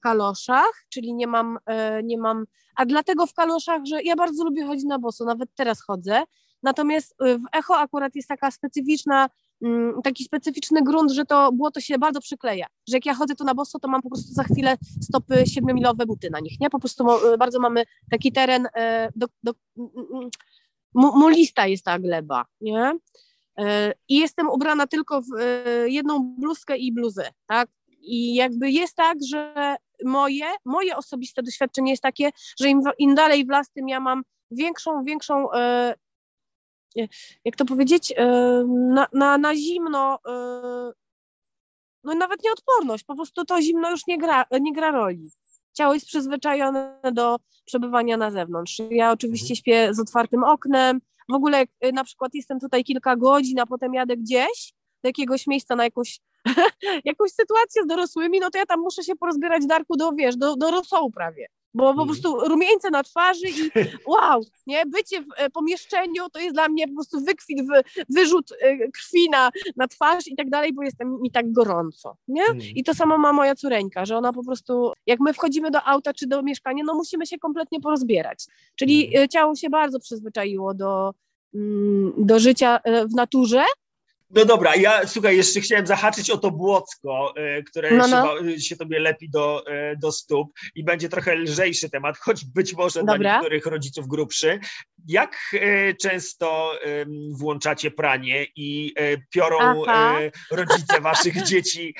kaloszach, 0.00 0.84
czyli 0.88 1.14
nie 1.14 1.26
mam, 1.26 1.58
nie 2.04 2.18
mam, 2.18 2.44
a 2.76 2.86
dlatego 2.86 3.26
w 3.26 3.34
kaloszach, 3.34 3.82
że 3.84 4.02
ja 4.02 4.16
bardzo 4.16 4.44
lubię 4.44 4.64
chodzić 4.64 4.84
na 4.84 4.98
boso, 4.98 5.24
nawet 5.24 5.48
teraz 5.54 5.82
chodzę, 5.82 6.22
natomiast 6.62 7.14
w 7.20 7.56
echo 7.56 7.78
akurat 7.78 8.14
jest 8.14 8.28
taka 8.28 8.50
specyficzna 8.50 9.28
taki 10.04 10.24
specyficzny 10.24 10.82
grunt, 10.82 11.12
że 11.12 11.24
to 11.24 11.52
błoto 11.52 11.80
się 11.80 11.98
bardzo 11.98 12.20
przykleja, 12.20 12.66
że 12.88 12.96
jak 12.96 13.06
ja 13.06 13.14
chodzę 13.14 13.34
tu 13.34 13.44
na 13.44 13.54
boso, 13.54 13.78
to 13.78 13.88
mam 13.88 14.02
po 14.02 14.08
prostu 14.08 14.32
za 14.32 14.44
chwilę 14.44 14.76
stopy 15.02 15.46
siedmiomilowe 15.46 16.06
buty 16.06 16.30
na 16.30 16.40
nich, 16.40 16.60
nie? 16.60 16.70
Po 16.70 16.78
prostu 16.78 17.10
e, 17.10 17.38
bardzo 17.38 17.60
mamy 17.60 17.84
taki 18.10 18.32
teren, 18.32 18.68
e, 18.74 19.08
do, 19.16 19.26
do, 19.42 19.52
mulista 20.94 21.66
jest 21.66 21.84
ta 21.84 21.98
gleba, 21.98 22.44
nie? 22.60 22.92
E, 23.58 23.92
I 24.08 24.16
jestem 24.16 24.48
ubrana 24.48 24.86
tylko 24.86 25.22
w 25.22 25.26
jedną 25.86 26.34
bluzkę 26.38 26.76
i 26.76 26.92
bluzę, 26.92 27.28
tak? 27.46 27.68
I 28.00 28.34
jakby 28.34 28.70
jest 28.70 28.94
tak, 28.94 29.18
że 29.28 29.76
moje, 30.04 30.46
moje 30.64 30.96
osobiste 30.96 31.42
doświadczenie 31.42 31.90
jest 31.90 32.02
takie, 32.02 32.30
że 32.60 32.68
im, 32.68 32.80
im 32.98 33.14
dalej 33.14 33.46
w 33.46 33.48
las, 33.48 33.70
tym 33.70 33.88
ja 33.88 34.00
mam 34.00 34.22
większą, 34.50 35.04
większą 35.04 35.48
jak 37.44 37.56
to 37.56 37.64
powiedzieć, 37.64 38.14
na, 38.66 39.06
na, 39.12 39.38
na 39.38 39.56
zimno, 39.56 40.18
no 42.04 42.14
nawet 42.14 42.44
nieodporność, 42.44 43.04
po 43.04 43.14
prostu 43.14 43.44
to 43.44 43.62
zimno 43.62 43.90
już 43.90 44.06
nie 44.06 44.18
gra, 44.18 44.44
nie 44.60 44.72
gra 44.72 44.90
roli. 44.90 45.30
Ciało 45.72 45.94
jest 45.94 46.06
przyzwyczajone 46.06 47.00
do 47.12 47.36
przebywania 47.64 48.16
na 48.16 48.30
zewnątrz. 48.30 48.82
Ja 48.90 49.12
oczywiście 49.12 49.44
mhm. 49.44 49.56
śpię 49.56 49.94
z 49.94 50.00
otwartym 50.00 50.44
oknem, 50.44 51.00
w 51.28 51.34
ogóle 51.34 51.58
jak 51.58 51.68
y, 51.84 51.92
na 51.92 52.04
przykład 52.04 52.34
jestem 52.34 52.60
tutaj 52.60 52.84
kilka 52.84 53.16
godzin, 53.16 53.60
a 53.60 53.66
potem 53.66 53.94
jadę 53.94 54.16
gdzieś, 54.16 54.72
do 55.02 55.08
jakiegoś 55.08 55.46
miejsca 55.46 55.76
na 55.76 55.84
jakąś, 55.84 56.20
jakąś 57.04 57.30
sytuację 57.30 57.82
z 57.82 57.86
dorosłymi, 57.86 58.40
no 58.40 58.50
to 58.50 58.58
ja 58.58 58.66
tam 58.66 58.80
muszę 58.80 59.02
się 59.02 59.16
porozbierać 59.16 59.66
darku 59.66 59.96
do, 59.96 60.12
wiesz, 60.12 60.36
do, 60.36 60.56
do 60.56 60.70
rosołu 60.70 61.10
prawie 61.10 61.46
bo 61.76 61.82
po 61.82 61.90
mhm. 61.90 62.08
prostu 62.08 62.48
rumieńce 62.48 62.90
na 62.90 63.02
twarzy 63.02 63.46
i 63.48 63.70
wow, 64.12 64.44
nie, 64.66 64.86
bycie 64.86 65.22
w 65.22 65.26
e, 65.36 65.50
pomieszczeniu 65.50 66.28
to 66.32 66.38
jest 66.40 66.54
dla 66.54 66.68
mnie 66.68 66.88
po 66.88 66.94
prostu 66.94 67.20
wykwit, 67.20 67.58
wyrzut 68.08 68.52
e, 68.60 68.88
krwi 68.88 69.30
na, 69.30 69.50
na 69.76 69.88
twarz 69.88 70.26
i 70.26 70.36
tak 70.36 70.50
dalej, 70.50 70.72
bo 70.72 70.82
jestem 70.82 71.20
mi 71.22 71.30
tak 71.30 71.52
gorąco, 71.52 72.16
nie? 72.28 72.42
Mhm. 72.42 72.60
I 72.74 72.84
to 72.84 72.94
samo 72.94 73.18
ma 73.18 73.32
moja 73.32 73.54
córeńka, 73.54 74.04
że 74.04 74.16
ona 74.16 74.32
po 74.32 74.44
prostu, 74.44 74.92
jak 75.06 75.20
my 75.20 75.32
wchodzimy 75.32 75.70
do 75.70 75.82
auta 75.82 76.12
czy 76.12 76.26
do 76.26 76.42
mieszkania, 76.42 76.84
no 76.86 76.94
musimy 76.94 77.26
się 77.26 77.38
kompletnie 77.38 77.80
porozbierać, 77.80 78.44
czyli 78.76 79.06
mhm. 79.06 79.24
e, 79.24 79.28
ciało 79.28 79.54
się 79.54 79.70
bardzo 79.70 80.00
przyzwyczaiło 80.00 80.74
do, 80.74 81.14
mm, 81.54 82.12
do 82.18 82.38
życia 82.38 82.80
w 83.10 83.14
naturze, 83.14 83.64
no 84.30 84.44
dobra, 84.44 84.76
ja 84.76 85.06
słuchaj, 85.06 85.36
jeszcze 85.36 85.60
chciałem 85.60 85.86
zahaczyć 85.86 86.30
o 86.30 86.38
to 86.38 86.50
błocko, 86.50 87.34
y, 87.58 87.64
które 87.64 87.90
no, 87.90 88.08
no. 88.08 88.50
Się, 88.50 88.60
się 88.60 88.76
tobie 88.76 88.98
lepi 88.98 89.30
do, 89.30 89.64
y, 89.92 89.96
do 89.96 90.12
stóp 90.12 90.52
i 90.74 90.84
będzie 90.84 91.08
trochę 91.08 91.34
lżejszy 91.34 91.90
temat, 91.90 92.18
choć 92.18 92.44
być 92.44 92.74
może 92.74 93.00
dobra. 93.00 93.18
dla 93.18 93.34
niektórych 93.34 93.66
rodziców 93.66 94.08
grubszy. 94.08 94.60
Jak 95.08 95.36
y, 95.54 95.96
często 96.00 96.72
włączacie 97.38 97.90
pranie 97.90 98.46
i 98.56 98.94
piorą 99.30 99.58
Aha. 99.60 100.18
rodzice 100.50 101.00
waszych 101.00 101.42
dzieci 101.48 101.94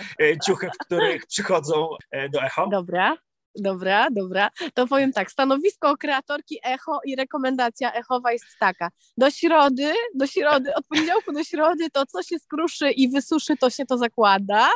ciuchy, 0.47 0.71
w 0.75 0.87
których 0.87 1.27
przychodzą 1.27 1.89
do 2.33 2.43
echo? 2.43 2.69
Dobra. 2.71 3.17
Dobra, 3.59 4.09
dobra. 4.11 4.51
To 4.75 4.87
powiem 4.87 5.13
tak, 5.13 5.31
stanowisko 5.31 5.97
kreatorki 5.97 6.59
Echo 6.65 7.01
i 7.05 7.17
rekomendacja 7.17 7.93
echowa 7.93 8.33
jest 8.33 8.45
taka. 8.61 8.91
Do 9.17 9.31
środy, 9.31 9.93
do 10.15 10.27
środy, 10.27 10.75
od 10.75 10.87
poniedziałku 10.87 11.33
do 11.33 11.45
środy 11.45 11.91
to 11.93 12.07
co 12.07 12.23
się 12.23 12.39
skruszy 12.39 12.91
i 12.91 13.09
wysuszy, 13.09 13.57
to 13.57 13.71
się 13.71 13.87
to 13.87 13.99
zakłada. 13.99 14.69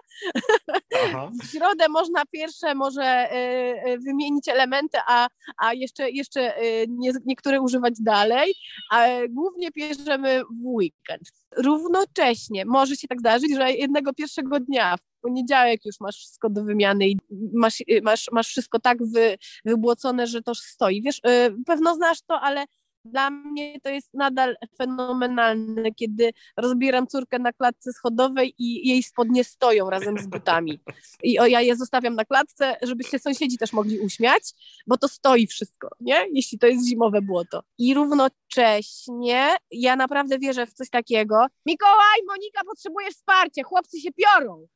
Aha. 1.04 1.30
W 1.42 1.46
środę 1.46 1.88
można 1.88 2.22
pierwsze 2.32 2.74
może 2.74 3.28
y, 3.32 3.90
y, 3.90 3.98
wymienić 3.98 4.48
elementy, 4.48 4.98
a, 5.06 5.28
a 5.58 5.74
jeszcze, 5.74 6.10
jeszcze 6.10 6.62
y, 6.62 6.86
nie, 6.88 7.12
niektóre 7.24 7.60
używać 7.60 7.94
dalej, 8.00 8.54
a 8.90 9.06
głównie 9.28 9.70
bierzemy 9.70 10.42
w 10.44 10.66
weekend. 10.66 11.22
Równocześnie 11.56 12.64
może 12.64 12.96
się 12.96 13.08
tak 13.08 13.20
zdarzyć, 13.20 13.54
że 13.56 13.72
jednego 13.72 14.12
pierwszego 14.12 14.60
dnia 14.60 14.96
poniedziałek 15.20 15.84
już 15.84 16.00
masz 16.00 16.16
wszystko 16.16 16.50
do 16.50 16.64
wymiany 16.64 17.08
i 17.08 17.16
masz, 17.52 17.80
y, 17.80 18.02
masz, 18.02 18.26
masz 18.32 18.48
wszystko 18.48 18.78
tak 18.78 18.98
wy, 19.06 19.38
wybłocone, 19.64 20.26
że 20.26 20.42
to 20.42 20.54
stoi. 20.54 21.02
Wiesz, 21.02 21.18
y, 21.18 21.54
pewno 21.66 21.94
znasz 21.94 22.22
to, 22.22 22.40
ale 22.40 22.66
dla 23.04 23.30
mnie 23.30 23.80
to 23.80 23.88
jest 23.90 24.14
nadal 24.14 24.56
fenomenalne, 24.78 25.92
kiedy 25.92 26.30
rozbieram 26.56 27.06
córkę 27.06 27.38
na 27.38 27.52
klatce 27.52 27.92
schodowej 27.92 28.54
i 28.58 28.88
jej 28.88 29.02
spodnie 29.02 29.44
stoją 29.44 29.90
razem 29.90 30.18
z 30.18 30.26
butami. 30.26 30.80
I 31.22 31.38
o, 31.38 31.46
ja 31.46 31.60
je 31.60 31.76
zostawiam 31.76 32.14
na 32.14 32.24
klatce, 32.24 32.76
żeby 32.82 33.04
się 33.04 33.18
sąsiedzi 33.18 33.58
też 33.58 33.72
mogli 33.72 33.98
uśmiać, 33.98 34.42
bo 34.86 34.96
to 34.96 35.08
stoi 35.08 35.46
wszystko, 35.46 35.88
nie? 36.00 36.26
Jeśli 36.32 36.58
to 36.58 36.66
jest 36.66 36.88
zimowe 36.88 37.22
błoto. 37.22 37.62
I 37.78 37.94
równocześnie 37.94 39.56
ja 39.70 39.96
naprawdę 39.96 40.38
wierzę 40.38 40.66
w 40.66 40.72
coś 40.72 40.90
takiego. 40.90 41.46
Mikołaj, 41.66 42.18
Monika, 42.28 42.60
potrzebujesz 42.66 43.14
wsparcia, 43.14 43.62
chłopcy 43.64 44.00
się 44.00 44.10
piorą 44.12 44.66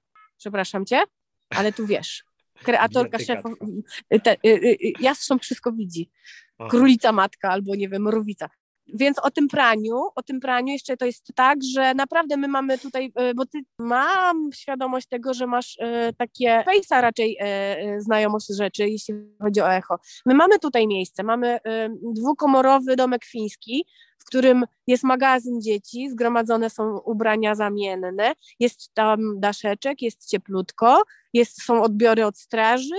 przepraszam 0.45 0.87
cię, 0.87 1.03
ale 1.51 1.73
tu 1.73 1.87
wiesz, 1.87 2.25
kreatorka, 2.55 3.19
szefa, 3.19 3.49
te, 4.23 4.33
y, 4.33 4.49
y, 4.49 4.77
y, 4.85 4.93
jastrząb 5.01 5.43
wszystko 5.43 5.73
widzi, 5.73 6.11
królica 6.71 7.13
matka 7.13 7.49
albo 7.49 7.75
nie 7.75 7.89
wiem, 7.89 8.03
mrowica. 8.03 8.49
Więc 8.87 9.19
o 9.19 9.31
tym 9.31 9.49
praniu, 9.49 9.97
o 10.15 10.23
tym 10.23 10.41
praniu 10.41 10.73
jeszcze 10.73 10.97
to 10.97 11.07
jest 11.07 11.27
tak, 11.35 11.59
że 11.75 11.95
naprawdę 11.95 12.37
my 12.37 12.49
mamy 12.49 12.79
tutaj, 12.79 13.13
bo 13.37 13.47
ty 13.47 13.59
mam 13.79 14.51
świadomość 14.53 15.09
tego, 15.09 15.35
że 15.35 15.47
masz 15.47 15.79
takie 16.19 16.63
fejsa 16.65 17.01
raczej 17.01 17.39
znajomość 17.99 18.47
rzeczy, 18.57 18.89
jeśli 18.89 19.15
chodzi 19.43 19.61
o 19.61 19.73
echo. 19.73 19.99
My 20.27 20.35
mamy 20.35 20.59
tutaj 20.59 20.87
miejsce, 20.87 21.23
mamy 21.23 21.59
dwukomorowy 22.15 22.97
domek 22.97 23.25
fiński, 23.25 23.87
w 24.19 24.25
którym 24.25 24.65
jest 24.87 25.05
magazyn 25.05 25.61
dzieci, 25.61 26.11
zgromadzone 26.11 26.71
są 26.71 26.99
ubrania 26.99 27.55
zamienne, 27.55 28.33
jest 28.61 28.95
tam 28.95 29.41
daszeczek, 29.41 30.03
jest 30.03 30.31
cieplutko, 30.31 31.03
jest, 31.33 31.63
są 31.63 31.83
odbiory 31.83 32.27
od 32.27 32.39
straży 32.39 32.95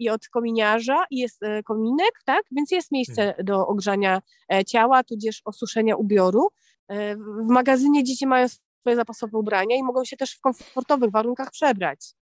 i 0.00 0.10
od 0.10 0.28
kominiarza 0.28 1.04
i 1.10 1.18
jest 1.18 1.42
e, 1.42 1.62
kominek, 1.62 2.20
tak? 2.24 2.42
Więc 2.50 2.70
jest 2.70 2.92
miejsce 2.92 3.22
hmm. 3.22 3.44
do 3.44 3.66
ogrzania 3.66 4.22
e, 4.52 4.64
ciała, 4.64 5.04
tudzież 5.04 5.42
osuszenia 5.44 5.96
ubioru. 5.96 6.48
E, 6.88 7.16
w 7.16 7.48
magazynie 7.48 8.04
dzieci 8.04 8.26
mają 8.26 8.48
swoje 8.48 8.96
zapasowe 8.96 9.38
ubrania 9.38 9.76
i 9.76 9.82
mogą 9.82 10.04
się 10.04 10.16
też 10.16 10.34
w 10.34 10.40
komfortowych 10.40 11.10
warunkach 11.10 11.50
przebrać. 11.50 12.14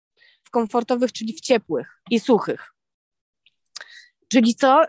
W 0.43 0.49
komfortowych, 0.49 1.11
czyli 1.11 1.33
w 1.33 1.41
ciepłych 1.41 2.01
i 2.09 2.19
suchych. 2.19 2.73
Czyli 4.27 4.55
co? 4.55 4.81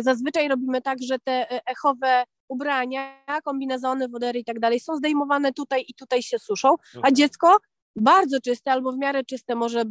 Zazwyczaj 0.00 0.48
robimy 0.48 0.82
tak, 0.82 0.98
że 1.02 1.18
te 1.18 1.66
echowe 1.66 2.24
ubrania, 2.48 3.24
kombinezony, 3.44 4.08
wodery 4.08 4.38
i 4.38 4.44
tak 4.44 4.60
dalej 4.60 4.80
są 4.80 4.96
zdejmowane 4.96 5.52
tutaj 5.52 5.84
i 5.88 5.94
tutaj 5.94 6.22
się 6.22 6.38
suszą, 6.38 6.74
a 7.02 7.10
dziecko 7.10 7.58
bardzo 7.96 8.40
czyste 8.40 8.72
albo 8.72 8.92
w 8.92 8.98
miarę 8.98 9.24
czyste 9.24 9.54
może 9.54 9.82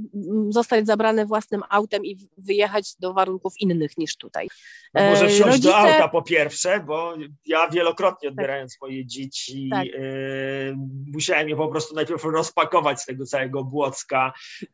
zostać 0.50 0.86
zabrane 0.88 1.26
własnym 1.26 1.62
autem 1.70 2.06
i 2.06 2.18
wyjechać 2.38 2.96
do 3.00 3.14
warunków 3.14 3.54
innych 3.60 3.98
niż 3.98 4.18
tutaj. 4.18 4.48
No 4.94 5.02
może 5.10 5.28
wsiąść 5.28 5.42
Rodzice... 5.42 5.70
do 5.70 5.78
auta 5.78 6.08
po 6.08 6.22
pierwsze, 6.22 6.84
bo 6.88 7.14
ja 7.46 7.70
wielokrotnie 7.70 8.30
odbierając 8.30 8.74
tak. 8.74 8.82
moje 8.82 9.06
dzieci 9.06 9.70
tak. 9.72 9.86
y, 9.86 10.76
musiałem 11.14 11.50
je 11.50 11.56
po 11.56 11.68
prostu 11.68 11.96
najpierw 11.96 12.24
rozpakować 12.24 13.02
z 13.02 13.06
tego 13.06 13.26
całego 13.26 13.64
Błocka, 13.64 14.34
y, 14.62 14.70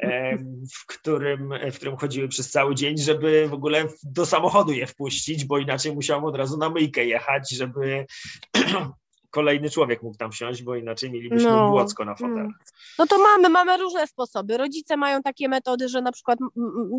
w, 0.74 0.86
którym, 0.86 1.54
w 1.72 1.76
którym 1.76 1.98
chodziły 1.98 2.28
przez 2.28 2.52
cały 2.52 2.76
dzień, 2.76 2.98
żeby 2.98 3.48
w 3.48 3.54
ogóle 3.54 3.88
do 4.04 4.26
samochodu 4.26 4.72
je 4.72 4.88
wpuścić, 4.88 5.46
bo 5.46 5.58
inaczej 5.58 5.96
musiałem 5.96 6.24
od 6.24 6.36
razu 6.36 6.58
na 6.58 6.70
myjkę 6.70 7.06
jechać, 7.06 7.52
żeby 7.52 8.06
kolejny 9.36 9.70
człowiek 9.70 10.04
mógł 10.04 10.18
tam 10.18 10.32
wsiąść, 10.32 10.64
bo 10.64 10.76
inaczej 10.76 11.12
mielibyśmy 11.12 11.50
no. 11.50 11.70
błocko 11.70 12.06
na 12.06 12.16
fotel. 12.16 12.38
Mm. 12.38 12.54
No 13.00 13.08
to 13.08 13.20
mamy, 13.20 13.50
mamy 13.50 13.78
różne 13.78 14.08
sposoby. 14.08 14.58
Rodzice 14.58 14.98
mają 14.98 15.22
takie 15.22 15.50
metody, 15.50 15.90
że 15.90 16.02
na 16.02 16.12
przykład 16.12 16.40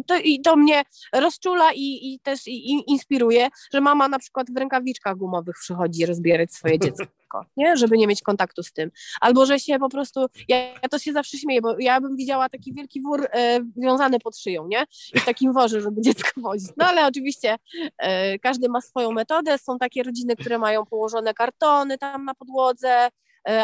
to, 0.07 0.19
i 0.25 0.41
to 0.41 0.57
mnie 0.57 0.83
rozczula 1.13 1.73
i, 1.73 2.15
i 2.15 2.21
też 2.21 2.47
i, 2.47 2.91
inspiruje, 2.91 3.49
że 3.73 3.81
mama 3.81 4.09
na 4.09 4.19
przykład 4.19 4.51
w 4.51 4.57
rękawiczkach 4.57 5.17
gumowych 5.17 5.57
przychodzi 5.61 6.07
rozbierać 6.07 6.55
swoje 6.55 6.79
dziecko 6.79 7.05
nie? 7.57 7.77
żeby 7.77 7.99
nie 7.99 8.07
mieć 8.07 8.23
kontaktu 8.23 8.63
z 8.63 8.73
tym. 8.73 8.91
Albo, 9.21 9.47
że 9.47 9.59
się 9.59 9.79
po 9.79 9.89
prostu, 9.89 10.27
ja, 10.49 10.59
ja 10.59 10.89
to 10.91 10.99
się 10.99 11.13
zawsze 11.13 11.39
śmieję, 11.39 11.61
bo 11.61 11.79
ja 11.79 12.01
bym 12.01 12.17
widziała 12.17 12.49
taki 12.49 12.73
wielki 12.73 13.03
wór 13.03 13.29
e, 13.33 13.61
wiązany 13.77 14.19
pod 14.19 14.39
szyją, 14.39 14.69
nie? 14.69 14.85
I 15.15 15.21
w 15.21 15.25
takim 15.25 15.53
worze, 15.53 15.81
żeby 15.81 16.03
dziecko 16.03 16.41
wozić. 16.41 16.71
No 16.77 16.87
ale 16.87 17.07
oczywiście 17.07 17.57
e, 17.99 18.39
każdy 18.39 18.69
ma 18.69 18.81
swoją 18.81 19.13
metodę. 19.13 19.59
Są 19.59 19.79
takie 19.79 20.03
rodziny, 20.03 20.37
które 20.37 20.59
mają 20.59 20.87
położone 20.87 21.35
kartony 21.35 21.99
tam 21.99 22.25
na 22.25 22.35
podłodze, 22.35 23.09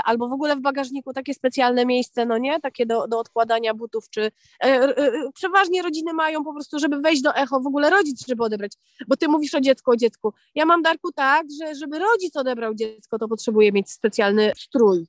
albo 0.04 0.28
w 0.28 0.32
ogóle 0.32 0.56
w 0.56 0.60
bagażniku 0.60 1.12
takie 1.12 1.34
specjalne 1.34 1.86
miejsce, 1.86 2.26
no 2.26 2.38
nie, 2.38 2.60
takie 2.60 2.86
do, 2.86 3.08
do 3.08 3.18
odkładania 3.18 3.74
butów, 3.74 4.10
czy 4.10 4.30
e, 4.64 4.94
przeważnie 5.34 5.82
rodziny 5.82 6.12
mają 6.12 6.44
po 6.44 6.52
prostu, 6.52 6.78
żeby 6.78 7.00
wejść 7.00 7.22
do 7.22 7.34
echo, 7.34 7.60
w 7.60 7.66
ogóle 7.66 7.90
rodzic, 7.90 8.26
żeby 8.28 8.44
odebrać, 8.44 8.72
bo 9.08 9.16
ty 9.16 9.28
mówisz 9.28 9.54
o 9.54 9.60
dziecku, 9.60 9.90
o 9.90 9.96
dziecku. 9.96 10.32
Ja 10.54 10.66
mam, 10.66 10.82
Darku, 10.82 11.12
tak, 11.12 11.46
że 11.60 11.74
żeby 11.74 11.98
rodzic 11.98 12.36
odebrał 12.36 12.74
dziecko, 12.74 13.18
to 13.18 13.28
potrzebuje 13.28 13.72
mieć 13.72 13.90
specjalny 13.90 14.52
strój. 14.56 15.06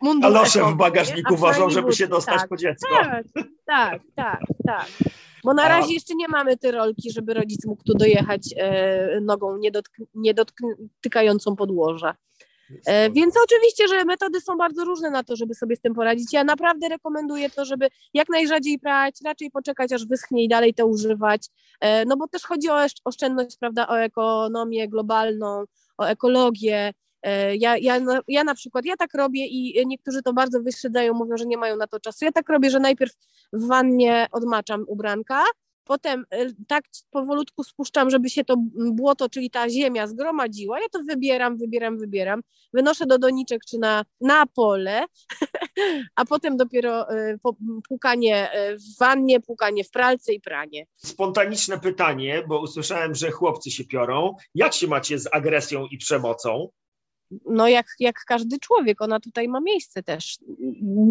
Mundur 0.00 0.20
Kalosze 0.20 0.64
w 0.64 0.74
bagażniku 0.74 1.36
ważą, 1.36 1.70
żeby 1.70 1.92
się 1.92 2.08
dostać 2.08 2.40
tak, 2.40 2.48
po 2.48 2.56
dziecko. 2.56 2.88
Tak, 3.02 3.24
tak, 3.66 4.02
tak, 4.16 4.40
tak. 4.66 4.86
Bo 5.44 5.54
na 5.54 5.68
razie 5.68 5.94
jeszcze 5.94 6.14
nie 6.14 6.28
mamy 6.28 6.56
tyrolki, 6.56 7.12
żeby 7.12 7.34
rodzic 7.34 7.66
mógł 7.66 7.82
tu 7.82 7.94
dojechać 7.94 8.54
e, 8.56 9.20
nogą 9.20 9.58
nie, 10.14 10.34
dotykającą 10.34 11.56
podłoża. 11.56 12.14
E, 12.86 13.10
więc 13.10 13.34
oczywiście, 13.44 13.88
że 13.88 14.04
metody 14.04 14.40
są 14.40 14.56
bardzo 14.56 14.84
różne 14.84 15.10
na 15.10 15.24
to, 15.24 15.36
żeby 15.36 15.54
sobie 15.54 15.76
z 15.76 15.80
tym 15.80 15.94
poradzić. 15.94 16.32
Ja 16.32 16.44
naprawdę 16.44 16.88
rekomenduję 16.88 17.50
to, 17.50 17.64
żeby 17.64 17.88
jak 18.14 18.28
najrzadziej 18.28 18.78
prać, 18.78 19.14
raczej 19.24 19.50
poczekać, 19.50 19.92
aż 19.92 20.06
wyschnie 20.06 20.44
i 20.44 20.48
dalej 20.48 20.74
to 20.74 20.86
używać. 20.86 21.46
E, 21.80 22.04
no 22.04 22.16
bo 22.16 22.28
też 22.28 22.42
chodzi 22.44 22.70
o 22.70 22.86
oszczędność, 23.04 23.56
prawda, 23.60 23.88
o 23.88 24.00
ekonomię 24.00 24.88
globalną, 24.88 25.64
o 25.98 26.04
ekologię. 26.04 26.92
E, 27.22 27.56
ja, 27.56 27.76
ja, 27.76 28.00
ja 28.28 28.44
na 28.44 28.54
przykład, 28.54 28.84
ja 28.84 28.96
tak 28.96 29.14
robię 29.14 29.46
i 29.46 29.86
niektórzy 29.86 30.22
to 30.22 30.32
bardzo 30.32 30.60
wyszydzają, 30.60 31.14
mówią, 31.14 31.36
że 31.36 31.46
nie 31.46 31.56
mają 31.56 31.76
na 31.76 31.86
to 31.86 32.00
czasu. 32.00 32.24
Ja 32.24 32.32
tak 32.32 32.48
robię, 32.48 32.70
że 32.70 32.80
najpierw 32.80 33.12
w 33.52 33.66
wannie 33.66 34.26
odmaczam 34.32 34.84
ubranka, 34.88 35.44
potem 35.84 36.24
e, 36.30 36.46
tak 36.68 36.84
powolutku 37.10 37.64
spuszczam, 37.64 38.10
żeby 38.10 38.30
się 38.30 38.44
to 38.44 38.54
błoto, 38.92 39.28
czyli 39.28 39.50
ta 39.50 39.70
ziemia 39.70 40.06
zgromadziła. 40.06 40.80
Ja 40.80 40.88
to 40.92 40.98
wybieram, 41.08 41.56
wybieram, 41.56 41.98
wybieram, 41.98 42.40
wynoszę 42.72 43.06
do 43.06 43.18
doniczek 43.18 43.64
czy 43.68 43.78
na, 43.78 44.04
na 44.20 44.46
pole, 44.46 45.04
a 46.16 46.24
potem 46.24 46.56
dopiero 46.56 47.10
e, 47.10 47.38
płukanie 47.88 48.50
w 48.76 48.98
wannie, 48.98 49.40
płukanie 49.40 49.84
w 49.84 49.90
pralce 49.90 50.32
i 50.32 50.40
pranie. 50.40 50.86
Spontaniczne 50.96 51.80
pytanie, 51.80 52.42
bo 52.48 52.60
usłyszałem, 52.60 53.14
że 53.14 53.30
chłopcy 53.30 53.70
się 53.70 53.84
piorą. 53.84 54.34
Jak 54.54 54.72
się 54.74 54.86
macie 54.86 55.18
z 55.18 55.28
agresją 55.32 55.86
i 55.86 55.98
przemocą? 55.98 56.68
no 57.46 57.68
jak, 57.68 57.86
jak 58.00 58.24
każdy 58.26 58.58
człowiek, 58.58 59.02
ona 59.02 59.20
tutaj 59.20 59.48
ma 59.48 59.60
miejsce 59.60 60.02
też. 60.02 60.38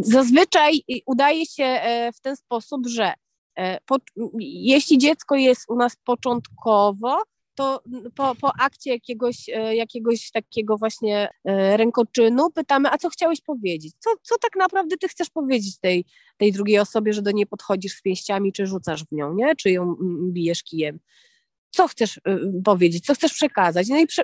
Zazwyczaj 0.01 0.81
udaje 1.05 1.45
się 1.45 1.63
e, 1.63 2.11
w 2.13 2.21
ten 2.21 2.35
sposób, 2.35 2.87
że 2.87 3.13
po, 3.85 3.97
jeśli 4.39 4.97
dziecko 4.97 5.35
jest 5.35 5.69
u 5.69 5.75
nas 5.75 5.95
początkowo, 6.03 7.23
to 7.55 7.83
po, 8.15 8.35
po 8.35 8.51
akcie 8.59 8.89
jakiegoś, 8.89 9.49
e, 9.49 9.75
jakiegoś 9.75 10.31
takiego 10.31 10.77
właśnie 10.77 11.29
rękoczynu 11.75 12.51
pytamy, 12.51 12.89
a 12.91 12.97
co 12.97 13.09
chciałeś 13.09 13.41
powiedzieć? 13.41 13.93
Co, 13.99 14.09
co 14.21 14.35
tak 14.37 14.55
naprawdę 14.55 14.97
ty 14.97 15.07
chcesz 15.07 15.29
powiedzieć 15.29 15.79
tej, 15.79 16.05
tej 16.37 16.51
drugiej 16.51 16.79
osobie, 16.79 17.13
że 17.13 17.21
do 17.21 17.31
niej 17.31 17.47
podchodzisz 17.47 17.93
z 17.93 18.01
pięściami, 18.01 18.53
czy 18.53 18.67
rzucasz 18.67 19.03
w 19.03 19.11
nią, 19.11 19.33
nie? 19.33 19.55
czy 19.55 19.71
ją 19.71 19.95
bijesz 20.31 20.63
kijem? 20.63 20.99
co 21.71 21.87
chcesz 21.87 22.19
powiedzieć, 22.63 23.05
co 23.05 23.13
chcesz 23.13 23.33
przekazać. 23.33 23.87
No 23.87 23.99
i 23.99 24.07
prze... 24.07 24.23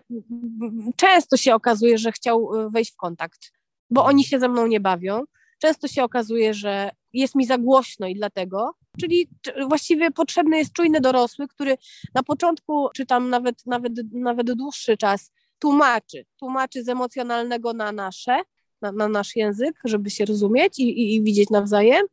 często 0.95 1.38
się 1.38 1.55
okazuje, 1.55 1.97
że 1.97 2.11
chciał 2.11 2.49
wejść 2.71 2.93
w 2.93 2.95
kontakt, 2.95 3.51
bo 3.89 4.05
oni 4.05 4.23
się 4.23 4.39
ze 4.39 4.49
mną 4.49 4.67
nie 4.67 4.80
bawią. 4.80 5.23
Często 5.66 5.88
się 5.88 6.03
okazuje, 6.03 6.53
że 6.53 6.91
jest 7.13 7.36
mi 7.36 7.45
za 7.45 7.57
głośno 7.57 8.07
i 8.07 8.16
dlatego, 8.16 8.72
czyli 8.99 9.30
właściwie 9.68 10.11
potrzebny 10.11 10.57
jest 10.57 10.74
czujny 10.74 11.01
dorosły, 11.01 11.47
który 11.47 11.78
na 12.16 12.24
początku, 12.24 12.89
czy 12.95 13.05
tam 13.05 13.30
nawet, 13.30 13.66
nawet, 13.66 13.93
nawet 14.13 14.53
dłuższy 14.53 14.97
czas, 14.97 15.32
tłumaczy, 15.59 16.26
tłumaczy 16.39 16.84
z 16.84 16.89
emocjonalnego 16.89 17.74
na 17.74 17.91
nasze, 17.91 18.41
na, 18.82 18.91
na 18.91 19.07
nasz 19.07 19.36
język, 19.36 19.80
żeby 19.86 20.09
się 20.09 20.26
rozumieć 20.26 20.80
i, 20.80 20.84
i, 20.84 21.16
i 21.16 21.24
widzieć 21.24 21.49
nawzajem, 21.49 22.05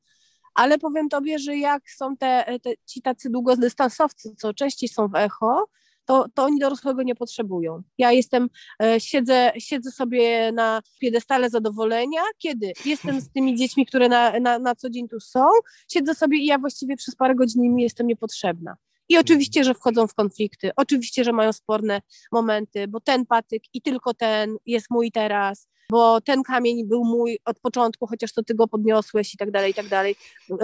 ale 0.55 0.79
powiem 0.79 1.09
tobie, 1.09 1.39
że 1.39 1.57
jak 1.57 1.91
są 1.91 2.17
te, 2.17 2.59
te 2.63 2.71
ci 2.87 3.03
tacy 3.03 3.31
długodystansowcy, 3.31 4.35
co 4.39 4.55
częściej 4.55 4.89
są 4.89 5.09
w 5.09 5.15
echo, 5.15 5.65
to, 6.05 6.27
to 6.35 6.45
oni 6.45 6.59
dorosłego 6.59 7.03
nie 7.03 7.15
potrzebują. 7.15 7.83
Ja 7.99 8.13
jestem, 8.13 8.49
e, 8.83 9.01
siedzę, 9.01 9.53
siedzę 9.59 9.91
sobie 9.91 10.53
na 10.53 10.83
piedestale 11.01 11.51
zadowolenia, 11.51 12.23
kiedy 12.39 12.73
jestem 12.85 13.21
z 13.21 13.31
tymi 13.31 13.57
dziećmi, 13.57 13.87
które 13.87 14.09
na, 14.09 14.41
na, 14.41 14.59
na 14.59 14.75
co 14.75 14.91
dzień 14.91 15.09
tu 15.09 15.21
są, 15.21 15.47
siedzę 15.89 16.15
sobie 16.15 16.39
i 16.39 16.47
ja 16.47 16.59
właściwie 16.59 16.97
przez 16.97 17.17
parę 17.17 17.35
godzin 17.35 17.65
im 17.65 17.79
jestem 17.79 18.07
niepotrzebna. 18.07 18.77
I 19.09 19.19
oczywiście, 19.19 19.65
że 19.65 19.75
wchodzą 19.75 20.07
w 20.07 20.15
konflikty, 20.15 20.71
oczywiście, 20.77 21.25
że 21.25 21.33
mają 21.33 21.53
sporne 21.53 22.01
momenty, 22.33 22.89
bo 22.89 23.01
ten 23.01 23.27
patyk 23.27 23.63
i 23.75 23.83
tylko 23.83 24.15
ten 24.15 24.57
jest 24.67 24.87
mój 24.91 25.13
teraz, 25.13 25.69
bo 25.91 26.21
ten 26.21 26.43
kamień 26.43 26.87
był 26.87 27.05
mój 27.05 27.39
od 27.45 27.61
początku, 27.61 28.07
chociaż 28.07 28.33
to 28.33 28.43
ty 28.43 28.55
go 28.55 28.69
podniosłeś 28.69 29.35
i 29.35 29.37
tak 29.37 29.51
dalej, 29.51 29.71
i 29.71 29.75
tak 29.75 29.89
dalej. 29.89 30.17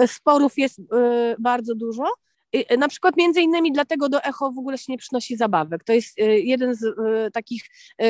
Sporów 0.07 0.57
jest 0.57 0.79
y, 0.79 0.83
bardzo 1.39 1.75
dużo. 1.75 2.03
Y, 2.55 2.77
na 2.77 2.87
przykład 2.87 3.17
między 3.17 3.41
innymi 3.41 3.71
dlatego 3.71 4.09
do 4.09 4.23
echo 4.23 4.51
w 4.51 4.57
ogóle 4.57 4.77
się 4.77 4.91
nie 4.91 4.97
przynosi 4.97 5.37
zabawek. 5.37 5.83
To 5.83 5.93
jest 5.93 6.19
y, 6.19 6.39
jeden 6.39 6.75
z 6.75 6.85
takich 7.33 7.63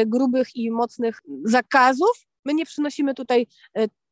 grubych 0.06 0.56
i 0.56 0.72
mocnych 0.72 1.22
zakazów. 1.44 2.26
My 2.46 2.54
nie 2.54 2.66
przynosimy 2.66 3.14
tutaj 3.14 3.48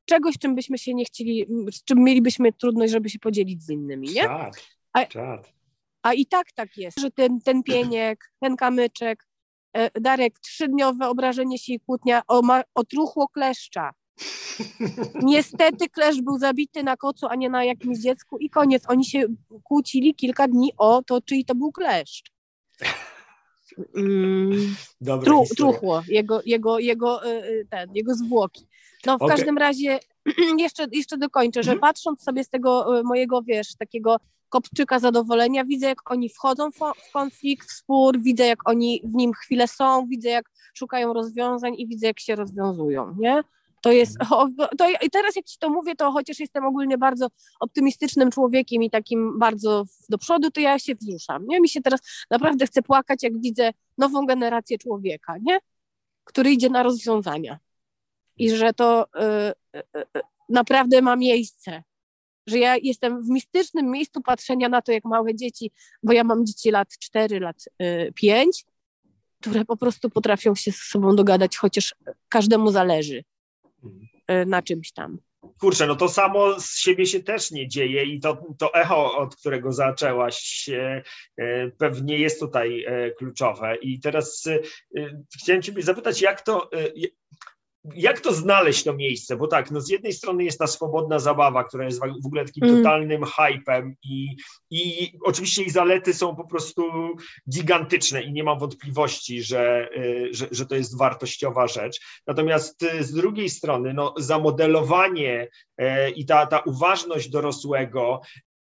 czegoś, 0.06 0.38
czym 0.38 0.56
byśmy 0.56 0.78
się 0.78 0.94
nie 0.94 1.06
chcieli, 1.06 1.46
z 1.72 1.84
czym 1.84 2.04
mielibyśmy 2.04 2.54
trudność, 2.54 2.94
żeby 2.94 3.10
się 3.10 3.20
podzielić 3.20 3.64
z 3.64 3.70
innymi, 3.70 4.10
nie? 4.10 4.22
Czad, 4.22 4.68
a, 4.94 5.06
a 6.04 6.14
i 6.14 6.26
tak 6.26 6.52
tak 6.52 6.78
jest, 6.78 7.00
że 7.00 7.12
ten, 7.12 7.42
ten 7.42 7.64
pieniek, 7.64 8.32
ten 8.40 8.56
kamyczek, 8.56 9.28
Darek, 10.02 10.40
trzydniowe 10.40 11.10
obrażenie 11.10 11.58
się 11.58 11.74
i 11.74 11.80
kłótnia 11.80 12.22
o, 12.28 12.42
ma, 12.42 12.64
o 12.76 12.84
truchło 12.84 13.28
kleszcza. 13.28 13.92
Niestety 15.22 15.90
kleszcz 15.90 16.22
był 16.22 16.38
zabity 16.38 16.84
na 16.84 16.98
kocu, 16.98 17.28
a 17.30 17.36
nie 17.36 17.50
na 17.50 17.64
jakimś 17.64 17.98
dziecku 17.98 18.38
i 18.38 18.50
koniec. 18.50 18.84
Oni 18.88 19.06
się 19.06 19.24
kłócili 19.64 20.16
kilka 20.16 20.48
dni 20.48 20.72
o 20.78 21.04
to, 21.04 21.22
czyj 21.22 21.46
to 21.46 21.56
był 21.56 21.72
kleszcz. 21.72 22.32
Mm, 23.96 24.76
Tru, 25.24 25.44
truchło, 25.58 26.04
jego, 26.08 26.42
jego, 26.46 26.80
jego, 26.80 27.26
e, 27.26 27.30
e, 27.30 27.66
ten, 27.70 27.96
jego 27.96 28.16
zwłoki. 28.16 28.68
No 29.06 29.18
w 29.18 29.22
okay. 29.22 29.36
każdym 29.36 29.58
razie 29.58 30.00
jeszcze, 30.58 30.88
jeszcze 30.92 31.18
dokończę, 31.18 31.64
że 31.64 31.72
mhm. 31.72 31.82
patrząc 31.82 32.24
sobie 32.24 32.44
z 32.44 32.50
tego 32.50 33.02
mojego, 33.04 33.42
wiesz, 33.42 33.76
takiego 33.76 34.18
kopczyka 34.50 35.00
zadowolenia, 35.00 35.66
widzę 35.66 35.88
jak 35.88 36.12
oni 36.12 36.30
wchodzą 36.30 36.72
w 36.72 37.12
konflikt, 37.14 37.70
w 37.70 37.72
spór, 37.72 38.20
widzę 38.20 38.46
jak 38.48 38.70
oni 38.70 39.02
w 39.04 39.14
nim 39.14 39.34
chwilę 39.34 39.68
są, 39.68 40.08
widzę 40.08 40.30
jak 40.30 40.46
szukają 40.74 41.14
rozwiązań 41.14 41.74
i 41.78 41.88
widzę 41.88 42.08
jak 42.08 42.20
się 42.20 42.36
rozwiązują, 42.36 43.16
nie? 43.20 43.44
To 43.88 43.92
jest, 43.92 44.18
to, 44.78 44.90
i 45.02 45.10
teraz 45.10 45.36
jak 45.36 45.46
ci 45.46 45.58
to 45.60 45.70
mówię, 45.70 45.96
to 45.96 46.12
chociaż 46.12 46.40
jestem 46.40 46.66
ogólnie 46.66 46.98
bardzo 46.98 47.28
optymistycznym 47.60 48.32
człowiekiem 48.32 48.84
i 48.84 48.90
takim 48.90 49.40
bardzo 49.40 49.86
do 50.10 50.18
przodu, 50.18 50.52
to 50.52 50.62
ja 50.62 50.80
się 50.80 50.96
wzruszam, 50.96 51.48
nie? 51.48 51.62
Mi 51.62 51.70
się 51.70 51.82
teraz 51.82 52.00
naprawdę 52.30 52.66
chce 52.66 52.82
płakać, 52.82 53.24
jak 53.24 53.42
widzę 53.42 53.72
nową 53.98 54.26
generację 54.26 54.78
człowieka, 54.78 55.36
nie? 55.42 55.60
Który 56.24 56.52
idzie 56.52 56.70
na 56.70 56.84
rozwiązania 56.84 57.60
i 58.38 58.50
że 58.50 58.74
to 58.74 59.06
y, 59.06 59.80
y, 59.80 60.00
y, 60.18 60.22
naprawdę 60.50 61.02
ma 61.02 61.16
miejsce, 61.16 61.84
że 62.48 62.58
ja 62.60 62.78
jestem 62.78 63.24
w 63.24 63.30
mistycznym 63.30 63.92
miejscu 63.92 64.22
patrzenia 64.22 64.70
na 64.70 64.82
to, 64.82 64.92
jak 64.92 65.06
małe 65.06 65.36
dzieci, 65.36 65.72
bo 66.04 66.14
ja 66.14 66.24
mam 66.24 66.46
dzieci 66.46 66.72
lat 66.72 66.88
4, 67.00 67.40
lat 67.40 67.66
5, 68.16 68.62
y, 68.62 68.78
które 69.42 69.66
po 69.66 69.78
prostu 69.78 70.10
potrafią 70.10 70.56
się 70.56 70.72
z 70.72 70.78
sobą 70.78 71.16
dogadać, 71.16 71.58
chociaż 71.58 71.96
każdemu 72.30 72.72
zależy 72.72 73.16
y, 73.18 73.37
na 74.46 74.62
czymś 74.62 74.92
tam. 74.92 75.18
Kurczę, 75.60 75.88
no 75.88 75.96
to 75.96 76.10
samo 76.10 76.60
z 76.60 76.78
siebie 76.78 77.06
się 77.06 77.24
też 77.24 77.52
nie 77.52 77.68
dzieje 77.68 78.04
i 78.04 78.20
to, 78.20 78.44
to 78.60 78.74
echo, 78.74 79.18
od 79.18 79.36
którego 79.36 79.74
zaczęłaś, 79.74 80.70
e, 80.70 81.72
pewnie 81.78 82.18
jest 82.18 82.40
tutaj 82.40 82.84
e, 82.84 83.12
kluczowe. 83.12 83.76
I 83.76 84.00
teraz 84.00 84.44
chciałem 85.42 85.62
Ciebie 85.62 85.84
zapytać, 85.84 86.22
jak 86.22 86.42
to, 86.42 86.70
jak 87.96 88.20
to 88.20 88.34
znaleźć 88.34 88.84
to 88.84 88.94
miejsce? 88.94 89.36
Bo 89.36 89.48
tak, 89.48 89.72
no 89.72 89.82
z 89.82 89.90
jednej 89.90 90.14
strony 90.14 90.44
jest 90.44 90.60
ta 90.60 90.68
swobodna 90.68 91.20
zabawa, 91.20 91.64
która 91.64 91.86
jest 91.86 92.00
w 92.00 92.26
ogóle 92.26 92.46
takim 92.46 92.64
mm. 92.64 92.78
totalnym 92.78 93.24
hypem 93.26 93.96
i, 94.04 94.36
i 94.72 95.12
oczywiście 95.24 95.62
jej 95.62 95.72
zalety 95.72 96.14
są 96.14 96.36
po 96.36 96.48
prostu 96.48 96.84
gigantyczne 97.50 98.22
i 98.22 98.34
nie 98.34 98.44
mam 98.44 98.60
wątpliwości, 98.60 99.44
że, 99.44 99.90
y, 99.98 100.30
że, 100.32 100.48
że 100.52 100.66
to 100.66 100.76
jest 100.76 100.98
wartościowa 100.98 101.68
rzecz. 101.68 102.00
Natomiast 102.28 102.84
y, 102.84 103.04
z 103.04 103.14
drugiej 103.14 103.50
strony, 103.50 103.94
no, 103.94 104.14
zamodelowanie 104.18 105.48
y, 105.82 105.86
i 106.16 106.26
ta, 106.26 106.46
ta 106.46 106.60
uważność 106.60 107.30
dorosłego 107.30 108.22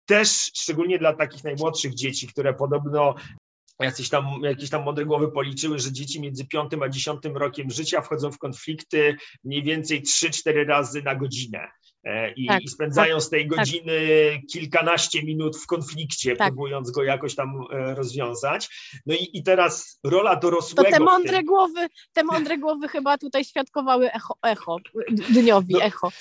też 0.06 0.52
szczególnie 0.56 1.00
dla 1.00 1.14
takich 1.14 1.44
najmłodszych 1.44 1.94
dzieci, 1.94 2.28
które 2.28 2.54
podobno 2.54 3.16
jacyś 3.84 4.10
tam, 4.10 4.26
jakieś 4.44 4.70
tam 4.70 4.84
mądre 4.84 5.06
głowy 5.06 5.32
policzyły, 5.32 5.80
że 5.80 5.92
dzieci 5.92 6.22
między 6.22 6.48
piątym 6.48 6.84
a 6.84 6.90
dziesiątym 6.90 7.38
rokiem 7.38 7.70
życia 7.70 8.02
wchodzą 8.02 8.32
w 8.32 8.38
konflikty 8.38 9.16
mniej 9.44 9.64
więcej 9.64 10.04
3-4 10.04 10.66
razy 10.68 11.04
na 11.04 11.16
godzinę. 11.16 11.68
E, 12.10 12.32
i, 12.32 12.48
tak, 12.48 12.64
i 12.64 12.68
spędzają 12.68 13.16
tak, 13.16 13.24
z 13.24 13.30
tej 13.30 13.50
tak. 13.50 13.58
godziny 13.58 14.00
tak. 14.34 14.42
kilkanaście 14.52 15.24
minut 15.24 15.58
w 15.58 15.66
konflikcie, 15.66 16.36
tak. 16.36 16.48
próbując 16.48 16.92
go 16.92 17.04
jakoś 17.04 17.36
tam 17.36 17.62
e, 17.72 17.96
rozwiązać. 17.96 18.70
No 19.06 19.16
i, 19.16 19.30
i 19.34 19.44
teraz 19.44 20.00
rola 20.04 20.36
dorosłego. 20.36 20.84
To 20.84 20.98
te 20.98 21.04
mądre 21.04 21.44
głowy, 21.44 21.88
te 22.14 22.24
mądre 22.24 22.58
głowy 22.58 22.88
chyba 22.88 23.18
tutaj 23.18 23.46
świadkowały 23.46 24.12
echo, 24.12 24.38
echo 24.44 24.78
dniowi, 25.30 25.74
no, 25.74 25.82
echo. 25.82 26.12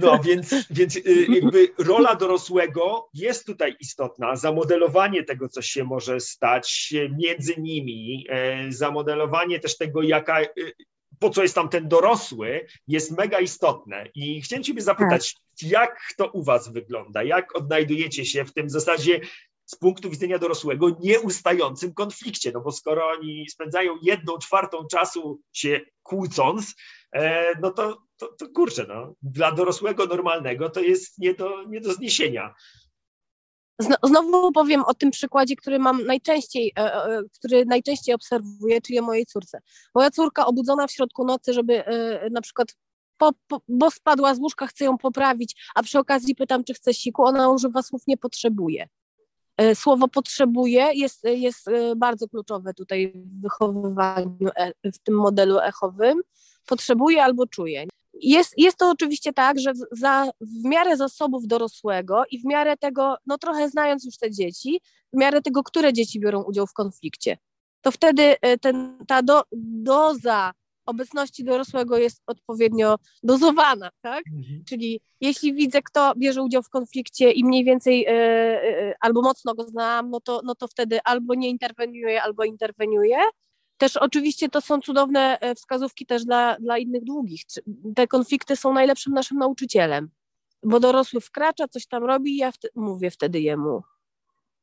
No 0.00 0.18
więc, 0.18 0.54
więc 0.70 0.96
y, 0.96 1.26
jakby 1.28 1.68
rola 1.78 2.14
dorosłego 2.14 3.08
jest 3.14 3.46
tutaj 3.46 3.76
istotna, 3.80 4.36
zamodelowanie 4.36 5.24
tego, 5.24 5.48
co 5.48 5.62
się 5.62 5.84
może 5.84 6.20
stać 6.20 6.94
między 7.18 7.54
nimi, 7.58 8.26
e, 8.28 8.72
zamodelowanie 8.72 9.60
też 9.60 9.76
tego, 9.76 10.02
jaka, 10.02 10.42
y, 10.42 10.72
po 11.18 11.30
co 11.30 11.42
jest 11.42 11.54
tam 11.54 11.68
ten 11.68 11.88
dorosły, 11.88 12.66
jest 12.88 13.18
mega 13.18 13.40
istotne. 13.40 14.08
I 14.14 14.42
chciałem 14.42 14.62
Ciebie 14.62 14.82
zapytać, 14.82 15.34
tak. 15.34 15.70
jak 15.70 15.98
to 16.16 16.30
u 16.30 16.42
Was 16.42 16.72
wygląda? 16.72 17.22
Jak 17.22 17.56
odnajdujecie 17.56 18.24
się 18.24 18.44
w 18.44 18.52
tym 18.52 18.70
zasadzie 18.70 19.20
z 19.64 19.76
punktu 19.76 20.10
widzenia 20.10 20.38
dorosłego 20.38 20.96
nieustającym 21.00 21.94
konflikcie? 21.94 22.52
No 22.52 22.60
bo 22.60 22.72
skoro 22.72 23.08
oni 23.08 23.46
spędzają 23.50 23.96
jedną 24.02 24.38
czwartą 24.38 24.86
czasu 24.90 25.40
się 25.52 25.80
kłócąc, 26.02 26.74
e, 27.12 27.52
no 27.60 27.70
to, 27.70 27.98
to, 28.16 28.28
to 28.38 28.48
kurczę, 28.48 28.86
no, 28.88 29.14
dla 29.22 29.52
dorosłego 29.52 30.06
normalnego 30.06 30.70
to 30.70 30.80
jest 30.80 31.18
nie 31.18 31.34
do, 31.34 31.64
nie 31.64 31.80
do 31.80 31.92
zniesienia. 31.92 32.54
Znowu 33.78 34.52
powiem 34.52 34.84
o 34.84 34.94
tym 34.94 35.10
przykładzie, 35.10 35.56
który 35.56 35.78
mam 35.78 36.04
najczęściej, 36.04 36.72
e, 36.78 36.94
e, 36.94 37.22
który 37.32 37.66
najczęściej 37.66 38.14
obserwuję, 38.14 38.80
czyli 38.80 38.98
o 38.98 39.02
mojej 39.02 39.26
córce. 39.26 39.60
Moja 39.94 40.10
córka 40.10 40.46
obudzona 40.46 40.86
w 40.86 40.90
środku 40.90 41.24
nocy, 41.24 41.52
żeby 41.52 41.86
e, 41.86 42.30
na 42.30 42.40
przykład 42.40 42.68
po, 43.18 43.32
po, 43.46 43.60
bo 43.68 43.90
spadła 43.90 44.34
z 44.34 44.38
łóżka, 44.38 44.66
chcę 44.66 44.84
ją 44.84 44.98
poprawić, 44.98 45.70
a 45.74 45.82
przy 45.82 45.98
okazji 45.98 46.34
pytam, 46.34 46.64
czy 46.64 46.74
chce 46.74 46.94
siku, 46.94 47.24
ona 47.24 47.50
używa 47.50 47.82
słów 47.82 48.02
nie 48.06 48.16
potrzebuje. 48.16 48.88
Słowo 49.74 50.08
potrzebuje 50.08 50.88
jest, 50.94 51.24
jest 51.24 51.66
bardzo 51.96 52.28
kluczowe 52.28 52.74
tutaj 52.74 53.12
w 53.14 53.42
wychowywaniu, 53.42 54.48
w 54.84 54.98
tym 54.98 55.14
modelu 55.14 55.58
echowym. 55.58 56.20
Potrzebuje 56.66 57.24
albo 57.24 57.46
czuje. 57.46 57.86
Jest, 58.22 58.54
jest 58.56 58.76
to 58.76 58.90
oczywiście 58.90 59.32
tak, 59.32 59.60
że 59.60 59.72
za, 59.92 60.30
w 60.40 60.64
miarę 60.64 60.96
zasobów 60.96 61.46
dorosłego 61.46 62.22
i 62.30 62.38
w 62.38 62.44
miarę 62.44 62.76
tego, 62.76 63.16
no 63.26 63.38
trochę 63.38 63.68
znając 63.68 64.04
już 64.04 64.16
te 64.18 64.30
dzieci, 64.30 64.80
w 65.12 65.16
miarę 65.16 65.42
tego, 65.42 65.62
które 65.62 65.92
dzieci 65.92 66.20
biorą 66.20 66.42
udział 66.42 66.66
w 66.66 66.72
konflikcie, 66.72 67.38
to 67.80 67.90
wtedy 67.90 68.36
e, 68.40 68.58
ten, 68.58 68.98
ta 69.06 69.22
do, 69.22 69.42
doza 69.82 70.52
obecności 70.86 71.44
dorosłego 71.44 71.98
jest 71.98 72.22
odpowiednio 72.26 72.96
dozowana, 73.22 73.90
tak? 74.00 74.24
Mhm. 74.36 74.64
Czyli 74.68 75.00
jeśli 75.20 75.54
widzę, 75.54 75.82
kto 75.82 76.12
bierze 76.16 76.42
udział 76.42 76.62
w 76.62 76.68
konflikcie 76.68 77.32
i 77.32 77.44
mniej 77.44 77.64
więcej 77.64 78.06
e, 78.06 78.10
e, 78.10 78.94
albo 79.00 79.22
mocno 79.22 79.54
go 79.54 79.64
znam, 79.64 80.10
no 80.10 80.20
to, 80.20 80.40
no 80.44 80.54
to 80.54 80.68
wtedy 80.68 80.98
albo 81.04 81.34
nie 81.34 81.48
interweniuję, 81.48 82.22
albo 82.22 82.44
interweniuję, 82.44 83.16
też 83.78 83.96
oczywiście 83.96 84.48
to 84.48 84.60
są 84.60 84.80
cudowne 84.80 85.40
e, 85.40 85.54
wskazówki 85.54 86.06
też 86.06 86.24
dla, 86.24 86.56
dla 86.60 86.78
innych 86.78 87.04
długich. 87.04 87.42
Te 87.96 88.06
konflikty 88.06 88.56
są 88.56 88.72
najlepszym 88.72 89.12
naszym 89.12 89.38
nauczycielem, 89.38 90.10
bo 90.62 90.80
dorosły 90.80 91.20
wkracza, 91.20 91.68
coś 91.68 91.86
tam 91.86 92.04
robi 92.04 92.32
i 92.32 92.36
ja 92.36 92.52
mówię 92.74 93.10
wtedy 93.10 93.40
jemu, 93.40 93.82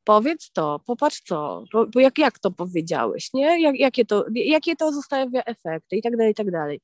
powiedz 0.03 0.51
to, 0.51 0.79
popatrz 0.85 1.21
co, 1.21 1.63
bo, 1.73 1.99
jak, 1.99 2.17
jak 2.17 2.39
to 2.39 2.51
powiedziałeś, 2.51 3.33
nie? 3.33 3.61
Jak, 3.61 3.79
jakie, 3.79 4.05
to, 4.05 4.25
jakie 4.33 4.75
to 4.75 4.91
zostawia 4.91 5.43
efekty 5.43 5.95
i 5.95 6.01
tak 6.01 6.17
dalej, 6.17 6.31
i 6.31 6.35
tak 6.35 6.51
dalej. 6.51 6.81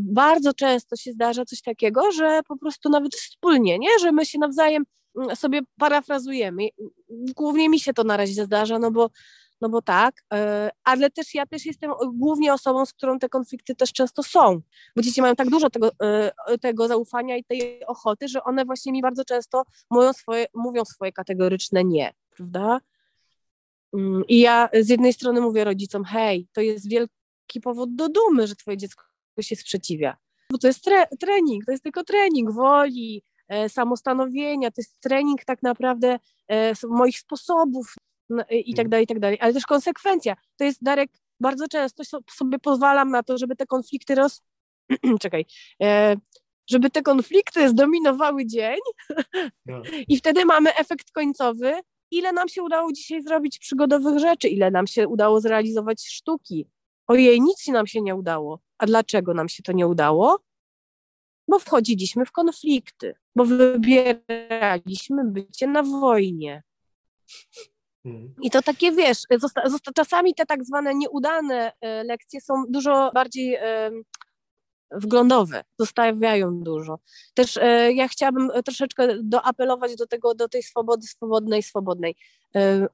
bardzo 0.00 0.54
często 0.54 0.96
się 0.96 1.12
zdarza 1.12 1.44
coś 1.44 1.62
takiego, 1.62 2.12
że 2.12 2.40
po 2.48 2.56
prostu 2.56 2.88
nawet 2.88 3.14
wspólnie, 3.14 3.78
nie? 3.78 3.88
Że 4.00 4.12
my 4.12 4.26
się 4.26 4.38
nawzajem 4.38 4.84
mm, 5.16 5.36
sobie 5.36 5.60
parafrazujemy. 5.78 6.68
Głównie 7.36 7.68
mi 7.68 7.80
się 7.80 7.94
to 7.94 8.04
na 8.04 8.16
razie 8.16 8.44
zdarza, 8.44 8.78
no 8.78 8.90
bo 8.90 9.10
no 9.62 9.68
bo 9.68 9.82
tak, 9.82 10.14
e, 10.32 10.70
ale 10.84 11.10
też 11.10 11.34
ja 11.34 11.46
też 11.46 11.66
jestem 11.66 11.92
głównie 12.14 12.52
osobą, 12.52 12.86
z 12.86 12.92
którą 12.92 13.18
te 13.18 13.28
konflikty 13.28 13.74
też 13.74 13.92
często 13.92 14.22
są, 14.22 14.60
bo 14.96 15.02
dzieci 15.02 15.22
mają 15.22 15.36
tak 15.36 15.50
dużo 15.50 15.70
tego, 15.70 15.90
e, 16.02 16.32
tego 16.60 16.88
zaufania 16.88 17.36
i 17.36 17.44
tej 17.44 17.86
ochoty, 17.86 18.28
że 18.28 18.44
one 18.44 18.64
właśnie 18.64 18.92
mi 18.92 19.02
bardzo 19.02 19.24
często 19.24 19.62
mówią 19.90 20.12
swoje, 20.12 20.46
mówią 20.54 20.84
swoje 20.84 21.12
kategoryczne 21.12 21.84
nie, 21.84 22.12
prawda? 22.36 22.80
Mm, 23.94 24.22
I 24.28 24.40
ja 24.40 24.68
z 24.80 24.88
jednej 24.88 25.12
strony 25.12 25.40
mówię 25.40 25.64
rodzicom, 25.64 26.04
hej, 26.04 26.48
to 26.52 26.60
jest 26.60 26.88
wielki 26.88 27.60
powód 27.62 27.94
do 27.94 28.08
dumy, 28.08 28.46
że 28.46 28.56
twoje 28.56 28.76
dziecko 28.76 29.04
się 29.40 29.56
sprzeciwia, 29.56 30.16
bo 30.50 30.58
to 30.58 30.66
jest 30.66 30.84
tre 30.84 31.06
trening, 31.20 31.64
to 31.64 31.72
jest 31.72 31.84
tylko 31.84 32.04
trening 32.04 32.52
woli, 32.52 33.22
e, 33.48 33.68
samostanowienia, 33.68 34.70
to 34.70 34.80
jest 34.80 35.00
trening 35.00 35.44
tak 35.44 35.62
naprawdę 35.62 36.18
moich 36.88 37.18
sposobów 37.18 37.94
no, 38.30 38.44
i 38.50 38.74
tak 38.74 38.86
mhm. 38.86 38.90
dalej, 38.90 39.04
i 39.04 39.06
tak 39.06 39.20
dalej, 39.20 39.38
ale 39.40 39.52
też 39.52 39.66
konsekwencja. 39.66 40.36
To 40.56 40.64
jest, 40.64 40.82
Darek, 40.82 41.10
bardzo 41.40 41.68
często 41.68 42.02
sobie 42.30 42.58
pozwalam 42.58 43.10
na 43.10 43.22
to, 43.22 43.38
żeby 43.38 43.56
te 43.56 43.66
konflikty 43.66 44.14
roz... 44.14 44.42
Czekaj, 45.22 45.44
e, 45.82 46.16
żeby 46.70 46.90
te 46.90 47.02
konflikty 47.02 47.68
zdominowały 47.68 48.46
dzień 48.46 48.78
no. 49.66 49.82
i 50.08 50.16
wtedy 50.16 50.44
mamy 50.44 50.74
efekt 50.74 51.10
końcowy, 51.10 51.72
ile 52.10 52.32
nam 52.32 52.48
się 52.48 52.62
udało 52.62 52.92
dzisiaj 52.92 53.22
zrobić 53.22 53.58
przygodowych 53.58 54.18
rzeczy, 54.18 54.48
ile 54.48 54.70
nam 54.70 54.86
się 54.86 55.08
udało 55.08 55.40
zrealizować 55.40 56.06
sztuki. 56.06 56.68
Ojej, 57.06 57.40
nic 57.40 57.66
nam 57.66 57.86
się 57.86 58.00
nie 58.02 58.14
udało. 58.14 58.60
A 58.78 58.86
dlaczego 58.86 59.34
nam 59.34 59.48
się 59.48 59.62
to 59.62 59.72
nie 59.72 59.86
udało? 59.86 60.40
Bo 61.48 61.58
wchodziliśmy 61.58 62.26
w 62.26 62.32
konflikty, 62.32 63.14
bo 63.36 63.44
wybieraliśmy 63.44 65.24
bycie 65.24 65.66
na 65.66 65.82
wojnie. 65.82 66.62
I 68.42 68.50
to 68.50 68.62
takie, 68.62 68.92
wiesz, 68.92 69.18
zosta, 69.38 69.62
czasami 69.94 70.34
te 70.34 70.46
tak 70.46 70.64
zwane 70.64 70.94
nieudane 70.94 71.72
e, 71.80 72.04
lekcje 72.04 72.40
są 72.40 72.64
dużo 72.68 73.10
bardziej 73.14 73.54
e, 73.54 73.90
wglądowe, 74.90 75.64
zostawiają 75.78 76.62
dużo. 76.62 76.98
Też 77.34 77.56
e, 77.56 77.92
ja 77.92 78.08
chciałabym 78.08 78.50
troszeczkę 78.64 79.08
doapelować 79.22 79.96
do 79.96 80.06
tego, 80.06 80.34
do 80.34 80.48
tej 80.48 80.62
swobody 80.62 81.06
swobodnej, 81.06 81.62
swobodnej. 81.62 82.16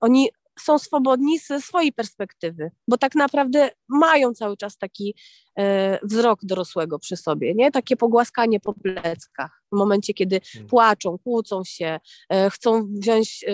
Oni 0.00 0.30
są 0.60 0.78
swobodni 0.78 1.38
ze 1.38 1.60
swojej 1.60 1.92
perspektywy, 1.92 2.70
bo 2.88 2.98
tak 2.98 3.14
naprawdę 3.14 3.70
mają 3.88 4.34
cały 4.34 4.56
czas 4.56 4.78
taki 4.78 5.14
e, 5.58 5.98
wzrok 6.02 6.40
dorosłego 6.42 6.98
przy 6.98 7.16
sobie, 7.16 7.54
nie? 7.54 7.70
Takie 7.70 7.96
pogłaskanie 7.96 8.60
po 8.60 8.74
pleckach 8.74 9.62
w 9.72 9.76
momencie, 9.76 10.14
kiedy 10.14 10.40
hmm. 10.52 10.68
płaczą, 10.68 11.18
kłócą 11.18 11.62
się, 11.64 12.00
e, 12.28 12.50
chcą 12.50 12.88
wziąć 13.00 13.44
e, 13.44 13.52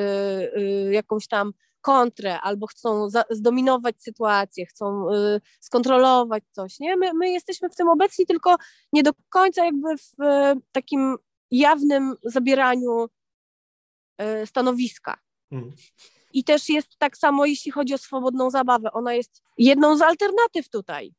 e 0.56 0.92
jakąś 0.92 1.28
tam 1.28 1.52
kontrę 1.80 2.40
albo 2.40 2.66
chcą 2.66 3.10
za, 3.10 3.24
zdominować 3.30 4.02
sytuację, 4.02 4.66
chcą 4.66 5.12
y, 5.12 5.40
skontrolować 5.60 6.44
coś, 6.50 6.80
nie? 6.80 6.96
My, 6.96 7.14
my 7.14 7.30
jesteśmy 7.30 7.70
w 7.70 7.76
tym 7.76 7.88
obecni, 7.88 8.26
tylko 8.26 8.56
nie 8.92 9.02
do 9.02 9.10
końca 9.28 9.64
jakby 9.64 9.96
w 9.96 10.22
y, 10.22 10.60
takim 10.72 11.16
jawnym 11.50 12.14
zabieraniu 12.22 13.06
stanowiska. 14.44 15.16
Hmm. 15.50 15.72
I 16.34 16.44
też 16.44 16.68
jest 16.68 16.98
tak 16.98 17.16
samo, 17.16 17.46
jeśli 17.46 17.70
chodzi 17.72 17.94
o 17.94 17.98
swobodną 17.98 18.50
zabawę. 18.50 18.92
Ona 18.92 19.14
jest 19.14 19.42
jedną 19.58 19.96
z 19.96 20.02
alternatyw 20.02 20.68
tutaj. 20.68 21.14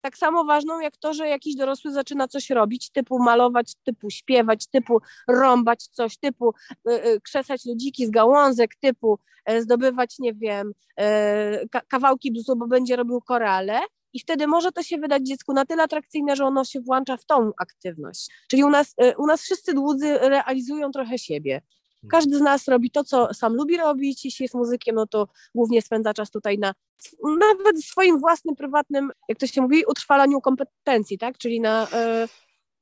Tak 0.00 0.18
samo 0.18 0.44
ważną 0.44 0.80
jak 0.80 0.96
to, 0.96 1.14
że 1.14 1.28
jakiś 1.28 1.56
dorosły 1.56 1.92
zaczyna 1.92 2.28
coś 2.28 2.50
robić, 2.50 2.90
typu 2.90 3.18
malować, 3.18 3.74
typu 3.84 4.10
śpiewać, 4.10 4.66
typu 4.66 4.98
rąbać 5.28 5.82
coś, 5.86 6.18
typu 6.18 6.54
y, 6.88 7.06
y, 7.06 7.20
krzesać 7.20 7.64
ludziki 7.66 8.06
z 8.06 8.10
gałązek, 8.10 8.70
typu 8.80 9.18
y, 9.50 9.62
zdobywać, 9.62 10.18
nie 10.18 10.34
wiem, 10.34 10.72
y, 11.00 11.68
kawałki 11.88 12.32
bzu, 12.32 12.56
bo 12.56 12.66
będzie 12.66 12.96
robił 12.96 13.20
korale. 13.20 13.80
I 14.12 14.20
wtedy 14.20 14.46
może 14.46 14.72
to 14.72 14.82
się 14.82 14.98
wydać 14.98 15.26
dziecku 15.26 15.52
na 15.52 15.66
tyle 15.66 15.82
atrakcyjne, 15.82 16.36
że 16.36 16.44
ono 16.44 16.64
się 16.64 16.80
włącza 16.80 17.16
w 17.16 17.24
tą 17.24 17.52
aktywność. 17.58 18.30
Czyli 18.48 18.64
u 18.64 18.70
nas, 18.70 18.94
y, 19.02 19.14
u 19.18 19.26
nas 19.26 19.42
wszyscy 19.42 19.74
dłudzy 19.74 20.18
realizują 20.18 20.90
trochę 20.90 21.18
siebie. 21.18 21.62
Każdy 22.08 22.38
z 22.38 22.40
nas 22.40 22.68
robi 22.68 22.90
to, 22.90 23.04
co 23.04 23.34
sam 23.34 23.54
lubi 23.54 23.76
robić. 23.76 24.24
Jeśli 24.24 24.44
jest 24.44 24.54
muzykiem, 24.54 24.94
no 24.94 25.06
to 25.06 25.28
głównie 25.54 25.82
spędza 25.82 26.14
czas 26.14 26.30
tutaj 26.30 26.58
na 26.58 26.74
nawet 27.22 27.84
swoim 27.84 28.18
własnym, 28.18 28.56
prywatnym, 28.56 29.10
jak 29.28 29.38
to 29.38 29.46
się 29.46 29.62
mówi, 29.62 29.84
utrwalaniu 29.88 30.40
kompetencji, 30.40 31.18
tak? 31.18 31.38
Czyli 31.38 31.60
na, 31.60 31.88
e, 31.92 32.28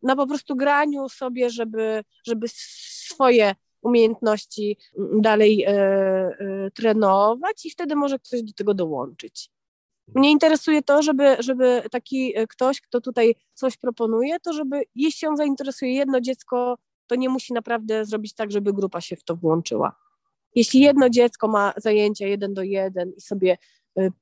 na 0.02 0.16
po 0.16 0.26
prostu 0.26 0.56
graniu 0.56 1.08
sobie, 1.08 1.50
żeby, 1.50 2.04
żeby 2.26 2.46
swoje 2.48 3.54
umiejętności 3.82 4.78
dalej 5.20 5.64
e, 5.64 5.70
e, 5.70 6.70
trenować 6.74 7.66
i 7.66 7.70
wtedy 7.70 7.96
może 7.96 8.18
ktoś 8.18 8.42
do 8.42 8.52
tego 8.52 8.74
dołączyć. 8.74 9.50
Mnie 10.14 10.30
interesuje 10.30 10.82
to, 10.82 11.02
żeby, 11.02 11.36
żeby 11.38 11.82
taki 11.90 12.34
ktoś, 12.48 12.80
kto 12.80 13.00
tutaj 13.00 13.34
coś 13.54 13.76
proponuje, 13.76 14.40
to 14.40 14.52
żeby 14.52 14.82
jeśli 14.94 15.28
on 15.28 15.36
zainteresuje 15.36 15.94
jedno 15.94 16.20
dziecko 16.20 16.78
to 17.08 17.14
nie 17.14 17.28
musi 17.28 17.52
naprawdę 17.52 18.04
zrobić 18.04 18.34
tak, 18.34 18.50
żeby 18.50 18.72
grupa 18.72 19.00
się 19.00 19.16
w 19.16 19.24
to 19.24 19.36
włączyła. 19.36 19.96
Jeśli 20.54 20.80
jedno 20.80 21.10
dziecko 21.10 21.48
ma 21.48 21.72
zajęcia 21.76 22.26
jeden 22.26 22.54
do 22.54 22.62
jeden 22.62 23.12
i 23.16 23.20
sobie 23.20 23.58
y, 23.98 24.12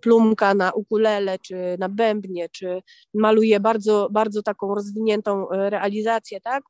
plumka 0.00 0.54
na 0.54 0.72
ukulele, 0.72 1.38
czy 1.38 1.76
na 1.78 1.88
bębnie, 1.88 2.48
czy 2.48 2.82
maluje 3.14 3.60
bardzo, 3.60 4.08
bardzo 4.10 4.42
taką 4.42 4.74
rozwiniętą 4.74 5.50
e, 5.50 5.70
realizację, 5.70 6.40
tak? 6.40 6.64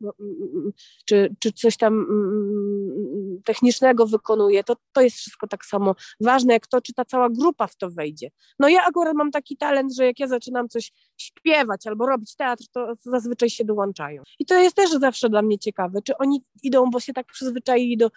Czy, 1.05 1.34
czy 1.38 1.53
coś 1.53 1.76
tam 1.76 2.07
technicznego 3.44 4.07
wykonuje, 4.07 4.64
to, 4.64 4.76
to 4.92 5.01
jest 5.01 5.16
wszystko 5.16 5.46
tak 5.46 5.64
samo 5.64 5.94
ważne, 6.20 6.53
jak 6.53 6.66
to, 6.66 6.80
czy 6.80 6.94
ta 6.94 7.05
cała 7.05 7.30
grupa 7.30 7.66
w 7.66 7.76
to 7.76 7.90
wejdzie. 7.90 8.30
No 8.59 8.68
ja 8.68 8.84
akurat 8.88 9.14
mam 9.14 9.30
taki 9.30 9.57
talent, 9.57 9.94
że 9.94 10.07
jak 10.07 10.20
ja 10.20 10.28
zaczynam 10.28 10.68
coś 10.68 10.92
śpiewać 11.16 11.86
albo 11.86 12.07
robić 12.07 12.36
teatr, 12.36 12.64
to 12.72 12.92
zazwyczaj 13.05 13.51
się 13.51 13.64
dołączają. 13.64 14.22
I 14.38 14.46
to 14.46 14.55
jest 14.55 14.76
też 14.76 14.90
zawsze 14.90 15.28
dla 15.28 15.42
mnie 15.42 15.59
ciekawe, 15.59 16.03
czy 16.03 16.16
oni 16.16 16.44
idą, 16.62 16.90
bo 16.90 17.01
się 17.01 17.12
tak 17.12 17.26
przyzwyczaili 17.26 17.96
do 17.96 18.11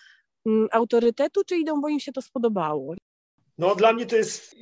autorytetu, 0.72 1.42
czy 1.46 1.58
idą, 1.58 1.82
bo 1.82 1.90
im 1.90 2.00
się 2.00 2.12
to 2.12 2.22
spodobało. 2.22 2.96
No 3.58 3.76
dla 3.76 3.94
mnie 3.94 4.06
to 4.06 4.16
jest 4.16 4.56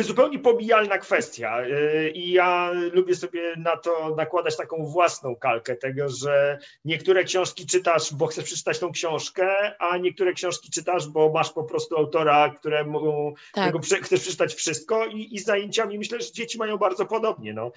zupełnie 0.00 0.38
pomijalna 0.38 0.98
kwestia 0.98 1.62
y, 1.62 2.10
i 2.10 2.32
ja 2.32 2.70
lubię 2.92 3.14
sobie 3.14 3.54
na 3.56 3.76
to 3.76 4.14
nakładać 4.16 4.56
taką 4.56 4.86
własną 4.86 5.36
kalkę 5.36 5.76
tego, 5.76 6.08
że 6.08 6.58
niektóre 6.84 7.24
książki 7.24 7.66
czytasz, 7.66 8.14
bo 8.14 8.26
chcesz 8.26 8.44
przeczytać 8.44 8.78
tą 8.78 8.92
książkę, 8.92 9.76
a 9.78 9.98
niektóre 9.98 10.32
książki 10.32 10.70
czytasz, 10.70 11.08
bo 11.08 11.32
masz 11.32 11.52
po 11.52 11.64
prostu 11.64 11.96
autora, 11.96 12.54
któremu 12.58 13.34
tak. 13.52 13.74
chcesz 13.82 14.20
przeczytać 14.20 14.54
wszystko 14.54 15.06
i, 15.06 15.34
i 15.34 15.38
z 15.38 15.44
zajęciami 15.44 15.98
myślę, 15.98 16.20
że 16.20 16.32
dzieci 16.32 16.58
mają 16.58 16.76
bardzo 16.76 17.06
podobnie. 17.06 17.54
No. 17.54 17.72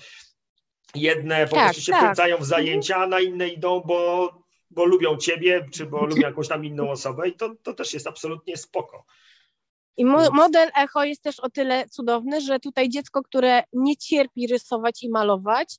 Jedne 0.96 1.48
po 1.48 1.56
tak, 1.56 1.66
prostu 1.66 1.82
się 1.82 1.92
tak. 1.92 2.42
w 2.42 2.46
zajęcia, 2.46 2.96
a 2.96 3.08
na 3.08 3.20
inne 3.20 3.48
idą, 3.48 3.82
bo, 3.86 4.34
bo 4.72 4.86
lubią 4.86 5.18
ciebie, 5.18 5.66
czy 5.74 5.86
bo 5.86 6.06
lubią 6.06 6.22
jakąś 6.22 6.48
tam 6.48 6.66
inną 6.66 6.92
osobę 6.92 7.28
i 7.28 7.34
to, 7.34 7.56
to 7.64 7.74
też 7.74 7.94
jest 7.94 8.08
absolutnie 8.08 8.58
spoko. 8.58 9.06
I 10.00 10.06
mo 10.06 10.32
model 10.32 10.72
echo 10.76 11.04
jest 11.04 11.24
też 11.24 11.40
o 11.40 11.50
tyle 11.50 11.90
cudowny, 11.90 12.42
że 12.42 12.60
tutaj 12.60 12.90
dziecko, 12.90 13.24
które 13.24 13.64
nie 13.74 13.98
cierpi 13.98 14.48
rysować 14.48 15.04
i 15.04 15.10
malować, 15.10 15.76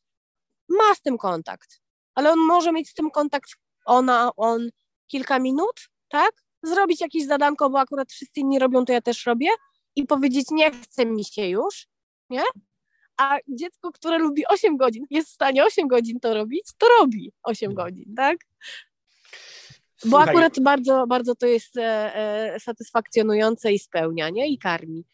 ma 0.69 0.95
z 0.95 1.03
tym 1.03 1.19
kontakt. 1.19 1.81
Ale 2.15 2.33
on 2.33 2.39
może 2.39 2.73
mieć 2.73 2.89
z 2.89 2.95
tym 2.95 3.11
kontakt, 3.11 3.51
ona, 3.85 4.31
on 4.37 4.69
kilka 5.07 5.39
minut, 5.39 5.89
tak? 6.09 6.33
Zrobić 6.63 7.01
jakieś 7.01 7.27
zadanko, 7.27 7.71
bo 7.71 7.81
akurat 7.81 8.13
wszyscy 8.13 8.41
inni 8.41 8.59
robią, 8.59 8.85
to 8.85 8.93
ja 8.93 9.01
też 9.01 9.27
robię 9.27 9.49
i 9.97 10.07
powiedzieć 10.07 10.47
nie 10.51 10.71
chce 10.71 11.07
mi 11.07 11.25
się 11.25 11.49
już, 11.49 11.87
nie? 12.31 12.43
A 13.17 13.39
dziecko, 13.49 13.93
które 13.93 14.19
lubi 14.19 14.47
8 14.47 14.77
godzin, 14.77 15.05
jest 15.11 15.29
w 15.29 15.35
stanie 15.35 15.65
8 15.65 15.89
godzin 15.89 16.21
to 16.21 16.35
robić, 16.35 16.65
to 16.79 16.87
robi 17.01 17.33
8 17.43 17.71
mhm. 17.71 17.87
godzin, 17.87 18.15
tak? 18.15 18.37
Bo 20.05 20.11
Słuchaj. 20.11 20.29
akurat 20.29 20.61
bardzo, 20.61 21.07
bardzo 21.07 21.35
to 21.35 21.47
jest 21.47 21.77
e, 21.77 22.15
e, 22.15 22.61
satysfakcjonujące 22.61 23.73
i 23.73 23.79
spełnia, 23.79 24.31
nie? 24.31 24.49
I 24.49 24.59
karmi. 24.59 25.05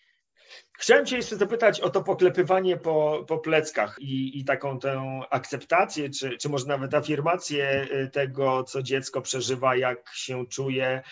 Chciałem 0.79 1.07
Cię 1.07 1.17
jeszcze 1.17 1.37
zapytać 1.37 1.81
o 1.81 1.91
to 1.91 2.03
poklepywanie 2.03 2.77
po, 2.77 3.25
po 3.29 3.39
pleckach 3.39 3.97
i, 4.01 4.39
i 4.41 4.45
taką 4.45 4.79
tę 4.79 5.21
akceptację, 5.31 6.11
czy, 6.11 6.39
czy 6.39 6.49
może 6.49 6.67
nawet 6.67 6.95
afirmację 6.95 7.87
e, 7.91 8.07
tego, 8.07 8.65
co 8.65 8.83
dziecko 8.83 9.21
przeżywa, 9.21 9.77
jak 9.77 10.11
się 10.15 10.47
czuje. 10.47 11.03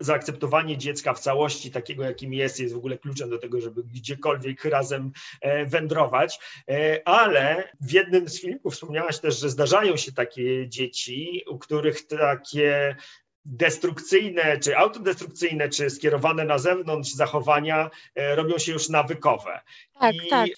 Zaakceptowanie 0.00 0.78
dziecka 0.78 1.14
w 1.14 1.20
całości, 1.20 1.70
takiego 1.70 2.04
jakim 2.04 2.34
jest, 2.34 2.60
jest 2.60 2.74
w 2.74 2.78
ogóle 2.78 2.98
kluczem 2.98 3.30
do 3.30 3.38
tego, 3.38 3.60
żeby 3.60 3.82
gdziekolwiek 3.82 4.64
razem 4.64 5.12
e, 5.40 5.66
wędrować. 5.66 6.38
Ale 7.04 7.72
w 7.80 7.92
jednym 7.92 8.28
z 8.28 8.40
filmików 8.40 8.74
wspomniałaś 8.74 9.18
też, 9.18 9.40
że 9.40 9.50
zdarzają 9.50 9.96
się 9.96 10.12
takie 10.12 10.68
dzieci, 10.68 11.44
u 11.48 11.58
których 11.58 12.06
takie 12.06 12.96
destrukcyjne, 13.44 14.58
czy 14.58 14.76
autodestrukcyjne, 14.76 15.68
czy 15.68 15.90
skierowane 15.90 16.44
na 16.44 16.58
zewnątrz 16.58 17.10
zachowania 17.10 17.90
e, 18.14 18.34
robią 18.34 18.58
się 18.58 18.72
już 18.72 18.88
nawykowe. 18.88 19.60
Tak, 20.00 20.14
I 20.14 20.28
tak. 20.28 20.48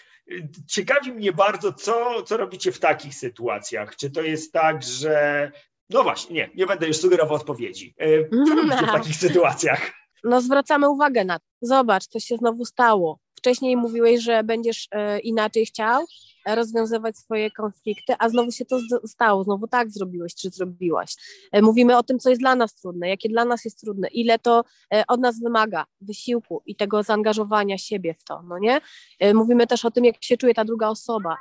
Ciekawi 0.67 1.13
mnie 1.13 1.33
bardzo, 1.33 1.73
co, 1.73 2.23
co 2.23 2.37
robicie 2.37 2.73
w 2.73 2.79
takich 2.79 3.15
sytuacjach. 3.15 3.97
Czy 3.97 4.11
to 4.11 4.23
jest 4.23 4.53
tak, 4.53 4.83
że. 4.83 5.51
No 5.93 6.03
właśnie, 6.03 6.35
nie, 6.35 6.51
nie 6.55 6.67
będę 6.67 6.87
już 6.87 6.97
sugerował 6.97 7.37
odpowiedzi. 7.37 7.95
E, 7.99 8.29
co 8.47 8.55
robicie 8.63 8.87
w 8.87 8.93
takich 8.93 9.17
sytuacjach? 9.17 9.93
No, 10.25 10.41
zwracamy 10.41 10.89
uwagę 10.89 11.25
na 11.25 11.39
to. 11.39 11.45
Zobacz, 11.63 12.07
co 12.07 12.21
się 12.21 12.37
znowu 12.37 12.65
stało. 12.65 13.19
Wcześniej 13.35 13.77
mówiłeś, 13.77 14.23
że 14.23 14.45
będziesz 14.45 14.89
e, 14.91 15.19
inaczej 15.19 15.67
chciał, 15.67 16.05
rozwiązywać 16.47 17.19
swoje 17.19 17.51
konflikty, 17.51 18.15
a 18.19 18.29
znowu 18.29 18.51
się 18.51 18.65
to 18.65 18.79
stało, 19.07 19.45
znowu 19.45 19.69
tak 19.69 19.91
zrobiłeś, 19.91 20.35
czy 20.35 20.51
zrobiłaś. 20.51 21.15
E, 21.53 21.63
mówimy 21.63 21.97
o 21.97 22.03
tym, 22.03 22.19
co 22.19 22.31
jest 22.31 22.43
dla 22.43 22.57
nas 22.57 22.75
trudne, 22.75 23.09
jakie 23.09 23.29
dla 23.29 23.45
nas 23.45 23.65
jest 23.65 23.81
trudne, 23.81 24.09
ile 24.09 24.39
to 24.39 24.65
e, 24.95 25.05
od 25.09 25.21
nas 25.21 25.41
wymaga 25.41 25.85
wysiłku 26.01 26.63
i 26.67 26.77
tego 26.77 27.03
zaangażowania 27.03 27.79
siebie 27.79 28.15
w 28.15 28.25
to, 28.25 28.43
no 28.43 28.59
nie? 28.59 28.81
E, 29.19 29.35
mówimy 29.35 29.67
też 29.67 29.85
o 29.85 29.91
tym, 29.91 30.05
jak 30.05 30.25
się 30.25 30.37
czuje 30.37 30.55
ta 30.55 30.65
druga 30.65 30.89
osoba. 30.89 31.37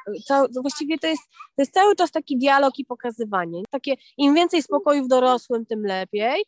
właściwie 0.62 1.00
to 1.00 1.08
jest, 1.08 1.24
to 1.56 1.62
jest 1.62 1.74
cały 1.74 1.96
czas 1.96 2.12
taki 2.12 2.38
dialog 2.38 2.80
i 2.80 2.86
pokazywanie. 2.86 3.62
Takie 3.70 3.96
im 4.18 4.36
więcej 4.36 4.64
spokoju 4.64 5.06
w 5.06 5.08
dorosłym, 5.08 5.66
tym 5.66 5.86
lepiej, 5.86 6.44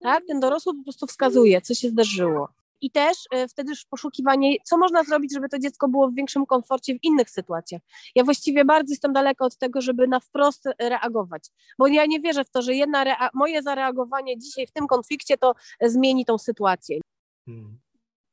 tak? 0.00 0.24
Ten 0.28 0.40
dorosły 0.40 0.74
po 0.74 0.82
prostu 0.82 1.06
wskazuje, 1.06 1.60
co 1.60 1.74
się 1.74 1.88
zdarzyło 1.88 2.48
i 2.80 2.90
też 2.90 3.16
e, 3.30 3.48
wtedy 3.48 3.70
już 3.70 3.84
poszukiwanie, 3.84 4.56
co 4.64 4.78
można 4.78 5.04
zrobić, 5.04 5.32
żeby 5.34 5.48
to 5.48 5.58
dziecko 5.58 5.88
było 5.88 6.08
w 6.08 6.14
większym 6.14 6.46
komforcie 6.46 6.94
w 6.94 6.98
innych 7.02 7.30
sytuacjach. 7.30 7.82
Ja 8.14 8.24
właściwie 8.24 8.64
bardzo 8.64 8.92
jestem 8.92 9.12
daleka 9.12 9.44
od 9.44 9.58
tego, 9.58 9.80
żeby 9.80 10.08
na 10.08 10.20
wprost 10.20 10.64
reagować, 10.78 11.48
bo 11.78 11.86
ja 11.86 12.06
nie 12.06 12.20
wierzę 12.20 12.44
w 12.44 12.50
to, 12.50 12.62
że 12.62 12.74
jedna 12.74 13.04
rea- 13.04 13.30
moje 13.34 13.62
zareagowanie 13.62 14.38
dzisiaj 14.38 14.66
w 14.66 14.72
tym 14.72 14.86
konflikcie 14.86 15.38
to 15.38 15.54
zmieni 15.82 16.24
tą 16.24 16.38
sytuację. 16.38 17.00
Hmm. 17.46 17.78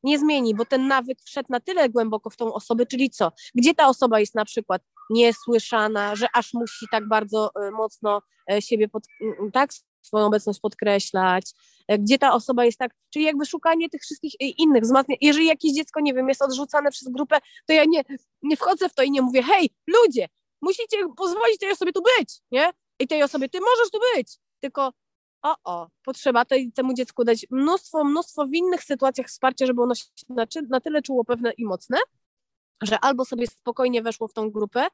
Nie 0.03 0.19
zmieni, 0.19 0.55
bo 0.55 0.65
ten 0.65 0.87
nawyk 0.87 1.21
wszedł 1.21 1.47
na 1.49 1.59
tyle 1.59 1.89
głęboko 1.89 2.29
w 2.29 2.37
tą 2.37 2.53
osobę, 2.53 2.85
czyli 2.85 3.09
co? 3.09 3.31
Gdzie 3.55 3.73
ta 3.73 3.87
osoba 3.87 4.19
jest 4.19 4.35
na 4.35 4.45
przykład 4.45 4.81
niesłyszana, 5.09 6.15
że 6.15 6.27
aż 6.33 6.53
musi 6.53 6.85
tak 6.91 7.07
bardzo 7.07 7.51
e, 7.55 7.71
mocno 7.71 8.21
e, 8.51 8.61
siebie 8.61 8.87
pod, 8.87 9.03
tak, 9.53 9.69
swoją 10.03 10.25
obecność 10.25 10.59
podkreślać, 10.59 11.51
e, 11.87 11.99
gdzie 11.99 12.17
ta 12.17 12.33
osoba 12.33 12.65
jest 12.65 12.79
tak, 12.79 12.91
czyli 13.09 13.25
jakby 13.25 13.45
szukanie 13.45 13.89
tych 13.89 14.01
wszystkich 14.01 14.33
e, 14.33 14.45
innych 14.45 14.83
wzmacniań. 14.83 15.17
Jeżeli 15.21 15.45
jakieś 15.45 15.73
dziecko, 15.73 16.01
nie 16.01 16.13
wiem, 16.13 16.29
jest 16.29 16.41
odrzucane 16.41 16.91
przez 16.91 17.09
grupę, 17.09 17.39
to 17.67 17.73
ja 17.73 17.83
nie, 17.85 18.03
nie 18.41 18.57
wchodzę 18.57 18.89
w 18.89 18.93
to 18.93 19.03
i 19.03 19.11
nie 19.11 19.21
mówię, 19.21 19.43
hej, 19.43 19.69
ludzie, 19.87 20.27
musicie 20.61 20.97
pozwolić 21.17 21.57
tej 21.59 21.71
osobie 21.71 21.91
tu 21.91 22.01
być, 22.01 22.41
nie? 22.51 22.71
I 22.99 23.07
tej 23.07 23.23
osobie, 23.23 23.49
ty 23.49 23.59
możesz 23.59 23.91
tu 23.91 23.99
być, 24.15 24.37
tylko 24.59 24.91
o, 25.43 25.55
o, 25.63 25.87
potrzeba 26.03 26.45
tej, 26.45 26.71
temu 26.71 26.93
dziecku 26.93 27.23
dać 27.23 27.45
mnóstwo, 27.51 28.03
mnóstwo 28.03 28.47
w 28.47 28.53
innych 28.53 28.83
sytuacjach 28.83 29.27
wsparcia, 29.27 29.65
żeby 29.65 29.81
ono 29.81 29.95
się 29.95 30.05
na, 30.29 30.45
na 30.69 30.79
tyle 30.79 31.01
czuło 31.01 31.25
pewne 31.25 31.51
i 31.51 31.65
mocne, 31.65 31.97
że 32.81 32.99
albo 32.99 33.25
sobie 33.25 33.47
spokojnie 33.47 34.01
weszło 34.01 34.27
w 34.27 34.33
tą 34.33 34.51
grupę, 34.51 34.87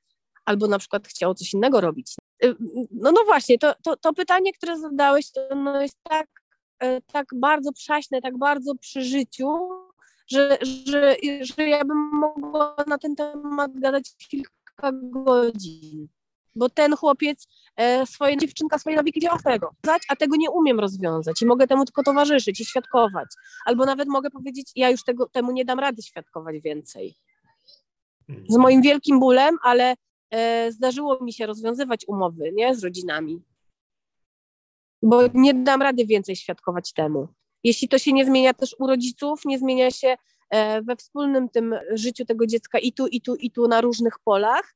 albo 0.45 0.67
na 0.67 0.79
przykład 0.79 1.07
chciało 1.07 1.35
coś 1.35 1.53
innego 1.53 1.81
robić. 1.81 2.15
Y, 2.43 2.55
no, 2.91 3.11
no 3.11 3.25
właśnie, 3.25 3.57
to, 3.57 3.73
to, 3.83 3.97
to 3.97 4.13
pytanie, 4.13 4.53
które 4.53 4.79
zadałeś, 4.79 5.31
to 5.31 5.55
no 5.55 5.81
jest 5.81 5.97
tak, 6.03 6.27
e, 6.79 7.01
tak 7.01 7.25
bardzo 7.35 7.73
przaśne, 7.73 8.21
tak 8.21 8.37
bardzo 8.37 8.75
przy 8.75 9.03
życiu, 9.03 9.69
że, 10.27 10.57
że, 10.61 11.15
że 11.41 11.67
ja 11.67 11.85
bym 11.85 12.09
mogła 12.13 12.75
na 12.87 12.97
ten 12.97 13.15
temat 13.15 13.79
gadać 13.79 14.15
kilka 14.29 14.91
godzin. 14.93 16.07
Bo 16.55 16.69
ten 16.69 16.95
chłopiec 16.95 17.47
e, 17.75 18.05
swoje 18.05 18.37
dziewczynka, 18.37 18.79
swoje 18.79 18.95
nawyki 18.95 19.19
działa 19.19 19.39
z 19.39 19.43
tego, 19.43 19.71
a 20.09 20.15
tego 20.15 20.35
nie 20.35 20.51
umiem 20.51 20.79
rozwiązać 20.79 21.41
i 21.41 21.45
mogę 21.45 21.67
temu 21.67 21.85
tylko 21.85 22.03
towarzyszyć 22.03 22.61
i 22.61 22.65
świadkować. 22.65 23.27
Albo 23.65 23.85
nawet 23.85 24.07
mogę 24.07 24.29
powiedzieć, 24.29 24.71
ja 24.75 24.89
już 24.89 25.03
tego, 25.03 25.29
temu 25.29 25.51
nie 25.51 25.65
dam 25.65 25.79
rady 25.79 26.01
świadkować 26.01 26.59
więcej. 26.59 27.15
Z 28.49 28.57
moim 28.57 28.81
wielkim 28.81 29.19
bólem, 29.19 29.57
ale 29.63 29.95
zdarzyło 30.69 31.23
mi 31.23 31.33
się 31.33 31.45
rozwiązywać 31.45 32.05
umowy 32.07 32.51
nie, 32.53 32.75
z 32.75 32.83
rodzinami, 32.83 33.41
bo 35.01 35.21
nie 35.33 35.53
dam 35.53 35.81
rady 35.81 36.05
więcej 36.05 36.35
świadkować 36.35 36.93
temu. 36.93 37.27
Jeśli 37.63 37.87
to 37.87 37.97
się 37.97 38.13
nie 38.13 38.25
zmienia 38.25 38.53
też 38.53 38.75
u 38.79 38.87
rodziców, 38.87 39.45
nie 39.45 39.59
zmienia 39.59 39.91
się 39.91 40.17
e, 40.49 40.81
we 40.81 40.95
wspólnym 40.95 41.49
tym 41.49 41.75
życiu 41.91 42.25
tego 42.25 42.47
dziecka 42.47 42.79
i 42.79 42.93
tu, 42.93 43.07
i 43.07 43.21
tu, 43.21 43.35
i 43.35 43.51
tu 43.51 43.67
na 43.67 43.81
różnych 43.81 44.19
polach, 44.19 44.75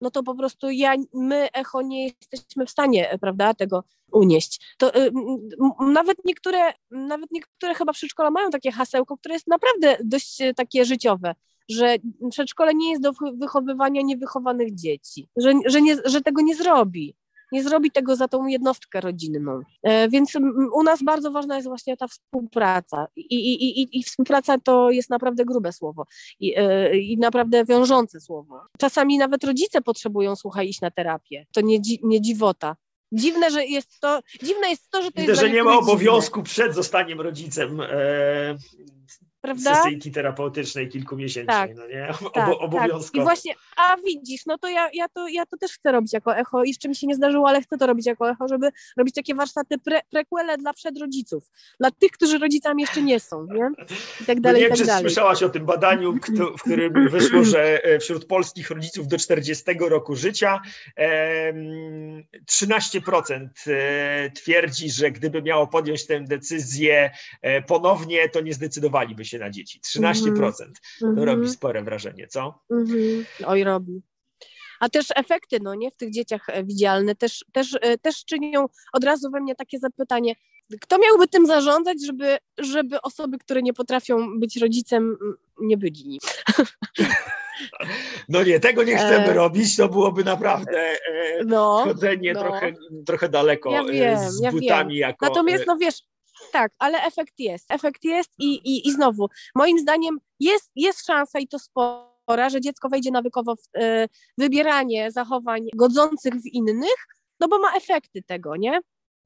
no 0.00 0.10
to 0.10 0.22
po 0.22 0.34
prostu 0.34 0.70
ja, 0.70 0.94
my, 1.14 1.48
echo, 1.52 1.82
nie 1.82 2.04
jesteśmy 2.04 2.66
w 2.66 2.70
stanie, 2.70 3.10
e, 3.10 3.18
prawda, 3.18 3.54
tego 3.54 3.84
unieść. 4.12 4.74
To 4.78 4.96
y, 4.96 5.10
nawet 5.80 6.24
niektóre, 6.24 6.72
nawet 6.90 7.30
niektóre 7.30 7.74
chyba 7.74 7.92
przedszkola 7.92 8.30
mają 8.30 8.50
takie 8.50 8.72
hasełko, 8.72 9.16
które 9.16 9.34
jest 9.34 9.46
naprawdę 9.46 9.96
dość 10.04 10.38
takie 10.56 10.84
życiowe 10.84 11.34
że 11.68 11.96
przedszkole 12.30 12.74
nie 12.74 12.90
jest 12.90 13.02
do 13.02 13.12
wychowywania 13.34 14.02
niewychowanych 14.02 14.74
dzieci, 14.74 15.28
że, 15.36 15.52
że, 15.66 15.82
nie, 15.82 15.96
że 16.04 16.20
tego 16.20 16.42
nie 16.42 16.56
zrobi. 16.56 17.16
Nie 17.52 17.62
zrobi 17.62 17.90
tego 17.90 18.16
za 18.16 18.28
tą 18.28 18.46
jednostkę 18.46 19.00
rodzinną. 19.00 19.60
E, 19.82 20.08
więc 20.08 20.32
u 20.72 20.82
nas 20.82 21.02
bardzo 21.02 21.30
ważna 21.30 21.56
jest 21.56 21.68
właśnie 21.68 21.96
ta 21.96 22.08
współpraca. 22.08 23.06
I, 23.16 23.34
i, 23.34 23.80
i, 23.82 23.98
i 23.98 24.02
współpraca 24.02 24.58
to 24.58 24.90
jest 24.90 25.10
naprawdę 25.10 25.44
grube 25.44 25.72
słowo 25.72 26.04
I, 26.40 26.54
e, 26.56 26.96
i 26.98 27.18
naprawdę 27.18 27.64
wiążące 27.64 28.20
słowo. 28.20 28.60
Czasami 28.78 29.18
nawet 29.18 29.44
rodzice 29.44 29.80
potrzebują, 29.80 30.36
słuchaj, 30.36 30.68
iść 30.68 30.80
na 30.80 30.90
terapię. 30.90 31.46
To 31.52 31.60
nie, 31.60 31.78
nie 32.02 32.20
dziwota. 32.20 32.76
Dziwne, 33.12 33.50
że 33.50 33.64
jest 33.64 34.00
to, 34.00 34.20
dziwne 34.42 34.68
jest 34.68 34.90
to, 34.90 35.02
że 35.02 35.10
to 35.10 35.20
Widzę, 35.20 35.32
jest 35.32 35.42
że 35.42 35.50
nie 35.50 35.62
ma 35.64 35.78
obowiązku 35.78 36.40
dziwne. 36.40 36.50
przed 36.50 36.74
zostaniem 36.74 37.20
rodzicem. 37.20 37.80
E, 37.80 38.56
prawda? 39.46 39.74
sesyjki 39.74 40.10
terapeutycznej 40.10 40.88
kilkumiesięcznej, 40.88 41.68
tak, 41.68 41.76
no 41.76 41.86
nie? 41.86 42.08
Tak, 42.34 42.48
obowiązkowo. 42.58 43.00
Tak. 43.00 43.14
I 43.14 43.20
właśnie, 43.20 43.54
a 43.76 43.96
widzisz, 43.96 44.46
no 44.46 44.58
to 44.58 44.68
ja, 44.68 44.88
ja 44.92 45.08
to 45.08 45.28
ja 45.28 45.46
to 45.46 45.56
też 45.56 45.72
chcę 45.72 45.92
robić 45.92 46.12
jako 46.12 46.36
echo. 46.36 46.64
Jeszcze 46.64 46.88
mi 46.88 46.96
się 46.96 47.06
nie 47.06 47.14
zdarzyło, 47.14 47.48
ale 47.48 47.62
chcę 47.62 47.78
to 47.78 47.86
robić 47.86 48.06
jako 48.06 48.30
echo, 48.30 48.48
żeby 48.48 48.70
robić 48.96 49.14
takie 49.14 49.34
warsztaty 49.34 49.78
pre, 49.78 50.00
prequele 50.10 50.58
dla 50.58 50.72
przedrodziców, 50.72 51.50
dla 51.80 51.90
tych, 51.90 52.10
którzy 52.10 52.38
rodzicami 52.38 52.82
jeszcze 52.82 53.02
nie 53.02 53.20
są, 53.20 53.46
nie? 53.54 53.70
I 54.20 54.24
tak 54.24 54.40
dalej, 54.40 54.62
no 54.62 54.68
nie 54.68 54.74
i 54.74 54.78
tak 54.78 54.86
dalej. 54.86 55.02
słyszałaś 55.02 55.42
o 55.42 55.48
tym 55.48 55.66
badaniu, 55.66 56.18
w 56.58 56.62
którym 56.62 57.08
wyszło, 57.08 57.44
że 57.44 57.84
e, 57.84 57.98
wśród 57.98 58.24
polskich 58.24 58.70
rodziców 58.70 59.08
do 59.08 59.18
40 59.18 59.64
roku 59.80 60.16
życia 60.16 60.60
13% 62.50 63.48
e, 63.66 64.30
twierdzi, 64.30 64.90
że 64.90 65.10
gdyby 65.10 65.42
miało 65.42 65.66
podjąć 65.66 66.06
tę 66.06 66.20
decyzję 66.20 67.10
e, 67.42 67.62
ponownie, 67.62 68.28
to 68.28 68.40
nie 68.40 68.54
zdecydowaliby 68.54 69.24
się 69.24 69.35
na 69.38 69.50
dzieci. 69.50 69.80
13%. 69.80 70.32
Mm 70.32 70.52
-hmm. 70.52 70.72
To 71.00 71.24
robi 71.24 71.40
mhm. 71.40 71.48
spore 71.48 71.82
wrażenie, 71.82 72.26
co? 72.26 72.60
Mm 72.70 72.86
-hmm. 72.86 73.24
Oj, 73.46 73.64
robi. 73.64 74.02
A 74.80 74.88
też 74.88 75.06
efekty, 75.14 75.58
no 75.62 75.74
nie, 75.74 75.90
w 75.90 75.96
tych 75.96 76.12
dzieciach 76.12 76.48
e, 76.48 76.64
widzialne 76.64 77.14
też, 77.14 77.44
też, 77.52 77.78
też 78.02 78.24
czynią 78.24 78.66
od 78.92 79.04
razu 79.04 79.30
we 79.30 79.40
mnie 79.40 79.54
takie 79.54 79.78
zapytanie, 79.78 80.34
kto 80.80 80.98
miałby 80.98 81.28
tym 81.28 81.46
zarządzać, 81.46 82.06
żeby, 82.06 82.36
żeby 82.58 83.00
osoby, 83.00 83.38
które 83.38 83.62
nie 83.62 83.72
potrafią 83.72 84.38
być 84.40 84.56
rodzicem, 84.56 85.16
nie 85.60 85.76
byli 85.76 86.04
nim? 86.06 86.18
No 88.28 88.42
nie, 88.42 88.60
tego 88.60 88.84
nie 88.84 88.96
chcemy 88.96 89.26
e... 89.26 89.34
robić, 89.34 89.76
to 89.76 89.88
byłoby 89.88 90.24
naprawdę 90.24 90.80
e, 90.80 91.44
no, 91.46 91.82
chodzenie 91.84 92.32
no. 92.32 92.40
Trochę, 92.40 92.72
trochę 93.06 93.28
daleko 93.28 93.70
ja 93.70 93.82
e, 93.82 93.92
wiem, 93.92 94.30
z 94.30 94.40
ja 94.40 94.52
butami 94.52 94.94
wiem. 94.94 95.00
jako... 95.00 95.26
Natomiast 95.26 95.62
e, 95.62 95.66
no 95.66 95.76
wiesz, 95.76 96.02
tak, 96.52 96.72
ale 96.78 97.02
efekt 97.02 97.34
jest, 97.38 97.70
efekt 97.70 98.04
jest 98.04 98.30
i, 98.38 98.54
i, 98.54 98.88
i 98.88 98.92
znowu, 98.92 99.28
moim 99.54 99.78
zdaniem 99.78 100.18
jest, 100.40 100.70
jest 100.76 101.06
szansa 101.06 101.38
i 101.38 101.48
to 101.48 101.58
spora, 101.58 102.50
że 102.50 102.60
dziecko 102.60 102.88
wejdzie 102.88 103.10
nawykowo 103.10 103.56
w 103.56 103.78
y, 103.80 104.08
wybieranie 104.38 105.10
zachowań 105.10 105.68
godzących 105.74 106.34
w 106.34 106.46
innych, 106.46 107.06
no 107.40 107.48
bo 107.48 107.58
ma 107.58 107.72
efekty 107.72 108.22
tego, 108.22 108.56
nie? 108.56 108.80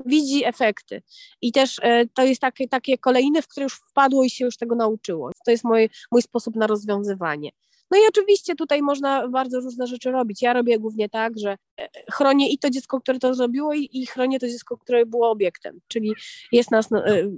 widzi 0.07 0.45
efekty. 0.45 1.03
I 1.41 1.53
też 1.53 1.81
e, 1.83 2.07
to 2.07 2.25
jest 2.25 2.41
takie, 2.41 2.69
takie 2.69 2.99
kolejne, 2.99 3.43
w 3.43 3.49
które 3.49 3.65
już 3.65 3.75
wpadło 3.75 4.25
i 4.25 4.31
się 4.31 4.45
już 4.45 4.57
tego 4.57 4.75
nauczyło. 4.75 5.31
To 5.45 5.51
jest 5.51 5.65
mój, 5.65 5.91
mój 6.13 6.23
sposób 6.23 6.57
na 6.57 6.67
rozwiązywanie. 6.67 7.51
No 7.91 7.99
i 7.99 8.01
oczywiście 8.09 8.55
tutaj 8.55 8.83
można 8.83 9.29
bardzo 9.29 9.61
różne 9.61 9.87
rzeczy 9.87 10.11
robić. 10.11 10.43
Ja 10.43 10.53
robię 10.53 10.79
głównie 10.79 11.09
tak, 11.09 11.33
że 11.39 11.57
e, 11.81 11.89
chronię 12.13 12.53
i 12.53 12.59
to 12.59 12.71
dziecko, 12.71 13.01
które 13.01 13.19
to 13.19 13.35
zrobiło, 13.35 13.75
i, 13.75 13.89
i 13.93 14.07
chronię 14.07 14.41
to 14.41 14.49
dziecko, 14.49 14.77
które 14.79 15.07
było 15.07 15.31
obiektem. 15.31 15.81
Czyli 15.89 16.13
jest 16.53 16.71
nas 16.71 16.91
no, 16.91 17.07
e, 17.07 17.31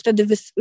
wtedy. 0.00 0.26
Wys... 0.26 0.52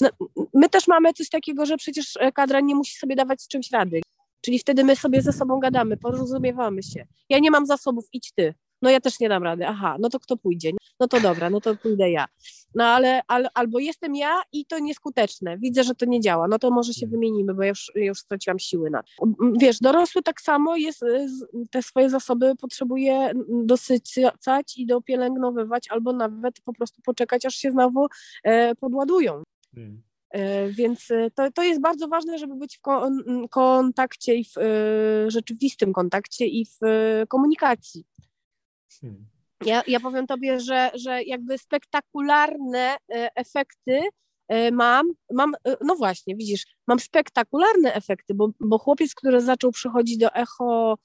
No, 0.00 0.08
my 0.54 0.68
też 0.68 0.88
mamy 0.88 1.12
coś 1.12 1.28
takiego, 1.28 1.66
że 1.66 1.76
przecież 1.76 2.18
kadra 2.34 2.60
nie 2.60 2.74
musi 2.74 2.98
sobie 2.98 3.16
dawać 3.16 3.42
z 3.42 3.48
czymś 3.48 3.70
rady. 3.70 4.00
Czyli 4.40 4.58
wtedy 4.58 4.84
my 4.84 4.96
sobie 4.96 5.22
ze 5.22 5.32
sobą 5.32 5.60
gadamy, 5.60 5.96
porozumiewamy 5.96 6.82
się. 6.82 7.06
Ja 7.28 7.38
nie 7.38 7.50
mam 7.50 7.66
zasobów, 7.66 8.04
idź 8.12 8.32
ty 8.34 8.54
no 8.84 8.90
ja 8.90 9.00
też 9.00 9.20
nie 9.20 9.28
dam 9.28 9.42
rady, 9.42 9.66
aha, 9.66 9.96
no 10.00 10.08
to 10.08 10.20
kto 10.20 10.36
pójdzie? 10.36 10.70
No 11.00 11.08
to 11.08 11.20
dobra, 11.20 11.50
no 11.50 11.60
to 11.60 11.76
pójdę 11.76 12.10
ja. 12.10 12.26
No 12.74 12.84
ale, 12.84 13.22
ale 13.28 13.48
albo 13.54 13.78
jestem 13.78 14.16
ja 14.16 14.42
i 14.52 14.66
to 14.66 14.78
nieskuteczne, 14.78 15.58
widzę, 15.58 15.84
że 15.84 15.94
to 15.94 16.06
nie 16.06 16.20
działa, 16.20 16.48
no 16.48 16.58
to 16.58 16.70
może 16.70 16.92
się 16.92 17.06
hmm. 17.06 17.10
wymienimy, 17.10 17.54
bo 17.54 17.62
ja 17.62 17.68
już, 17.68 17.92
ja 17.94 18.04
już 18.04 18.18
straciłam 18.18 18.58
siły 18.58 18.90
na 18.90 19.02
to. 19.02 19.08
Wiesz, 19.60 19.78
dorosły 19.80 20.22
tak 20.22 20.40
samo 20.40 20.76
jest, 20.76 21.02
y, 21.02 21.26
te 21.70 21.82
swoje 21.82 22.10
zasoby 22.10 22.56
potrzebuje 22.56 23.32
dosycać 23.48 24.76
i 24.76 24.86
dopielęgnowywać, 24.86 25.90
albo 25.90 26.12
nawet 26.12 26.60
po 26.60 26.72
prostu 26.72 27.02
poczekać, 27.02 27.46
aż 27.46 27.54
się 27.54 27.70
znowu 27.70 28.06
e, 28.44 28.74
podładują. 28.74 29.42
Hmm. 29.74 30.02
Więc 30.70 31.10
e, 31.10 31.30
to, 31.30 31.52
to 31.52 31.62
jest 31.62 31.80
bardzo 31.80 32.08
ważne, 32.08 32.38
żeby 32.38 32.54
być 32.54 32.78
w 32.78 32.80
kontakcie 33.50 34.34
i 34.34 34.44
w 34.44 34.58
e, 34.58 35.30
rzeczywistym 35.30 35.92
kontakcie 35.92 36.46
i 36.46 36.66
w 36.66 36.78
komunikacji. 37.28 38.04
Hmm. 39.04 39.26
Ja, 39.64 39.82
ja 39.86 40.00
powiem 40.00 40.26
tobie, 40.26 40.60
że, 40.60 40.90
że 40.94 41.22
jakby 41.22 41.58
spektakularne 41.58 42.96
e, 43.14 43.30
efekty 43.34 44.00
e, 44.48 44.70
mam, 44.70 45.06
mam, 45.32 45.54
e, 45.54 45.76
no 45.80 45.96
właśnie, 45.96 46.36
widzisz, 46.36 46.66
mam 46.86 46.98
spektakularne 46.98 47.94
efekty, 47.94 48.34
bo, 48.34 48.48
bo 48.60 48.78
chłopiec, 48.78 49.14
który 49.14 49.40
zaczął 49.40 49.72
przychodzić 49.72 50.18
do 50.18 50.32
echo 50.32 50.98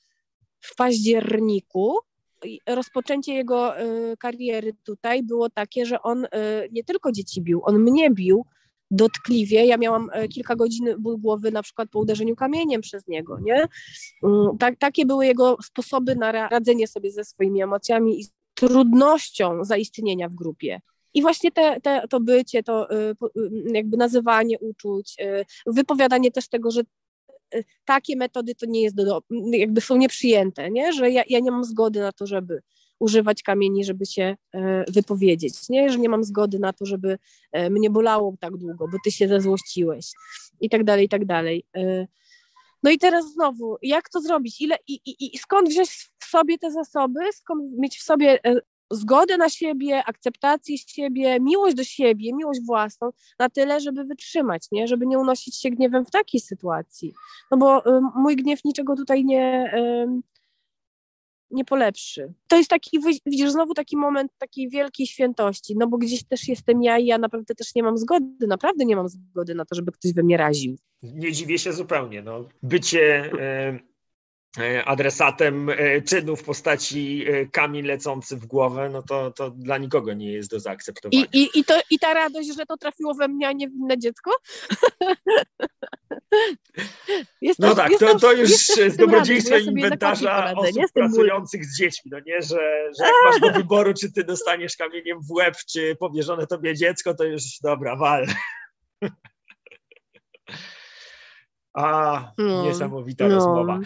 w 0.60 0.76
październiku, 0.76 1.98
rozpoczęcie 2.66 3.34
jego 3.34 3.74
kariery 4.20 4.74
tutaj 4.84 5.24
było 5.24 5.50
takie, 5.50 5.86
że 5.86 6.02
on 6.02 6.28
nie 6.72 6.84
tylko 6.84 7.12
dzieci 7.12 7.42
bił, 7.42 7.62
on 7.64 7.80
mnie 7.80 8.10
bił, 8.10 8.46
dotkliwie. 8.92 9.66
Ja 9.66 9.78
miałam 9.78 10.10
e, 10.14 10.28
kilka 10.28 10.56
godzin 10.56 10.96
ból 11.00 11.18
głowy 11.18 11.52
na 11.52 11.64
przykład 11.64 11.90
po 11.90 12.00
uderzeniu 12.00 12.36
kamieniem 12.36 12.82
przez 12.82 13.08
niego, 13.08 13.40
nie? 13.40 13.66
Tak, 14.60 14.78
takie 14.78 15.06
były 15.06 15.26
jego 15.26 15.58
sposoby 15.64 16.16
na 16.16 16.32
radzenie 16.32 16.88
sobie 16.88 17.12
ze 17.12 17.24
swoimi 17.24 17.62
emocjami 17.62 18.22
i 18.22 18.26
trudnością 18.54 19.64
zaistnienia 19.64 20.30
w 20.30 20.36
grupie. 20.36 20.82
I 21.14 21.22
właśnie 21.22 21.52
te, 21.52 21.82
te, 21.82 22.08
to 22.10 22.20
bycie, 22.20 22.64
to 22.64 22.92
y, 22.92 23.16
y, 23.38 23.52
jakby 23.74 23.98
nazywanie 23.98 24.60
uczuć, 24.60 25.16
y, 25.22 25.46
wypowiadanie 25.68 26.32
też 26.32 26.50
tego, 26.50 26.72
że 26.72 26.82
takie 27.86 28.16
metody 28.16 28.56
to 28.56 28.66
nie 28.66 28.82
jest 28.82 28.96
do, 28.96 29.22
jakby 29.52 29.82
są 29.82 29.98
nieprzyjęte, 29.98 30.72
nie? 30.72 30.94
że 30.94 31.12
ja, 31.12 31.24
ja 31.30 31.40
nie 31.40 31.52
mam 31.52 31.64
zgody 31.64 32.00
na 32.00 32.12
to, 32.12 32.28
żeby 32.28 32.62
używać 33.00 33.44
kamieni, 33.44 33.86
żeby 33.86 34.06
się 34.06 34.36
e, 34.54 34.86
wypowiedzieć, 34.92 35.70
nie? 35.70 35.90
że 35.90 36.00
nie 36.00 36.10
mam 36.10 36.24
zgody 36.24 36.60
na 36.60 36.74
to, 36.74 36.86
żeby 36.86 37.18
e, 37.52 37.70
mnie 37.70 37.90
bolało 37.90 38.36
tak 38.40 38.58
długo, 38.58 38.88
bo 38.88 38.98
ty 39.04 39.12
się 39.12 39.28
zezłościłeś 39.28 40.12
i 40.62 40.70
tak 40.70 40.84
dalej, 40.84 41.06
i 41.06 41.10
tak 41.10 41.26
dalej. 41.26 41.64
E, 41.78 42.08
no 42.84 42.92
i 42.92 42.98
teraz 42.98 43.34
znowu, 43.34 43.78
jak 43.82 44.10
to 44.10 44.22
zrobić? 44.22 44.62
Ile, 44.62 44.78
i, 44.88 44.94
i, 44.94 45.36
i 45.36 45.38
skąd 45.38 45.70
wziąć 45.70 45.90
w 46.20 46.26
sobie 46.26 46.58
te 46.58 46.72
zasoby, 46.72 47.20
skąd 47.34 47.78
mieć 47.78 47.98
w 47.98 48.04
sobie 48.04 48.40
zgodę 48.92 49.38
na 49.38 49.50
siebie, 49.50 50.04
akceptację 50.06 50.78
siebie, 50.78 51.40
miłość 51.40 51.76
do 51.76 51.84
siebie, 51.84 52.34
miłość 52.34 52.60
własną, 52.66 53.10
na 53.40 53.50
tyle, 53.50 53.80
żeby 53.80 54.04
wytrzymać, 54.04 54.68
nie? 54.72 54.88
żeby 54.88 55.06
nie 55.06 55.20
unosić 55.20 55.62
się 55.62 55.70
gniewem 55.70 56.06
w 56.06 56.12
takiej 56.12 56.42
sytuacji. 56.42 57.14
No 57.52 57.58
bo 57.58 57.98
y, 57.98 58.02
mój 58.16 58.36
gniew 58.36 58.64
niczego 58.64 58.96
tutaj 58.96 59.26
nie, 59.26 59.74
y, 59.74 60.22
nie 61.52 61.66
polepszy. 61.66 62.34
To 62.48 62.58
jest 62.58 62.70
taki, 62.70 63.00
widzisz, 63.26 63.52
znowu 63.52 63.74
taki 63.74 63.98
moment 63.98 64.32
takiej 64.38 64.70
wielkiej 64.70 65.08
świętości, 65.08 65.76
no 65.78 65.88
bo 65.88 65.98
gdzieś 65.98 66.24
też 66.24 66.48
jestem 66.48 66.84
ja 66.84 66.98
i 66.98 67.06
ja 67.06 67.18
naprawdę 67.18 67.56
też 67.56 67.76
nie 67.76 67.84
mam 67.84 67.98
zgody, 67.98 68.48
naprawdę 68.48 68.86
nie 68.86 68.96
mam 68.96 69.10
zgody 69.10 69.56
na 69.56 69.66
to, 69.66 69.76
żeby 69.76 69.92
ktoś 69.92 70.14
we 70.14 70.24
mnie 70.24 70.38
raził. 70.38 70.76
Nie 71.04 71.32
dziwię 71.32 71.58
się 71.58 71.74
zupełnie, 71.74 72.22
no. 72.22 72.46
Bycie 72.64 73.32
adresatem 74.86 75.70
e, 75.70 76.02
czynu 76.02 76.36
w 76.36 76.44
postaci 76.44 77.26
e, 77.28 77.46
kamień 77.46 77.86
lecący 77.86 78.38
w 78.38 78.46
głowę, 78.46 78.90
no 78.90 79.02
to, 79.02 79.32
to 79.32 79.50
dla 79.50 79.78
nikogo 79.78 80.14
nie 80.14 80.32
jest 80.32 80.50
do 80.52 80.60
zaakceptowania. 80.60 81.26
I, 81.34 81.40
i, 81.40 81.60
i, 81.60 81.64
to, 81.64 81.80
I 81.90 82.00
ta 82.00 82.14
radość, 82.14 82.56
że 82.56 82.66
to 82.66 82.78
trafiło 82.78 83.14
we 83.14 83.28
mnie, 83.28 83.48
a 83.48 83.52
nie 83.52 83.70
w 83.70 83.74
inne 83.74 83.98
dziecko? 83.98 84.32
Jestem, 87.42 87.70
no 87.70 87.76
tak, 87.76 87.92
jestem, 87.92 88.10
to, 88.10 88.20
to 88.20 88.34
już 88.34 88.52
z 88.68 88.98
dobrodziejstwem 88.98 89.66
ja 89.66 89.72
inwentarza 89.72 90.54
osób 90.56 90.92
pracujących 90.94 91.66
z 91.66 91.78
dziećmi, 91.78 92.12
no 92.12 92.20
nie, 92.26 92.42
że, 92.42 92.92
że 93.00 93.04
jak 93.04 93.14
masz 93.26 93.40
do 93.40 93.52
wyboru, 93.60 93.94
czy 93.94 94.12
ty 94.12 94.24
dostaniesz 94.24 94.78
kamieniem 94.78 95.20
w 95.22 95.32
łeb, 95.32 95.56
czy 95.72 95.96
powierzone 96.00 96.48
tobie 96.48 96.76
dziecko, 96.76 97.14
to 97.14 97.24
już 97.24 97.44
dobra, 97.64 97.96
wal. 97.96 98.28
A, 101.80 102.32
no, 102.38 102.64
niesamowita 102.64 103.28
no. 103.28 103.36
rozmowa. 103.36 103.80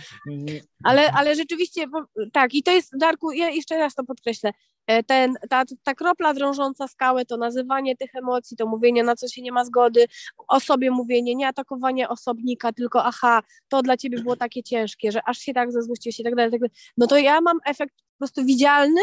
Ale, 0.83 1.11
ale 1.11 1.35
rzeczywiście, 1.35 1.85
tak, 2.33 2.53
i 2.53 2.63
to 2.63 2.71
jest, 2.71 2.97
Darku, 2.97 3.31
ja 3.31 3.49
jeszcze 3.49 3.77
raz 3.77 3.95
to 3.95 4.03
podkreślę, 4.03 4.51
e, 4.87 5.03
ten, 5.03 5.33
ta, 5.49 5.63
ta 5.83 5.93
kropla 5.93 6.33
drążąca 6.33 6.87
skałę, 6.87 7.25
to 7.25 7.37
nazywanie 7.37 7.97
tych 7.97 8.15
emocji, 8.15 8.57
to 8.57 8.67
mówienie, 8.67 9.03
na 9.03 9.15
co 9.15 9.27
się 9.27 9.41
nie 9.41 9.51
ma 9.51 9.65
zgody, 9.65 10.05
o 10.47 10.59
sobie 10.59 10.91
mówienie, 10.91 11.35
nie 11.35 11.47
atakowanie 11.47 12.09
osobnika, 12.09 12.73
tylko 12.73 13.03
aha, 13.03 13.43
to 13.67 13.81
dla 13.81 13.97
ciebie 13.97 14.21
było 14.21 14.35
takie 14.35 14.63
ciężkie, 14.63 15.11
że 15.11 15.19
aż 15.25 15.37
się 15.37 15.53
tak 15.53 15.71
zezłościłeś 15.71 16.19
i 16.19 16.23
tak 16.23 16.35
dalej, 16.35 16.51
tak 16.51 16.59
dalej. 16.59 16.75
No 16.97 17.07
to 17.07 17.17
ja 17.17 17.41
mam 17.41 17.59
efekt 17.65 17.95
po 17.95 18.17
prostu 18.17 18.45
widzialny 18.45 19.01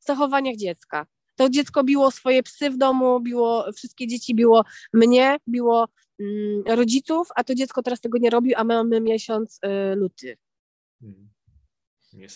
w 0.00 0.04
zachowaniach 0.06 0.56
dziecka. 0.56 1.06
To 1.36 1.48
dziecko 1.48 1.84
biło 1.84 2.10
swoje 2.10 2.42
psy 2.42 2.70
w 2.70 2.76
domu, 2.76 3.20
biło 3.20 3.72
wszystkie 3.76 4.06
dzieci, 4.06 4.34
biło 4.34 4.64
mnie, 4.92 5.36
biło 5.48 5.88
rodziców, 6.66 7.28
a 7.36 7.44
to 7.44 7.54
dziecko 7.54 7.82
teraz 7.82 8.00
tego 8.00 8.18
nie 8.18 8.30
robi, 8.30 8.54
a 8.54 8.64
my 8.64 8.74
mamy 8.74 9.00
miesiąc 9.00 9.60
y, 9.92 9.96
luty. 9.96 10.36
Hmm. 11.00 11.36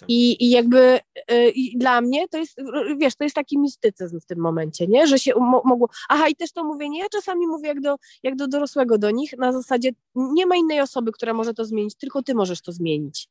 I, 0.09 0.45
I 0.45 0.51
jakby 0.51 1.01
y, 1.33 1.51
i 1.51 1.79
dla 1.79 2.01
mnie 2.01 2.29
to 2.29 2.39
jest, 2.39 2.59
wiesz, 2.99 3.17
to 3.17 3.25
jest 3.25 3.37
taki 3.37 3.59
mistycyzm 3.59 4.21
w 4.21 4.27
tym 4.27 4.39
momencie, 4.39 4.87
nie? 4.87 5.07
Że 5.07 5.19
się 5.19 5.35
mo 5.35 5.63
mogło. 5.65 5.89
Aha, 6.09 6.29
i 6.29 6.37
też 6.37 6.53
to 6.53 6.65
mówienie, 6.65 7.01
ja 7.01 7.09
czasami 7.09 7.47
mówię 7.47 7.69
jak 7.69 7.81
do, 7.81 7.97
jak 8.23 8.37
do 8.37 8.49
dorosłego 8.49 8.99
do 8.99 9.11
nich, 9.11 9.33
na 9.39 9.53
zasadzie 9.53 9.91
nie 10.15 10.47
ma 10.47 10.57
innej 10.57 10.81
osoby, 10.81 11.13
która 11.13 11.35
może 11.35 11.55
to 11.55 11.65
zmienić, 11.65 11.95
tylko 11.95 12.23
ty 12.23 12.35
możesz 12.35 12.63
to 12.63 12.73
zmienić. 12.73 13.29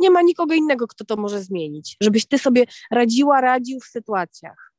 Nie 0.00 0.10
ma 0.10 0.22
nikogo 0.22 0.54
innego, 0.54 0.86
kto 0.86 1.04
to 1.04 1.16
może 1.16 1.42
zmienić, 1.42 1.96
żebyś 2.00 2.26
ty 2.26 2.38
sobie 2.38 2.64
radziła, 2.90 3.40
radził 3.40 3.80
w 3.80 3.84
sytuacjach. 3.84 4.71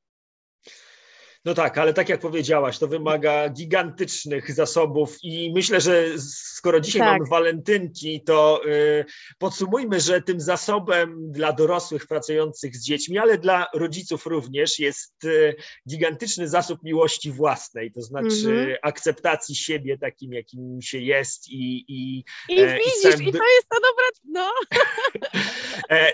No 1.45 1.53
tak, 1.53 1.77
ale 1.77 1.93
tak 1.93 2.09
jak 2.09 2.19
powiedziałaś, 2.19 2.77
to 2.79 2.87
wymaga 2.87 3.49
gigantycznych 3.49 4.53
zasobów 4.53 5.17
i 5.23 5.51
myślę, 5.53 5.81
że 5.81 6.03
skoro 6.19 6.79
dzisiaj 6.79 7.01
tak. 7.01 7.11
mamy 7.11 7.29
walentynki, 7.29 8.21
to 8.21 8.61
y, 8.65 9.05
podsumujmy, 9.37 9.99
że 9.99 10.21
tym 10.21 10.41
zasobem 10.41 11.31
dla 11.31 11.53
dorosłych 11.53 12.07
pracujących 12.07 12.75
z 12.75 12.85
dziećmi, 12.85 13.17
ale 13.17 13.37
dla 13.37 13.67
rodziców 13.73 14.25
również 14.25 14.79
jest 14.79 15.23
y, 15.25 15.55
gigantyczny 15.89 16.49
zasób 16.49 16.83
miłości 16.83 17.31
własnej, 17.31 17.91
to 17.91 18.01
znaczy 18.01 18.27
-hmm. 18.27 18.75
akceptacji 18.81 19.55
siebie 19.55 19.97
takim, 19.97 20.33
jakim 20.33 20.81
się 20.81 20.99
jest 20.99 21.49
i 21.49 21.85
i, 21.87 22.23
I 22.49 22.59
e, 22.59 22.77
widzisz, 22.77 23.19
i, 23.19 23.29
i 23.29 23.31
to 23.31 23.43
jest 23.55 23.69
to 23.69 23.77
dobra, 23.81 24.05
no. 24.23 24.51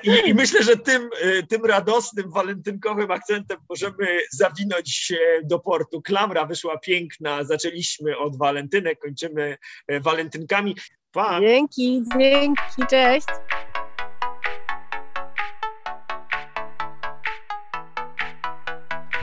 I, 0.25 0.29
I, 0.29 0.33
myślę, 0.33 0.63
że 0.63 0.77
tym, 0.77 1.09
e, 1.21 1.43
tym 1.43 1.65
radosnym, 1.65 2.31
walentynkowym 2.31 3.11
akcentem 3.11 3.57
możemy 3.69 4.19
zawinąć 4.31 4.95
się 4.95 5.18
do 5.43 5.59
portu. 5.59 6.01
Klamra 6.01 6.45
wyszła 6.45 6.77
piękna, 6.77 7.43
zaczęliśmy 7.43 8.17
od 8.17 8.37
walentynek, 8.37 8.99
kończymy 8.99 9.57
walentynkami. 10.01 10.75
Pa! 11.11 11.39
Dzięki, 11.39 12.03
dzięki, 12.17 12.87
cześć! 12.89 13.27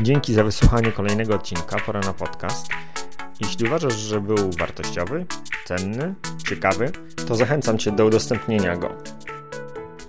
Dzięki 0.01 0.34
za 0.34 0.44
wysłuchanie 0.44 0.92
kolejnego 0.92 1.34
odcinka 1.34 1.76
Pora 1.86 2.01
na 2.01 2.12
podcast. 2.12 2.66
Jeśli 3.40 3.66
uważasz, 3.66 3.94
że 3.94 4.20
był 4.20 4.51
wartościowy, 4.59 5.26
cenny, 5.64 6.14
ciekawy, 6.49 6.92
to 7.28 7.34
zachęcam 7.34 7.78
Cię 7.78 7.92
do 7.92 8.07
udostępnienia 8.07 8.76
go. 8.76 8.97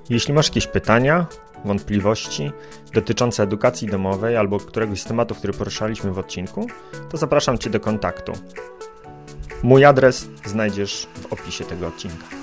Jeśli 0.10 0.34
masz 0.34 0.48
jakieś 0.48 0.68
pytania, 0.68 1.26
wątpliwości 1.66 2.52
dotyczące 2.94 3.44
edukacji 3.44 3.88
domowej 3.88 4.38
albo 4.38 4.60
któregoś 4.60 5.02
z 5.02 5.06
tematów, 5.06 5.38
który 5.38 5.54
poruszaliśmy 5.54 6.12
w 6.12 6.20
odcinku, 6.20 6.68
to 7.10 7.18
zapraszam 7.18 7.58
Cię 7.58 7.70
do 7.70 7.80
kontaktu. 7.80 8.34
Mój 9.64 9.86
adres 9.86 10.28
znajdziesz 10.46 11.08
w 11.14 11.34
opisie 11.34 11.66
tego 11.66 11.88
odcinka. 11.88 12.37